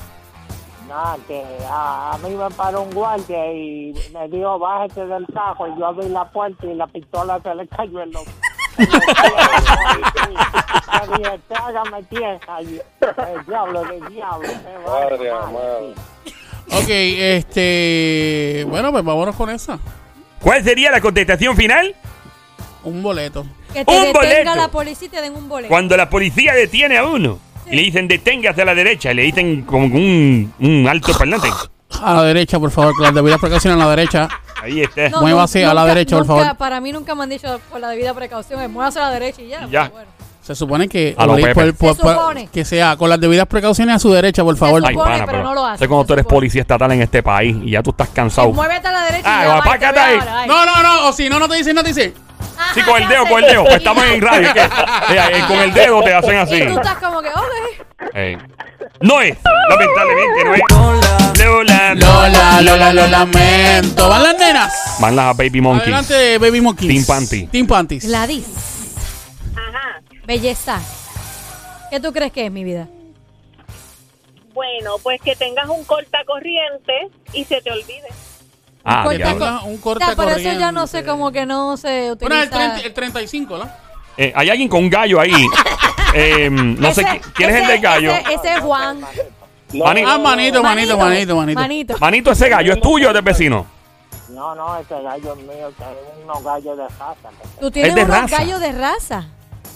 Nada, 0.87 1.17
que 1.27 1.43
a, 1.67 2.11
a 2.13 2.17
mí 2.19 2.29
me 2.35 2.49
paró 2.51 2.83
un 2.83 2.91
guardia 2.91 3.51
y 3.53 3.91
me 4.13 4.27
dijo, 4.29 4.59
bájate 4.59 5.05
del 5.07 5.25
carro. 5.33 5.67
Y 5.67 5.79
yo 5.79 5.87
abrí 5.87 6.09
la 6.09 6.29
puerta 6.29 6.65
y 6.67 6.75
la 6.75 6.85
pistola 6.87 7.39
se 7.41 7.55
le 7.55 7.67
cayó 7.67 8.01
en 8.01 8.11
los... 8.11 8.23
trágame 11.47 12.03
tierra. 12.03 12.59
El 12.59 13.45
diablo, 13.47 13.83
diablo. 14.09 14.47
Madre. 14.87 15.31
Ok, 16.71 16.89
este, 16.89 18.65
bueno, 18.67 18.91
pues 18.91 19.03
vámonos 19.03 19.35
con 19.35 19.49
esa. 19.49 19.79
¿Cuál 20.41 20.63
sería 20.63 20.91
la 20.91 21.01
contestación 21.01 21.55
final? 21.55 21.95
Un 22.83 23.01
boleto. 23.01 23.45
Que 23.73 23.83
te 23.85 23.91
Un 23.91 24.03
detenga 24.03 24.19
boleto. 24.19 24.55
la 24.55 24.67
policía 24.67 25.07
y 25.07 25.09
te 25.09 25.21
den 25.21 25.35
un 25.35 25.49
boleto. 25.49 25.69
Cuando 25.69 25.97
la 25.97 26.09
policía 26.09 26.53
detiene 26.53 26.97
a 26.97 27.05
uno 27.05 27.39
y 27.71 27.75
le 27.75 27.81
dicen 27.83 28.07
deténgase 28.07 28.61
a 28.61 28.65
la 28.65 28.75
derecha, 28.75 29.11
y 29.11 29.15
le 29.15 29.23
dicen 29.23 29.61
como 29.63 29.85
un, 29.85 30.53
un 30.59 30.87
alto 30.87 31.13
parlante. 31.17 31.49
A 32.01 32.13
la 32.13 32.23
derecha, 32.23 32.59
por 32.59 32.71
favor, 32.71 32.93
con 32.95 33.03
las 33.03 33.13
debidas 33.13 33.39
precauciones 33.39 33.79
a 33.81 33.85
la 33.85 33.95
derecha. 33.95 34.27
Ahí 34.61 34.81
está. 34.81 35.09
No, 35.09 35.21
Muévase 35.21 35.63
a 35.63 35.73
la 35.73 35.81
nunca- 35.81 35.93
derecha, 35.93 36.17
por 36.17 36.25
favor. 36.25 36.57
Para 36.57 36.81
mí 36.81 36.91
nunca 36.91 37.15
me 37.15 37.23
han 37.23 37.29
dicho 37.29 37.59
por 37.69 37.79
la 37.79 37.89
debida 37.89 38.13
precaución. 38.13 38.61
Es 38.61 38.69
muévase 38.69 38.99
a 38.99 39.03
la 39.03 39.11
derecha 39.11 39.41
y 39.41 39.47
ya. 39.49 39.67
Ya. 39.69 39.89
bueno. 39.89 40.09
Se 40.41 40.53
supone 40.53 40.87
que 40.87 41.15
A 41.17 41.25
lo 41.25 41.37
por- 41.37 41.53
por- 41.53 41.65
Se 41.65 41.73
por- 41.73 41.95
supone. 41.95 42.49
que 42.53 42.63
sea 42.65 42.95
con 42.97 43.09
las 43.09 43.19
debidas 43.19 43.47
precauciones 43.47 43.95
a 43.95 43.99
su 43.99 44.11
derecha, 44.11 44.43
por 44.43 44.55
favor. 44.57 44.79
Se 44.81 44.89
Ay, 44.89 44.93
supone, 44.93 45.11
pana, 45.13 45.25
pero 45.25 45.43
no 45.43 45.53
lo 45.55 45.65
hace, 45.65 45.79
Sé 45.79 45.87
cuando 45.87 46.05
tú 46.05 46.13
eres 46.13 46.25
policía 46.25 46.61
estatal 46.61 46.91
en 46.91 47.01
este 47.01 47.23
país 47.23 47.55
y 47.63 47.71
ya 47.71 47.81
tú 47.81 47.89
estás 47.91 48.09
cansado. 48.09 48.51
Muévete 48.51 48.87
a 48.87 48.91
la 48.91 49.05
derecha 49.05 49.23
Ah, 49.25 49.43
y 49.43 49.47
ya. 49.47 49.55
papá, 49.57 49.69
va, 49.69 49.75
y 49.75 49.79
te 49.79 49.85
¿qué 49.85 49.91
voy 49.91 49.99
a 49.99 50.05
tal? 50.05 50.19
dar, 50.19 50.29
ay. 50.37 50.47
No, 50.47 50.65
no, 50.67 50.83
no, 50.83 51.07
o 51.07 51.13
si 51.13 51.29
no, 51.29 51.39
no 51.39 51.47
te 51.49 51.55
dicen, 51.55 51.75
no 51.75 51.81
te 51.81 51.87
dicen. 51.89 52.13
Sí, 52.75 52.81
con 52.81 53.01
el 53.01 53.07
¿qué 53.07 53.13
dedo, 53.13 53.25
con 53.25 53.43
el 53.43 53.49
dedo. 53.49 53.63
Pues 53.63 53.75
estamos 53.77 54.03
en 54.05 54.21
radio. 54.21 54.53
¿qué? 54.53 54.61
Eh, 54.61 55.19
eh, 55.31 55.43
con 55.47 55.57
el 55.59 55.73
dedo 55.73 56.03
te 56.03 56.13
hacen 56.13 56.37
así. 56.37 56.55
Y 56.55 56.67
tú 56.67 56.75
estás 56.77 56.97
como 56.97 57.21
que, 57.21 57.29
ok. 57.29 58.09
Eh. 58.13 58.37
No 59.01 59.21
es, 59.21 59.37
lamentablemente 59.69 60.43
no 60.43 60.53
es. 60.53 60.61
Lola. 61.45 61.93
Lola, 61.95 62.61
Lola, 62.61 62.93
lo 62.93 63.07
lamento. 63.07 64.09
Van 64.09 64.23
las 64.23 64.37
nenas. 64.37 64.97
Van 64.99 65.15
las 65.15 65.37
Baby 65.37 65.61
Monkeys. 65.61 65.93
Adelante, 65.93 66.37
Baby 66.37 66.61
Monkeys. 66.61 66.89
Team 66.89 67.05
Panty. 67.05 67.47
Team 67.47 67.67
Panties. 67.67 68.05
Gladys, 68.05 68.45
Ajá. 69.55 70.01
belleza. 70.25 70.79
¿Qué 71.89 71.99
tú 71.99 72.11
crees 72.11 72.31
que 72.31 72.45
es 72.45 72.51
mi 72.51 72.63
vida? 72.63 72.87
Bueno, 74.53 74.97
pues 75.03 75.21
que 75.21 75.35
tengas 75.35 75.67
un 75.69 75.83
cortacorriente 75.85 77.09
y 77.33 77.43
se 77.45 77.61
te 77.61 77.71
olvide. 77.71 78.07
Ah, 78.85 79.07
diablo. 79.09 79.33
Tenga 79.33 79.63
un 79.63 79.75
O 79.77 79.81
corte 79.81 80.05
sea, 80.05 80.15
por 80.15 80.29
eso 80.29 80.39
ya 80.39 80.71
no 80.71 80.81
corriente. 80.81 80.87
sé, 80.87 81.05
como 81.05 81.31
que 81.31 81.45
no 81.45 81.75
se 81.77 82.11
utiliza. 82.11 82.27
Bueno, 82.27 82.43
el, 82.43 82.49
30 82.49 82.79
el 82.87 82.93
35, 82.93 83.57
¿no? 83.57 83.69
Eh, 84.17 84.31
hay 84.35 84.49
alguien 84.49 84.69
con 84.69 84.81
un 84.83 84.89
gallo 84.89 85.19
ahí. 85.19 85.33
Eh, 86.17 86.49
no 86.49 86.93
sé 86.93 87.01
Ese- 87.01 87.21
quién 87.33 87.49
es 87.49 87.61
el 87.61 87.67
del 87.67 87.81
gallo. 87.81 88.09
Ese, 88.13 88.33
ese 88.35 88.53
es 88.53 88.59
Juan. 88.61 89.01
no, 89.01 89.83
Manito. 89.83 90.09
Ah, 90.09 90.17
manito, 90.17 90.63
manito, 90.63 90.97
manito, 90.97 91.35
manito. 91.35 91.59
Manito. 91.59 91.97
Manito, 91.99 92.31
ese 92.31 92.47
gallo 92.47 92.71
es 92.71 92.79
tuyo 92.79 93.09
o 93.09 93.13
del 93.13 93.21
vecino. 93.21 93.65
No, 94.29 94.55
no, 94.55 94.77
ese 94.77 95.01
gallo 95.01 95.33
es 95.33 95.39
mío, 95.39 95.73
que 95.77 95.83
es 95.83 96.23
unos 96.23 96.41
gallos 96.41 96.77
de 96.77 96.83
raza. 96.87 97.29
Tú 97.59 97.69
tienes 97.69 97.89
Es 97.89 97.95
de 97.95 98.03
unos 98.05 98.15
raza. 98.21 98.37
gallos 98.37 98.59
de 98.61 98.71
raza. 98.71 99.27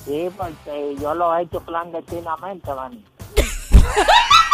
Sí, 0.05 0.29
porque 0.37 0.95
yo 1.01 1.13
lo 1.13 1.35
he 1.35 1.41
hecho 1.43 1.59
clandestinamente, 1.59 2.71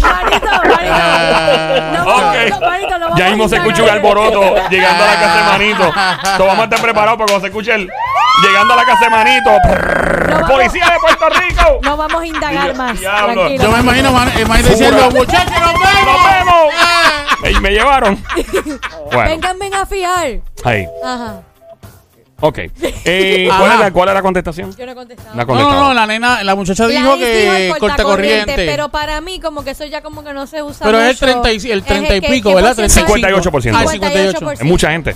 Manito, 0.00 0.50
No, 1.92 2.02
Ok. 2.02 2.36
no, 2.50 2.98
no 2.98 3.06
vamos 3.06 3.18
Ya 3.18 3.26
mismo 3.28 3.48
se 3.48 3.56
escucha 3.56 3.82
un 3.82 3.88
alboroto 3.90 4.68
llegando 4.70 5.04
a 5.04 5.06
la 5.06 5.20
casa 5.20 5.36
de 5.36 5.42
manito. 5.44 5.84
Entonces 5.84 6.38
vamos 6.38 6.58
a 6.60 6.64
estar 6.64 6.80
preparados 6.80 7.18
para 7.18 7.26
cuando 7.26 7.40
se 7.40 7.46
escuche 7.46 7.74
el 7.74 7.90
llegando 8.42 8.74
a 8.74 8.76
la 8.76 8.84
casa 8.84 9.04
de 9.04 9.10
manito. 9.10 9.50
No 9.50 10.32
vamos- 10.34 10.50
¡Policía 10.50 10.84
de 10.86 10.98
Puerto 11.00 11.28
Rico! 11.40 11.78
No 11.82 11.96
vamos 11.96 12.22
a 12.22 12.26
indagar 12.26 12.74
más. 12.74 12.98
Diablo. 13.00 13.34
Tranquilo. 13.34 13.64
Yo 13.64 13.70
me 13.72 13.78
imagino 13.80 14.12
man, 14.12 14.28
eh, 14.28 14.44
diciendo, 14.62 15.10
muchachos, 15.10 15.50
nos 15.60 15.72
vemos. 15.72 16.04
¡Nos 16.06 16.24
vemos! 16.24 17.56
Y 17.56 17.60
me 17.60 17.70
llevaron. 17.70 18.22
Bueno, 19.12 19.30
Vengan, 19.30 19.58
ven 19.58 19.72
a 19.74 19.86
fijar. 19.86 20.26
ahí. 20.64 20.86
Ajá. 21.04 21.40
Ok. 22.40 22.58
Eh, 23.08 23.44
¿cuál, 23.46 23.62
Ajá. 23.62 23.74
es 23.74 23.80
la, 23.80 23.90
¿Cuál 23.92 24.08
es 24.08 24.14
la 24.14 24.22
contestación? 24.22 24.74
Yo 24.76 24.84
no 24.84 24.90
he 24.90 24.94
contestado. 24.96 25.36
La 25.36 25.44
No, 25.44 25.54
no, 25.54 25.70
no, 25.70 25.94
la 25.94 26.06
nena, 26.08 26.42
la 26.42 26.56
muchacha 26.56 26.88
La 26.88 26.88
dijo 26.88 27.14
el 27.14 27.20
que 27.20 27.74
corta 27.78 28.02
corriente. 28.02 28.54
Pero 28.56 28.88
para 28.88 29.20
mí, 29.20 29.38
como 29.38 29.62
que 29.62 29.70
eso 29.70 29.84
ya 29.84 30.02
como 30.02 30.24
que 30.24 30.32
no 30.32 30.44
se 30.48 30.60
usa 30.60 30.84
Pero 30.84 30.98
es 31.00 31.22
el 31.22 31.28
mucho. 31.28 31.40
30 31.42 31.52
y- 31.52 31.70
el 31.70 31.78
Es 31.78 31.84
30 31.84 32.16
y 32.16 32.20
que- 32.20 32.28
pico, 32.28 32.48
¿qué 32.48 32.54
¿verdad? 32.56 32.74
porcentaje? 32.74 33.12
58%. 33.12 33.76
Ah, 33.76 33.82
el 33.82 33.88
58%. 33.88 33.92
58. 33.92 34.50
Es 34.50 34.64
mucha 34.64 34.90
gente. 34.90 35.14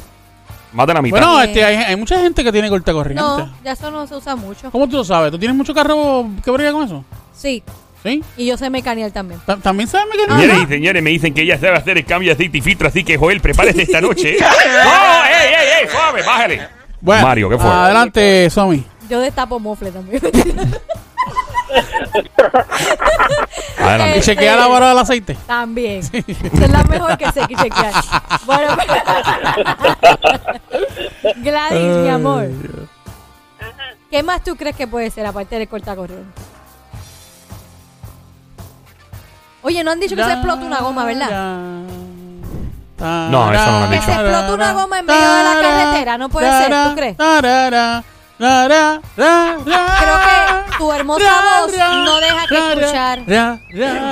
Más 0.73 0.87
de 0.87 0.95
la 0.95 1.03
mitad. 1.03 1.19
Bueno, 1.19 1.41
Sí. 1.41 1.47
este, 1.49 1.65
hay, 1.65 1.77
hay 1.79 1.97
mucha 1.97 2.17
gente 2.21 2.45
que 2.45 2.53
tiene 2.53 2.69
corta 2.69 2.93
corriente. 2.93 3.21
No, 3.21 3.53
ya 3.65 3.73
eso 3.73 3.91
no 3.91 4.07
se 4.07 4.15
usa 4.15 4.37
mucho. 4.37 4.71
¿Cómo 4.71 4.89
tú 4.89 4.99
lo 4.99 5.05
sabes? 5.05 5.33
¿Tú 5.33 5.39
tienes 5.41 5.57
mucho 5.57 5.75
carro 5.75 6.27
que 6.45 6.51
brilla 6.53 6.71
con 6.71 6.85
eso? 6.85 7.05
Sí. 7.37 7.61
¿Sí? 8.05 8.23
Y 8.37 8.47
yo 8.47 8.57
sé 8.57 8.71
mecanial 8.71 9.13
también. 9.13 9.41
Ta- 9.45 9.57
¿También 9.57 9.89
sabes 9.89 10.07
que 10.17 10.33
Señores 10.33 10.59
y 10.63 10.67
señores, 10.69 11.03
me 11.03 11.11
dicen 11.11 11.35
que 11.35 11.43
ella 11.43 11.59
sabe 11.59 11.77
hacer 11.77 11.99
el 11.99 12.05
cambio 12.07 12.29
de 12.31 12.35
aceite 12.35 12.59
y 12.59 12.61
filtro, 12.61 12.87
así 12.87 13.03
que 13.03 13.19
Joel, 13.19 13.41
prepárese 13.41 13.83
esta 13.83 14.01
noche. 14.01 14.37
¡No! 14.39 14.47
¡Ey, 15.27 15.49
ey, 15.49 15.83
ey! 15.83 15.89
¡Suave! 15.91 16.23
¡Bájale! 16.23 16.80
Bueno, 17.01 17.27
Mario, 17.27 17.49
¿qué 17.49 17.59
fue? 17.59 17.71
Adelante, 17.71 18.51
Somi. 18.51 18.85
Yo 19.09 19.21
destapo 19.21 19.59
mofle 19.59 19.91
también. 19.91 20.21
Adelante. 23.79 24.17
¿Y 24.17 24.19
Este- 24.19 24.33
chequea 24.35 24.57
la 24.57 24.67
vara 24.69 24.89
del 24.91 24.99
aceite? 24.99 25.37
También. 25.47 26.01
Esa 26.01 26.65
es 26.65 26.71
la 26.71 26.83
mejor 26.85 27.17
que 27.19 27.31
sé 27.33 27.41
que 27.47 27.57
chequear. 27.57 27.93
Bueno, 28.45 28.77
Gladys, 31.37 31.97
mi 31.99 32.09
amor. 32.09 32.49
¿Qué 34.11 34.23
más 34.23 34.43
tú 34.43 34.57
crees 34.57 34.77
que 34.77 34.87
puede 34.87 35.11
ser 35.11 35.27
aparte 35.27 35.57
del 35.59 35.69
cortacorriente? 35.69 36.41
Oye, 39.63 39.85
no 39.85 39.91
han 39.93 40.01
dicho 40.01 40.17
que 40.17 40.25
se 40.25 40.33
explota 40.33 40.65
una 40.65 40.81
goma, 40.81 41.05
¿verdad? 41.05 41.83
No, 43.01 43.53
eso 43.53 43.67
no 43.67 43.79
lo 43.79 43.85
han 43.85 43.91
Que 43.91 43.97
dicho. 43.97 44.07
se 44.07 44.13
explota 44.13 44.55
una 44.55 44.73
goma 44.75 44.99
en 44.99 45.07
medio 45.07 45.21
de 45.21 45.43
la 45.45 45.61
carretera, 45.61 46.19
no 46.19 46.29
puede 46.29 46.51
ser, 46.51 46.73
¿tú 46.89 46.95
crees? 46.95 47.17
Creo 47.17 49.03
Creo 49.21 50.19
que 50.19 50.77
tu 50.79 50.93
hermosa 50.93 51.43
voz 51.61 51.73
no 51.77 52.17
deja 52.21 52.47
que 52.47 52.81
escuchar. 52.81 53.27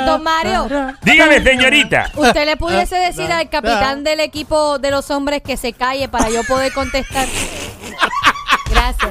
Don 0.06 0.22
Mario. 0.22 0.68
Dígame, 1.02 1.42
señorita. 1.42 2.10
¿Usted 2.14 2.44
le 2.44 2.56
pudiese 2.56 2.96
decir 2.96 3.32
al 3.32 3.48
capitán 3.48 4.04
del 4.04 4.20
equipo 4.20 4.78
de 4.78 4.90
los 4.90 5.10
hombres 5.10 5.42
que 5.42 5.56
se 5.56 5.72
calle 5.72 6.08
para 6.08 6.28
yo 6.28 6.44
poder 6.44 6.72
contestar? 6.72 7.26
Gracias. 8.70 9.10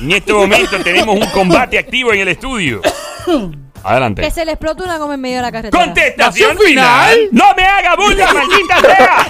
En 0.00 0.12
este 0.12 0.32
momento 0.32 0.82
tenemos 0.82 1.14
un 1.16 1.26
combate 1.30 1.78
activo 1.78 2.12
en 2.12 2.20
el 2.20 2.28
estudio. 2.28 2.80
Adelante. 3.86 4.22
Que 4.22 4.30
se 4.30 4.44
le 4.44 4.52
explota 4.52 4.84
una 4.84 4.98
goma 4.98 5.14
en 5.14 5.20
medio 5.20 5.36
de 5.36 5.42
la 5.42 5.52
carretera. 5.52 5.84
Contestación 5.84 6.50
¿Acción 6.50 6.66
final? 6.68 7.14
final. 7.14 7.28
¡No 7.32 7.54
me 7.54 7.62
haga 7.64 7.96
bulla, 7.96 8.32
maldita 8.34 8.80
sea! 8.80 9.26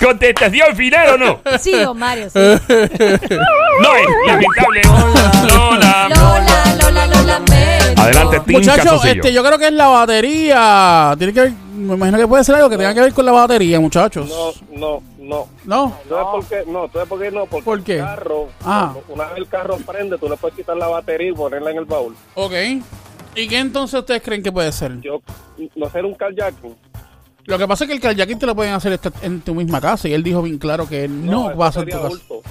¿Contestación 0.00 0.76
final 0.76 1.08
o 1.14 1.18
no? 1.18 1.40
Sí, 1.58 1.72
don 1.72 1.98
Mario, 1.98 2.28
sí. 2.30 2.38
No 2.38 2.48
es 2.58 4.06
lamentable. 4.26 4.82
Lola. 5.48 6.08
Lola, 6.08 6.76
Lola, 6.80 7.06
Lola. 7.06 7.40
Adelante, 7.96 8.40
Tim 8.46 8.56
Muchachos, 8.58 9.04
este, 9.04 9.32
yo 9.32 9.42
creo 9.44 9.58
que 9.58 9.66
es 9.66 9.72
la 9.72 9.86
batería. 9.88 11.14
Tiene 11.18 11.32
que 11.32 11.40
ver, 11.40 11.52
me 11.74 11.94
imagino 11.94 12.18
que 12.18 12.26
puede 12.26 12.44
ser 12.44 12.56
algo 12.56 12.68
que 12.68 12.76
tenga 12.76 12.92
que 12.94 13.00
ver 13.00 13.12
con 13.12 13.24
la 13.24 13.32
batería, 13.32 13.80
muchachos. 13.80 14.28
No, 14.28 14.52
no, 14.78 15.02
no. 15.26 15.48
¿No? 15.64 15.96
¿Sabes 16.08 16.26
por 16.32 16.44
qué? 16.46 16.64
No, 16.70 16.88
¿sabes 16.92 17.08
por 17.08 17.20
qué 17.20 17.30
no? 17.30 17.46
Porque 17.46 17.64
¿Por 17.64 17.82
qué? 17.82 17.94
el 17.98 18.04
carro, 18.04 18.48
Ah. 18.64 18.94
una 19.08 19.24
vez 19.26 19.36
el 19.38 19.48
carro 19.48 19.76
prende, 19.78 20.16
tú 20.18 20.28
le 20.28 20.36
puedes 20.36 20.56
quitar 20.56 20.76
la 20.76 20.88
batería 20.88 21.30
y 21.30 21.32
ponerla 21.34 21.70
en 21.70 21.78
el 21.78 21.84
baúl. 21.84 22.14
Ok. 22.34 22.52
¿Y 23.34 23.48
qué 23.48 23.58
entonces 23.58 24.00
ustedes 24.00 24.22
creen 24.22 24.42
que 24.42 24.50
puede 24.52 24.72
ser? 24.72 24.98
Yo, 25.00 25.20
no 25.74 25.90
ser 25.90 26.04
un 26.04 26.14
carjacking. 26.14 26.74
Lo 27.44 27.58
que 27.58 27.68
pasa 27.68 27.84
es 27.84 27.88
que 27.88 27.94
el 27.94 28.00
kayaking 28.00 28.38
te 28.40 28.46
lo 28.46 28.54
pueden 28.56 28.72
hacer 28.74 28.92
esta- 28.94 29.12
en 29.22 29.40
tu 29.40 29.54
misma 29.54 29.80
casa 29.80 30.08
y 30.08 30.14
él 30.14 30.22
dijo 30.22 30.42
bien 30.42 30.58
claro 30.58 30.88
que 30.88 31.06
no, 31.06 31.50
eso 31.50 31.58
va 31.58 31.66
a 31.68 31.72
ser 31.72 31.84
tu 31.84 31.90
casa. 31.90 32.08
bulto. 32.08 32.42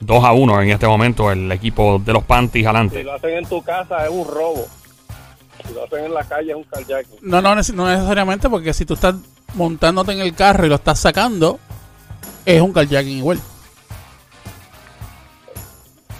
2 0.00 0.24
a 0.24 0.32
1 0.32 0.60
en 0.62 0.70
este 0.70 0.86
momento 0.86 1.30
el 1.30 1.50
equipo 1.52 1.98
de 1.98 2.12
los 2.12 2.24
panties 2.24 2.62
Si 2.64 2.66
adelante. 2.66 3.02
lo 3.04 3.12
hacen 3.14 3.30
en 3.30 3.46
tu 3.46 3.62
casa 3.62 4.04
es 4.04 4.10
un 4.10 4.26
robo. 4.26 4.66
Si 5.66 5.72
lo 5.74 5.84
hacen 5.84 6.04
en 6.06 6.14
la 6.14 6.24
calle 6.24 6.50
es 6.50 6.56
un 6.56 6.64
carjacking. 6.64 7.18
No, 7.22 7.40
no, 7.40 7.54
no 7.54 7.86
necesariamente 7.88 8.48
porque 8.50 8.72
si 8.74 8.84
tú 8.84 8.94
estás 8.94 9.14
montándote 9.56 10.12
en 10.12 10.20
el 10.20 10.34
carro 10.34 10.64
y 10.66 10.68
lo 10.68 10.76
estás 10.76 11.00
sacando, 11.00 11.58
es 12.44 12.60
un 12.60 12.72
kayaking 12.72 13.18
igual. 13.18 13.40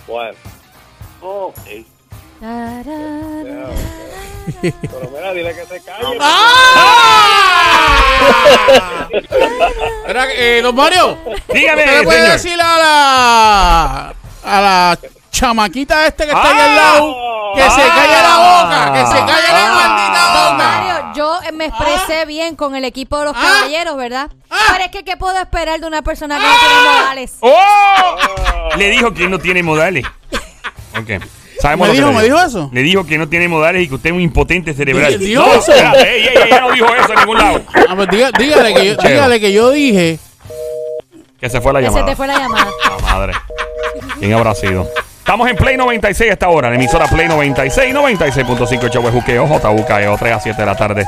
Bueno, 0.06 0.36
Ok. 1.20 1.56
Tarara. 2.40 3.68
pero 4.62 5.10
mira, 5.12 5.32
dile 5.32 5.54
que 5.54 5.66
se 5.66 5.80
calle. 5.80 6.18
Era, 10.06 10.26
eh, 10.32 10.60
don 10.62 10.74
Mario, 10.74 11.18
Dígame, 11.52 11.82
¿usted 11.84 11.98
le 11.98 12.04
puede 12.04 12.18
señor. 12.20 12.32
decir 12.32 12.60
a 12.60 12.78
la, 12.78 14.14
a 14.44 14.60
la 14.60 14.98
chamaquita 15.40 16.06
este 16.06 16.24
que 16.24 16.30
está 16.30 16.42
ahí 16.48 16.56
Ah. 16.58 16.64
al 16.64 16.76
lado 16.76 17.16
que 17.54 17.62
se 17.62 17.82
Ah. 17.82 17.94
calle 17.94 18.22
la 18.22 18.36
boca? 18.38 18.92
Que 18.92 19.06
se 19.06 19.18
calle 19.24 19.48
la 19.52 19.66
Ah. 19.66 19.74
maldita 19.74 20.50
boca. 20.50 20.56
Mario, 20.56 21.12
yo 21.14 21.38
eh, 21.48 21.52
me 21.52 21.64
expresé 21.66 22.24
bien 22.26 22.56
con 22.56 22.74
el 22.76 22.84
equipo 22.84 23.18
de 23.18 23.24
los 23.26 23.36
Ah. 23.36 23.40
caballeros, 23.42 23.96
¿verdad? 23.96 24.30
Pero 24.72 24.84
es 24.84 24.90
que, 24.90 25.04
¿qué 25.04 25.16
puedo 25.16 25.38
esperar 25.38 25.80
de 25.80 25.86
una 25.86 26.02
persona 26.02 26.36
que 26.38 26.42
no 26.44 26.48
Ah. 26.50 26.56
tiene 26.60 26.98
modales? 27.00 27.32
¡Oh! 27.40 28.76
Le 28.76 28.90
dijo 28.90 29.12
que 29.14 29.28
no 29.28 29.38
tiene 29.38 29.62
modales. 29.62 30.04
Ok. 30.98 31.22
Sabemos 31.60 31.88
¿Me 31.88 31.94
dijo- 31.94 32.12
me 32.12 32.22
dijo 32.22 32.38
eso? 32.38 32.68
Le 32.72 32.82
dijo 32.82 33.06
que 33.06 33.16
no 33.18 33.28
tiene 33.28 33.48
modales 33.48 33.82
y 33.82 33.88
que 33.88 33.94
usted 33.94 34.10
es 34.10 34.14
un 34.16 34.20
impotente 34.20 34.74
cerebral. 34.74 35.18
¿Dijo 35.18 35.42
no, 35.44 35.54
eso? 35.54 35.72
ey, 35.72 36.28
ella 36.28 36.60
no 36.60 36.70
dijo 36.72 36.86
eso 36.94 37.12
en 37.14 37.18
ningún 37.20 37.38
lado. 37.38 37.62
Ah, 37.88 37.94
pues 37.96 38.08
diga- 38.08 38.30
dígale, 38.38 38.74
que 38.74 38.86
yo, 38.86 38.94
Cheo. 38.96 39.10
dígale 39.10 39.40
que 39.40 39.52
yo 39.52 39.70
dije. 39.70 40.18
Que 41.40 41.48
se 41.50 41.60
fue 41.62 41.72
la 41.72 41.80
Que 41.80 41.86
se 41.86 41.90
llamada. 41.92 42.06
te 42.06 42.16
fue 42.16 42.26
la 42.26 42.38
llamada. 42.38 42.66
La 42.90 42.98
madre. 43.12 43.32
¿Quién 44.18 44.34
habrá 44.34 44.54
sido? 44.54 44.86
Estamos 45.26 45.50
en 45.50 45.56
Play 45.56 45.76
96 45.76 46.30
a 46.30 46.32
esta 46.34 46.48
hora, 46.50 46.68
la 46.70 46.76
emisora 46.76 47.08
Play 47.08 47.26
96, 47.26 47.92
96.5 47.92 48.90
Show 48.90 49.02
de 49.02 49.10
Juqueo, 49.10 49.44
JUKEO, 49.48 50.16
3 50.16 50.32
a 50.32 50.38
7 50.38 50.62
de 50.62 50.66
la 50.66 50.76
tarde, 50.76 51.04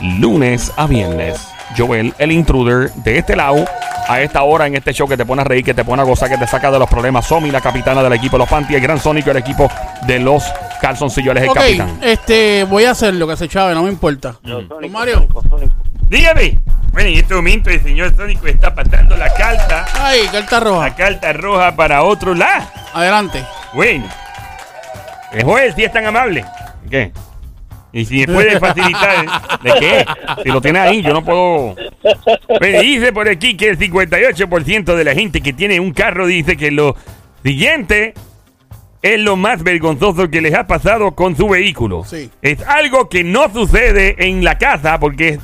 lunes 0.00 0.72
a 0.76 0.88
viernes. 0.88 1.46
Joel, 1.78 2.12
el 2.18 2.32
intruder 2.32 2.90
de 2.92 3.18
este 3.18 3.36
lado, 3.36 3.64
a 4.08 4.20
esta 4.20 4.42
hora 4.42 4.66
en 4.66 4.74
este 4.74 4.92
show 4.92 5.06
que 5.08 5.16
te 5.16 5.24
pone 5.24 5.42
a 5.42 5.44
reír, 5.44 5.64
que 5.64 5.74
te 5.74 5.84
pone 5.84 6.02
a 6.02 6.04
gozar, 6.04 6.28
que 6.28 6.38
te 6.38 6.46
saca 6.48 6.72
de 6.72 6.78
los 6.80 6.90
problemas. 6.90 7.24
Somi, 7.24 7.52
la 7.52 7.60
capitana 7.60 8.02
del 8.02 8.14
equipo 8.14 8.32
de 8.36 8.40
los 8.40 8.48
Panty, 8.48 8.74
el 8.74 8.80
gran 8.80 8.98
Sónico, 8.98 9.30
el 9.30 9.36
equipo 9.36 9.70
de 10.08 10.18
los 10.18 10.42
calzoncillos, 10.80 11.36
es 11.36 11.42
el 11.44 11.48
Ok, 11.50 11.54
capitán. 11.54 11.98
este, 12.02 12.64
voy 12.64 12.82
a 12.86 12.90
hacer 12.90 13.14
lo 13.14 13.28
que 13.28 13.36
se 13.36 13.46
chave, 13.46 13.74
no 13.76 13.84
me 13.84 13.90
importa. 13.90 14.34
Sónico, 14.44 14.74
Don 14.80 14.90
Mario. 14.90 15.14
Sónico, 15.18 15.42
Sónico. 15.48 15.74
Dígame. 16.08 16.58
Bueno, 16.92 17.08
en 17.08 17.16
este 17.16 17.34
momento 17.34 17.70
el 17.70 17.82
señor 17.82 18.14
Sónico 18.14 18.46
está 18.46 18.74
pasando 18.74 19.16
la 19.16 19.32
carta, 19.32 19.86
Ay, 19.94 20.28
carta 20.30 20.60
roja. 20.60 20.88
la 20.88 20.94
carta 20.94 21.32
roja 21.32 21.74
para 21.74 22.02
otro 22.02 22.34
lado. 22.34 22.66
Adelante. 22.92 23.42
Bueno. 23.72 24.06
Eh, 25.32 25.42
Joel, 25.42 25.74
si 25.74 25.84
es 25.84 25.92
tan 25.92 26.04
amable. 26.04 26.44
¿Qué? 26.90 27.12
Y 27.94 28.04
si 28.04 28.18
me 28.26 28.26
puede 28.34 28.58
facilitar. 28.60 29.26
¿De 29.62 29.72
qué? 29.80 30.04
Si 30.42 30.48
lo 30.50 30.60
tiene 30.60 30.78
ahí, 30.80 31.02
yo 31.02 31.12
no 31.14 31.24
puedo. 31.24 31.76
Me 32.60 32.80
dice 32.82 33.12
por 33.12 33.28
aquí 33.28 33.56
que 33.56 33.70
el 33.70 33.78
58% 33.78 34.94
de 34.94 35.04
la 35.04 35.14
gente 35.14 35.40
que 35.40 35.52
tiene 35.52 35.80
un 35.80 35.92
carro 35.92 36.26
dice 36.26 36.56
que 36.56 36.70
lo 36.70 36.96
siguiente 37.42 38.14
es 39.02 39.20
lo 39.20 39.36
más 39.36 39.62
vergonzoso 39.64 40.30
que 40.30 40.40
les 40.40 40.54
ha 40.54 40.66
pasado 40.66 41.12
con 41.12 41.36
su 41.36 41.48
vehículo. 41.48 42.04
Sí. 42.04 42.30
Es 42.40 42.62
algo 42.62 43.08
que 43.08 43.24
no 43.24 43.52
sucede 43.52 44.14
en 44.28 44.44
la 44.44 44.56
casa 44.58 44.98
porque 45.00 45.28
es 45.30 45.40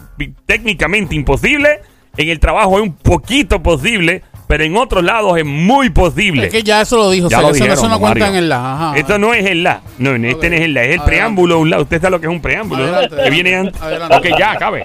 técnicamente 0.47 1.15
imposible. 1.17 1.81
En 2.17 2.29
el 2.29 2.41
trabajo 2.41 2.77
es 2.79 2.83
un 2.83 2.95
poquito 2.95 3.63
posible, 3.63 4.23
pero 4.49 4.65
en 4.65 4.77
otros 4.77 5.05
lados 5.05 5.37
es 5.39 5.45
muy 5.45 5.91
posible. 5.91 6.47
Es 6.47 6.53
que 6.53 6.63
ya 6.65 6.81
eso 6.81 6.97
lo 6.97 7.11
dijo. 7.11 7.29
Ya 7.29 7.39
o 7.39 7.41
sea, 7.41 7.41
lo 7.43 7.47
eso, 7.49 7.55
dijeron, 7.65 7.79
eso 7.79 7.89
no 7.89 8.01
cuenta 8.01 8.29
en 8.29 8.35
el 8.37 8.49
la. 8.49 8.75
Ajá. 8.75 8.97
Esto 8.99 9.19
no 9.19 9.35
es 9.35 9.45
el 9.47 9.63
la. 9.63 9.83
No, 9.99 10.17
no, 10.19 10.29
este 10.29 10.51
no 10.51 10.57
es 10.57 10.63
el 10.63 10.75
la. 10.75 10.81
Es 10.83 10.87
el 10.87 10.93
Adelante. 11.01 11.11
preámbulo. 11.11 11.59
Un 11.61 11.71
la. 11.71 11.81
Usted 11.81 12.01
sabe 12.01 12.11
lo 12.13 12.21
que 12.21 12.27
es 12.27 12.33
un 12.33 12.41
preámbulo. 12.41 12.87
¿no? 12.87 12.95
Adelante, 12.95 13.25
Que 13.25 13.31
viene 13.31 13.55
antes. 13.57 13.81
Adelante. 13.83 14.17
Ok, 14.17 14.39
ya, 14.39 14.53
acabe. 14.53 14.85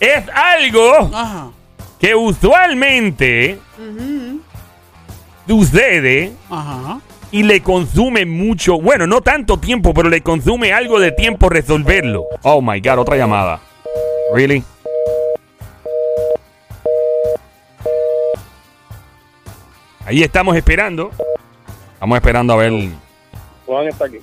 es 0.00 0.24
algo 0.34 1.10
Ajá. 1.14 1.50
que 2.00 2.14
usualmente 2.14 3.58
sucede 5.48 6.32
Ajá. 6.50 7.00
Y 7.32 7.42
le 7.42 7.62
consume 7.62 8.26
mucho. 8.26 8.78
Bueno, 8.78 9.06
no 9.06 9.22
tanto 9.22 9.58
tiempo, 9.58 9.92
pero 9.92 10.08
le 10.08 10.20
consume 10.20 10.72
algo 10.72 11.00
de 11.00 11.10
tiempo 11.10 11.48
resolverlo. 11.48 12.26
Oh 12.42 12.60
my 12.62 12.80
God, 12.80 12.98
otra 12.98 13.16
llamada. 13.16 13.60
Really? 14.34 14.62
Ahí 20.04 20.22
estamos 20.22 20.54
esperando. 20.56 21.10
Estamos 21.94 22.16
esperando 22.16 22.52
a 22.52 22.56
ver. 22.56 22.72
Juan 23.66 23.88
está 23.88 24.04
aquí. 24.04 24.18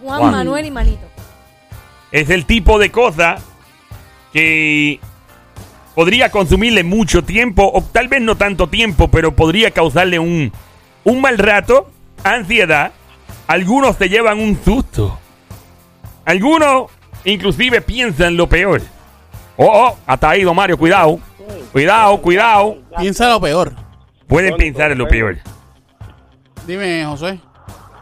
Juan. 0.00 0.30
Manuel 0.30 0.66
y 0.66 0.70
Manito. 0.70 1.06
Es 2.10 2.30
el 2.30 2.46
tipo 2.46 2.78
de 2.78 2.90
cosa 2.90 3.36
que 4.32 4.98
podría 5.94 6.30
consumirle 6.30 6.84
mucho 6.84 7.22
tiempo, 7.22 7.70
o 7.72 7.82
tal 7.82 8.08
vez 8.08 8.22
no 8.22 8.36
tanto 8.36 8.68
tiempo, 8.68 9.08
pero 9.08 9.34
podría 9.36 9.70
causarle 9.72 10.18
un, 10.18 10.52
un 11.04 11.20
mal 11.20 11.36
rato, 11.38 11.90
ansiedad. 12.24 12.92
Algunos 13.46 13.96
te 13.96 14.08
llevan 14.08 14.38
un 14.38 14.58
susto. 14.62 15.18
Algunos 16.24 16.90
inclusive 17.24 17.80
piensan 17.80 18.36
lo 18.36 18.48
peor. 18.48 18.80
Oh, 19.56 19.66
oh, 19.88 19.96
hasta 20.06 20.30
ahí, 20.30 20.42
don 20.42 20.54
Mario, 20.56 20.78
cuidado. 20.78 21.18
Cuidado, 21.72 22.20
cuidado. 22.20 22.78
Piensa 22.98 23.28
lo 23.28 23.40
peor. 23.40 23.72
Pueden 24.26 24.56
pensar 24.56 24.92
en 24.92 24.98
lo 24.98 25.08
peor. 25.08 25.38
Dime, 26.66 27.04
José. 27.04 27.40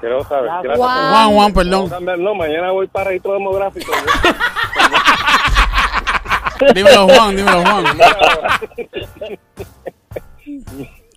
Quiero 0.00 0.22
saber. 0.28 0.50
Juan. 0.76 1.26
por- 1.26 1.34
Juan, 1.34 1.52
perdón. 1.54 1.88
cambiarlo. 1.88 2.34
Mañana 2.34 2.70
voy 2.70 2.86
para 2.86 3.06
registro 3.06 3.32
demográfico. 3.32 3.90
Dímelo, 6.74 7.08
Juan, 7.08 7.36
dímelo, 7.36 7.62
Juan. 7.62 7.84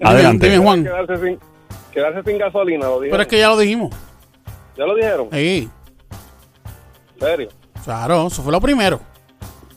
Adelante. 0.04 0.50
Dime, 0.50 0.64
Juan. 0.64 0.88
Quedarse, 1.92 2.22
sin, 2.30 2.38
gasolina, 2.38 2.86
lo 2.88 3.00
dijeron. 3.00 3.12
Pero 3.12 3.22
es 3.24 3.28
que 3.28 3.38
ya 3.40 3.50
lo 3.50 3.58
dijimos. 3.58 3.92
¿Ya 4.78 4.86
lo 4.86 4.96
dijeron? 4.96 5.28
Sí, 5.32 5.70
¿En 7.16 7.20
serio? 7.20 7.50
claro, 7.84 8.28
eso 8.28 8.42
fue 8.42 8.52
lo 8.52 8.62
primero. 8.62 9.00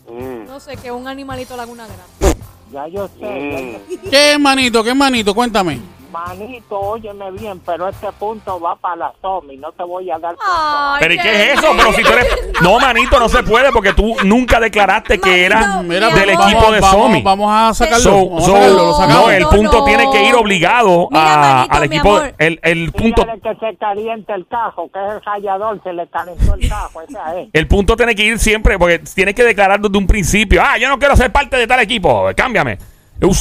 Mm. 0.09 0.47
No 0.47 0.61
sé, 0.61 0.77
que 0.77 0.91
un 0.93 1.09
animalito 1.09 1.57
laguna 1.57 1.87
grande. 1.87 2.41
Ya 2.73 2.87
yo 2.89 3.09
sé. 3.09 3.21
ya 3.21 3.97
yo- 4.03 4.11
¿Qué 4.11 4.39
manito? 4.39 4.83
¿Qué 4.85 4.95
manito? 4.95 5.35
Cuéntame. 5.35 5.81
Manito, 6.15 6.79
óyeme 6.79 7.33
bien, 7.33 7.61
pero 7.67 7.89
este 7.89 8.07
punto 8.13 8.61
va 8.61 8.77
para 8.77 8.95
la 8.95 9.13
SOMI. 9.21 9.57
No 9.57 9.73
te 9.73 9.83
voy 9.83 10.09
a 10.13 10.19
dar. 10.19 10.37
Ay, 10.47 10.99
¿Pero 11.01 11.15
¿y 11.15 11.19
qué 11.19 11.43
es 11.53 11.59
eso? 11.59 11.73
Pero 11.77 11.93
si 11.93 12.03
tú 12.05 12.09
eres... 12.13 12.27
No, 12.63 12.79
manito, 12.79 13.19
no 13.19 13.29
se 13.29 13.43
puede 13.43 13.73
porque 13.73 13.93
tú 13.95 14.15
nunca 14.25 14.61
declaraste 14.61 15.19
que 15.19 15.45
eras 15.45 15.83
Mira, 15.83 16.11
del 16.11 16.31
equipo 16.31 16.71
de 16.71 16.79
vamos, 16.81 16.91
Somi. 17.07 17.23
Vamos 17.23 17.51
a 17.53 17.75
sacarlo. 17.75 17.99
So- 18.05 18.29
vamos 18.29 18.43
a 18.43 18.47
so- 18.47 18.53
sacarlo, 18.55 18.77
lo 18.87 18.93
sacamos. 18.95 19.25
no, 19.27 19.31
el 19.33 19.45
punto 19.47 19.79
no. 19.81 19.85
tiene 19.85 20.11
que 20.13 20.23
ir 20.23 20.35
obligado 20.37 21.09
Mira, 21.11 21.35
a- 21.35 21.57
manito, 21.57 21.75
al 21.75 21.81
mi 21.81 21.97
equipo. 21.97 22.17
amor. 22.17 22.35
El, 22.39 22.61
el 22.63 22.93
punto 22.93 23.23
Dígale 23.23 23.41
que 23.41 23.55
se 23.57 23.77
caliente 23.77 24.33
el 24.35 24.47
cajo, 24.47 24.89
que 24.93 24.99
es 25.05 25.15
el 25.15 25.23
rayador, 25.25 25.81
se 25.83 25.93
le 25.93 26.07
calentó 26.07 26.55
el 26.55 26.69
cajo, 26.69 27.01
esa 27.03 27.41
es. 27.41 27.49
el 27.53 27.67
punto 27.67 27.97
tiene 27.97 28.15
que 28.15 28.23
ir 28.25 28.39
siempre 28.39 28.79
porque 28.79 29.01
tienes 29.01 29.35
que 29.35 29.43
declarar 29.43 29.81
desde 29.81 29.99
un 29.99 30.07
principio. 30.07 30.63
Ah, 30.65 30.79
yo 30.79 30.89
no 30.89 30.99
quiero 31.01 31.17
ser 31.17 31.33
parte 31.33 31.57
de 31.57 31.67
tal 31.67 31.81
equipo. 31.81 32.29
Cámbiame. 32.37 32.79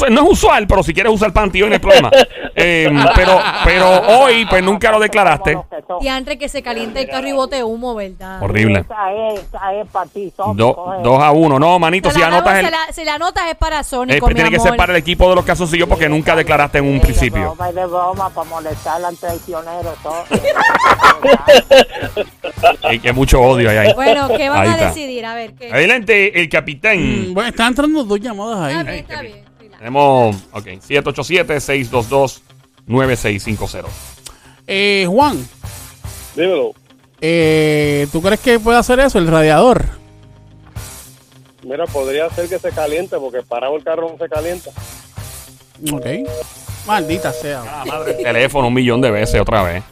No 0.10 0.24
es 0.24 0.30
usual, 0.32 0.66
pero 0.68 0.84
si 0.84 0.94
quieres 0.94 1.12
usar 1.14 1.32
panty 1.34 1.62
hoy 1.62 1.70
no 1.70 1.74
hay 1.76 1.80
problema. 1.80 2.10
Eh, 2.56 2.88
pero, 3.16 3.40
pero 3.66 3.90
hoy, 4.20 4.46
pues 4.46 4.62
nunca 4.62 4.92
lo 4.92 5.00
declaraste. 5.00 5.58
Y 6.02 6.08
antes 6.08 6.38
que 6.38 6.48
se 6.48 6.62
caliente 6.62 7.02
el 7.02 7.10
carro 7.10 7.28
y 7.28 7.32
bote 7.32 7.64
humo, 7.64 7.96
¿verdad? 7.96 8.44
Horrible. 8.44 8.82
Esa 8.82 9.12
es, 9.12 9.40
esa 9.42 9.74
es 9.74 9.88
para 9.90 10.06
ti. 10.08 10.32
Do- 10.54 10.94
dos 11.02 11.24
a 11.24 11.32
uno. 11.32 11.58
No, 11.58 11.80
manito, 11.80 12.12
Se 12.12 12.18
si 12.18 12.22
anotas 12.22 12.54
se 12.54 12.60
el. 12.66 12.72
la, 12.72 12.78
si 12.94 13.04
la 13.06 13.16
anotas 13.16 13.46
es 13.50 13.56
para 13.56 13.82
Sonic, 13.82 14.18
eh, 14.18 14.20
pues 14.20 14.36
tiene 14.36 14.52
que 14.52 14.60
ser 14.60 14.76
para 14.76 14.94
el 14.94 15.00
equipo 15.00 15.28
de 15.30 15.36
los 15.36 15.44
calzoncillos 15.46 15.90
porque 15.90 16.08
nunca 16.08 16.36
declaraste 16.36 16.78
en 16.78 16.86
un 16.86 16.94
Sí, 16.98 17.00
principio. 17.00 17.40
De 17.42 17.46
broma 17.48 17.72
de 17.72 17.86
broma 17.88 18.30
para 18.30 18.50
molestar 18.50 19.04
al 19.04 19.18
traicionero. 19.18 19.96
Todo. 20.04 20.24
Hay 22.84 23.00
que 23.00 23.12
mucho 23.14 23.42
odio 23.42 23.70
ahí. 23.72 23.78
ahí. 23.78 23.94
Bueno, 23.96 24.28
¿qué 24.38 24.50
van 24.50 24.62
Ahí 24.62 24.70
a 24.70 24.72
está. 24.74 24.88
decidir? 24.90 25.26
A 25.26 25.34
ver, 25.36 25.54
¿qué? 25.56 25.72
Adelante, 25.72 26.40
el 26.40 26.50
capitán. 26.50 27.32
Mm, 27.32 27.34
Bueno, 27.34 27.50
están 27.50 27.68
entrando 27.70 28.04
dos 28.04 28.20
llamadas 28.20 28.60
ahí. 28.62 28.74
Está 28.76 28.92
bien, 28.92 29.00
está 29.10 29.22
bien. 29.22 29.53
Tenemos, 29.84 30.38
ok, 30.54 30.66
787-622-9650. 32.88 33.84
Eh, 34.66 35.06
Juan, 35.10 35.46
Dímelo. 36.38 36.72
eh, 37.20 38.08
¿tú 38.10 38.22
crees 38.22 38.40
que 38.40 38.60
puede 38.62 38.78
hacer 38.78 39.02
eso, 39.02 39.20
el 39.20 39.28
radiador? 39.28 39.84
Mira, 41.64 41.86
podría 41.88 42.30
ser 42.30 42.48
que 42.48 42.60
se 42.60 42.72
caliente 42.72 43.18
porque 43.18 43.42
parado 43.42 43.76
el 43.76 43.84
carro 43.84 44.10
no 44.10 44.18
se 44.18 44.30
calienta. 44.30 44.70
Ok. 45.92 46.06
Maldita 46.88 47.34
sea. 47.34 47.64
Ah, 47.68 47.84
madre. 47.86 48.14
Teléfono 48.14 48.70
un 48.70 48.74
millón 48.74 49.02
de 49.02 49.12
veces 49.12 49.42
otra 49.42 49.64
vez. 49.64 49.84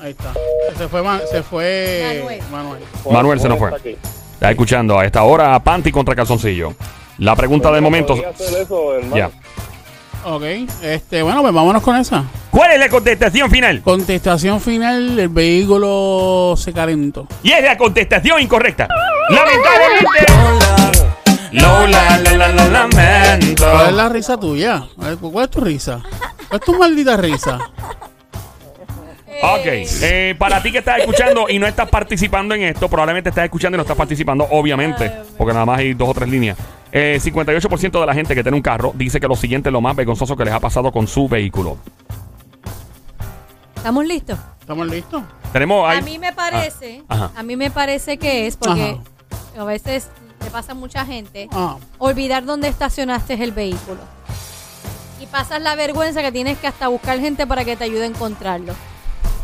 Ahí 0.00 0.12
está. 0.12 0.32
Se 0.78 0.86
fue, 0.86 1.02
se 1.28 1.42
fue 1.42 2.20
Manuel. 2.20 2.42
Manuel. 2.52 2.82
Manuel 3.10 3.40
se 3.40 3.48
nos 3.48 3.58
fue. 3.58 3.70
está 3.70 3.80
aquí. 3.80 3.96
Está 4.34 4.50
escuchando 4.52 4.96
a 4.96 5.04
esta 5.04 5.24
hora 5.24 5.58
Panty 5.58 5.90
contra 5.90 6.14
Calzoncillo. 6.14 6.72
La 7.20 7.36
pregunta 7.36 7.70
de 7.70 7.82
momento. 7.82 8.16
Ya. 9.14 9.30
Ok. 10.24 10.42
Este, 10.82 11.22
bueno, 11.22 11.42
pues 11.42 11.52
vámonos 11.52 11.82
con 11.82 11.96
esa. 11.96 12.24
¿Cuál 12.50 12.72
es 12.72 12.78
la 12.78 12.88
contestación 12.88 13.50
final? 13.50 13.82
Contestación 13.82 14.58
final, 14.58 15.18
el 15.18 15.28
vehículo 15.28 16.54
se 16.56 16.72
calentó. 16.72 17.26
Y 17.42 17.52
es 17.52 17.62
la 17.62 17.76
contestación 17.76 18.40
incorrecta. 18.40 18.88
Lamentablemente. 19.28 20.32
Lola, 21.52 22.20
la, 22.20 22.32
la, 22.32 22.48
la, 22.48 22.68
lamento. 22.68 23.70
¿Cuál 23.70 23.88
es 23.88 23.94
la 23.94 24.08
risa 24.08 24.40
tuya? 24.40 24.84
¿Cuál 24.96 25.44
es 25.44 25.50
tu 25.50 25.60
risa? 25.60 26.00
¿Cuál 26.48 26.60
es 26.60 26.64
tu 26.64 26.78
maldita 26.78 27.18
risa? 27.18 27.58
Ok, 29.42 29.66
eh, 29.66 30.34
para 30.38 30.62
ti 30.62 30.70
que 30.72 30.78
estás 30.78 30.98
escuchando 31.00 31.46
y 31.48 31.58
no 31.58 31.66
estás 31.66 31.88
participando 31.88 32.54
en 32.54 32.62
esto, 32.62 32.88
probablemente 32.88 33.30
estás 33.30 33.44
escuchando 33.44 33.76
y 33.76 33.78
no 33.78 33.82
estás 33.82 33.96
participando, 33.96 34.46
obviamente, 34.50 35.10
porque 35.38 35.52
nada 35.52 35.64
más 35.66 35.78
hay 35.78 35.94
dos 35.94 36.08
o 36.08 36.14
tres 36.14 36.28
líneas. 36.28 36.56
Eh, 36.92 37.18
58% 37.22 38.00
de 38.00 38.06
la 38.06 38.14
gente 38.14 38.34
que 38.34 38.42
tiene 38.42 38.56
un 38.56 38.62
carro 38.62 38.92
dice 38.94 39.20
que 39.20 39.28
lo 39.28 39.36
siguiente 39.36 39.68
es 39.68 39.72
lo 39.72 39.80
más 39.80 39.94
vergonzoso 39.94 40.36
que 40.36 40.44
les 40.44 40.52
ha 40.52 40.60
pasado 40.60 40.90
con 40.92 41.06
su 41.06 41.28
vehículo. 41.28 41.78
¿Estamos 43.76 44.04
listos? 44.04 44.38
¿Estamos 44.60 44.86
listos? 44.88 45.22
Tenemos 45.52 45.88
ahí. 45.88 45.98
A 45.98 46.00
mí 46.02 46.18
me 46.18 46.32
parece, 46.32 47.02
Ah, 47.08 47.14
ajá. 47.14 47.30
a 47.36 47.42
mí 47.42 47.56
me 47.56 47.70
parece 47.70 48.18
que 48.18 48.46
es 48.46 48.56
porque 48.56 48.96
a 49.58 49.64
veces 49.64 50.08
le 50.44 50.50
pasa 50.50 50.72
a 50.72 50.74
mucha 50.74 51.04
gente 51.06 51.48
Ah, 51.52 51.76
olvidar 51.98 52.44
dónde 52.44 52.68
estacionaste 52.68 53.34
el 53.42 53.52
vehículo. 53.52 54.00
Y 55.20 55.26
pasas 55.26 55.60
la 55.62 55.74
vergüenza 55.76 56.22
que 56.22 56.32
tienes 56.32 56.58
que 56.58 56.66
hasta 56.66 56.88
buscar 56.88 57.18
gente 57.20 57.46
para 57.46 57.64
que 57.64 57.76
te 57.76 57.84
ayude 57.84 58.02
a 58.04 58.06
encontrarlo. 58.06 58.74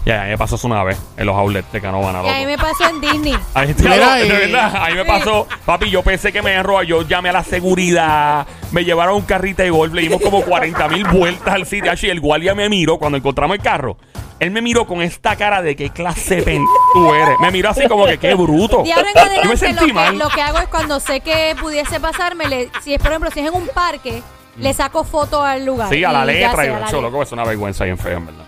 Ya, 0.06 0.18
ya 0.22 0.30
me 0.30 0.38
pasó 0.38 0.54
eso 0.54 0.68
una 0.68 0.84
vez 0.84 0.96
en 1.16 1.26
los 1.26 1.34
outlets 1.36 1.70
de 1.72 1.80
Canóvana. 1.80 2.22
Y 2.24 2.28
a 2.28 2.34
mí 2.38 2.46
me 2.46 2.56
pasó 2.56 2.88
en 2.88 3.00
Disney. 3.00 3.36
Ahí 3.54 3.70
está, 3.70 3.82
Mira, 3.90 4.14
de 4.14 4.28
verdad, 4.28 4.72
ahí 4.76 4.94
me 4.94 5.04
pasó, 5.04 5.48
papi, 5.64 5.90
yo 5.90 6.02
pensé 6.04 6.32
que 6.32 6.40
me 6.42 6.50
habían 6.50 6.64
robado, 6.64 6.84
yo 6.84 7.02
llamé 7.02 7.30
a 7.30 7.32
la 7.32 7.42
seguridad, 7.44 8.46
me 8.70 8.84
llevaron 8.84 9.14
a 9.14 9.16
un 9.16 9.24
carrito 9.24 9.62
de 9.64 9.70
golf, 9.70 9.92
le 9.92 10.02
dimos 10.02 10.20
como 10.22 10.42
40 10.42 10.88
mil 10.88 11.04
vueltas 11.08 11.52
al 11.54 11.66
sitio 11.66 11.92
y 12.00 12.06
el 12.06 12.20
guardia 12.20 12.54
me 12.54 12.68
miró 12.68 12.98
cuando 12.98 13.18
encontramos 13.18 13.56
el 13.56 13.62
carro. 13.62 13.96
Él 14.38 14.50
me 14.52 14.60
miró 14.62 14.86
con 14.86 15.02
esta 15.02 15.34
cara 15.34 15.60
de 15.62 15.74
qué 15.74 15.90
clase 15.90 16.36
de 16.42 16.60
tú 16.92 17.12
eres. 17.14 17.36
Me 17.40 17.50
miró 17.50 17.70
así 17.70 17.88
como 17.88 18.04
que 18.06 18.18
qué 18.18 18.34
bruto. 18.34 18.82
De 18.84 18.92
ahora 18.92 19.08
en 19.08 19.14
Yo 19.14 19.20
me 19.22 19.26
adelante 19.28 19.48
lo 19.48 19.56
sentí 19.56 19.86
que, 19.92 20.12
lo 20.18 20.28
que 20.28 20.42
hago 20.42 20.58
es 20.58 20.68
cuando 20.68 21.00
sé 21.00 21.20
que 21.20 21.56
pudiese 21.60 21.98
pasarme, 22.00 22.46
le- 22.46 22.70
si 22.82 22.94
es 22.94 23.00
por 23.00 23.08
ejemplo, 23.10 23.30
si 23.32 23.40
es 23.40 23.46
en 23.48 23.54
un 23.54 23.66
parque, 23.68 24.22
le 24.58 24.72
saco 24.72 25.02
foto 25.04 25.42
al 25.42 25.64
lugar. 25.66 25.88
Sí, 25.88 26.04
a 26.04 26.12
la 26.12 26.22
Y 26.30 26.34
letra 26.36 26.64
y 26.64 26.68
a 26.68 26.72
la 26.72 26.86
eso, 26.86 26.96
letra. 26.96 27.00
loco, 27.00 27.22
es 27.22 27.32
una 27.32 27.44
vergüenza 27.44 27.84
bien 27.84 27.98
fea, 27.98 28.18
en 28.18 28.26
verdad. 28.26 28.44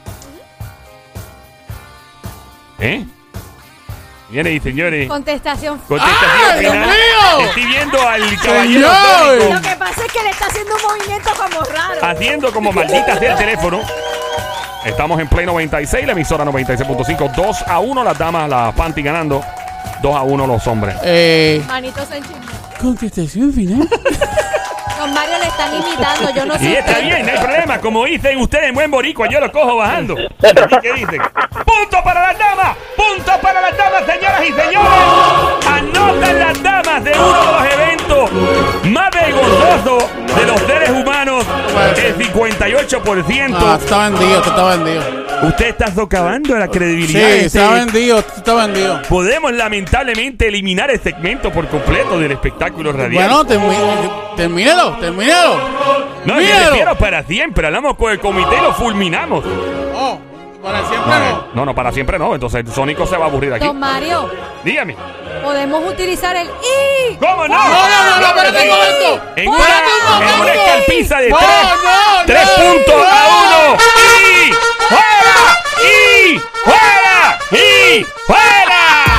¿Eh? 2.79 3.05
Señores 4.29 4.53
y 4.53 4.61
señores. 4.61 5.09
Contestación. 5.09 5.79
Contestación 5.89 6.51
¡Ay, 6.53 6.61
Dios 6.61 6.73
final. 6.73 6.89
mío! 6.89 7.47
Estoy 7.49 7.65
viendo 7.67 8.09
al 8.09 8.37
caballero 8.43 8.89
Señor. 8.91 9.55
Lo 9.55 9.63
que 9.63 9.77
pasa 9.77 10.05
es 10.05 10.13
que 10.13 10.23
le 10.23 10.31
está 10.31 10.47
haciendo 10.47 10.75
un 10.77 10.83
movimiento 10.83 11.31
como 11.37 11.61
raro. 11.65 12.01
haciendo 12.07 12.53
como 12.53 12.73
maldita 12.73 13.19
sea 13.19 13.33
el 13.33 13.39
teléfono. 13.39 13.81
Estamos 14.85 15.19
en 15.21 15.29
Play 15.29 15.45
96, 15.47 16.07
la 16.07 16.13
emisora 16.13 16.45
96.5. 16.45 17.35
2 17.35 17.63
a 17.67 17.79
1 17.81 18.05
las 18.05 18.19
damas, 18.19 18.49
las 18.49 18.75
panty 18.75 19.03
ganando. 19.03 19.43
2 20.03 20.17
a 20.17 20.23
1 20.23 20.47
los 20.47 20.67
hombres. 20.67 20.95
eh, 21.03 21.63
Manito 21.67 22.05
Sánchez. 22.07 22.37
contestación 22.81 23.53
final. 23.53 23.89
Don 24.99 25.15
Mario 25.15 25.39
le 25.39 25.47
están 25.47 25.75
imitando, 25.75 26.31
yo 26.31 26.45
no 26.45 26.59
sé. 26.59 26.65
Y 26.65 26.75
está 26.75 26.99
bien, 26.99 27.25
no 27.25 27.33
hay 27.33 27.39
problema. 27.39 27.79
Como 27.79 28.05
dicen 28.05 28.39
ustedes 28.39 28.69
en 28.71 28.75
buen 28.75 28.91
boricua, 28.91 29.29
yo 29.29 29.39
lo 29.39 29.53
cojo 29.53 29.77
bajando. 29.77 30.17
Que 30.83 30.93
dicen. 30.93 31.21
¡Punto 31.65 32.03
para 32.03 32.21
las 32.29 32.39
damas! 32.39 32.77
¡Punto 32.97 33.33
para 33.41 33.61
las 33.61 33.77
damas, 33.77 34.03
señoras 34.07 34.43
y 34.43 34.53
señores! 34.53 35.67
Anotan 35.67 36.39
las 36.39 36.63
damas 36.63 36.78
de 37.05 37.13
uno 37.13 37.39
de 37.39 37.53
los 37.53 37.73
eventos 37.75 38.31
más 38.91 39.11
vergonzosos 39.13 40.05
de 40.37 40.47
los 40.47 40.61
seres 40.63 40.91
humanos. 40.91 41.45
El 41.97 42.17
58%. 42.17 43.57
Ah, 43.57 43.77
tú 43.79 43.85
está 43.85 44.09
vendido, 44.09 44.43
tú 44.43 44.51
está 44.51 44.65
vendido. 44.77 45.03
Usted 45.43 45.67
está 45.69 45.95
socavando 45.95 46.57
la 46.57 46.65
Sí, 46.67 46.71
credibilidad 46.73 47.31
este- 47.31 47.47
está 47.47 47.71
vendido, 47.75 48.23
tú 48.23 48.33
está 48.39 48.55
vendido. 48.55 49.01
Podemos 49.09 49.53
lamentablemente 49.53 50.49
eliminar 50.49 50.91
el 50.91 51.01
segmento 51.01 51.53
por 51.53 51.69
completo 51.69 52.19
del 52.19 52.33
espectáculo 52.33 52.93
radial. 52.93 53.29
Bueno, 53.29 53.45
termi- 53.45 54.37
termínalo, 54.37 54.97
termínalo. 54.97 55.57
no, 56.25 56.35
refiero 56.35 56.97
para 56.99 57.23
siempre. 57.23 57.67
Hablamos 57.67 57.97
con 57.97 58.11
el 58.11 58.19
comité 58.19 58.57
y 58.59 58.63
lo 58.63 58.73
fulminamos. 58.75 59.45
Oh, 59.95 60.19
para 60.63 60.79
siempre 60.89 61.13
no. 61.31 61.45
No, 61.55 61.65
no, 61.67 61.75
para 61.75 61.93
siempre 61.93 62.19
no. 62.19 62.35
Entonces 62.35 62.65
Sónico 62.75 63.07
se 63.07 63.17
va 63.17 63.27
a 63.27 63.29
aburrir 63.29 63.53
aquí. 63.53 63.65
Don 63.67 63.79
Mario, 63.79 64.29
Dígame. 64.65 64.97
Podemos 65.49 65.83
utilizar 65.91 66.37
el 66.37 66.47
I. 66.47 67.17
¿Cómo 67.17 67.49
no? 67.49 67.57
No, 67.57 67.89
no, 67.89 68.05
no, 68.05 68.21
no, 68.21 68.27
espérate 68.27 68.63
un 68.65 68.69
momento. 68.69 69.33
En 69.35 69.49
una, 69.49 69.83
en 70.21 70.41
una 70.43 70.53
escalpiza 70.53 71.21
de 71.21 71.29
3 71.29 71.39
tres, 72.27 72.49
puntos 72.51 73.07
a 73.11 73.27
uno. 73.29 73.79
¡Y 73.97 74.53
fuera! 74.91 75.59
¡Y 75.81 76.39
fuera! 76.65 77.39
¡Y 77.51 78.05
fuera! 78.27 79.18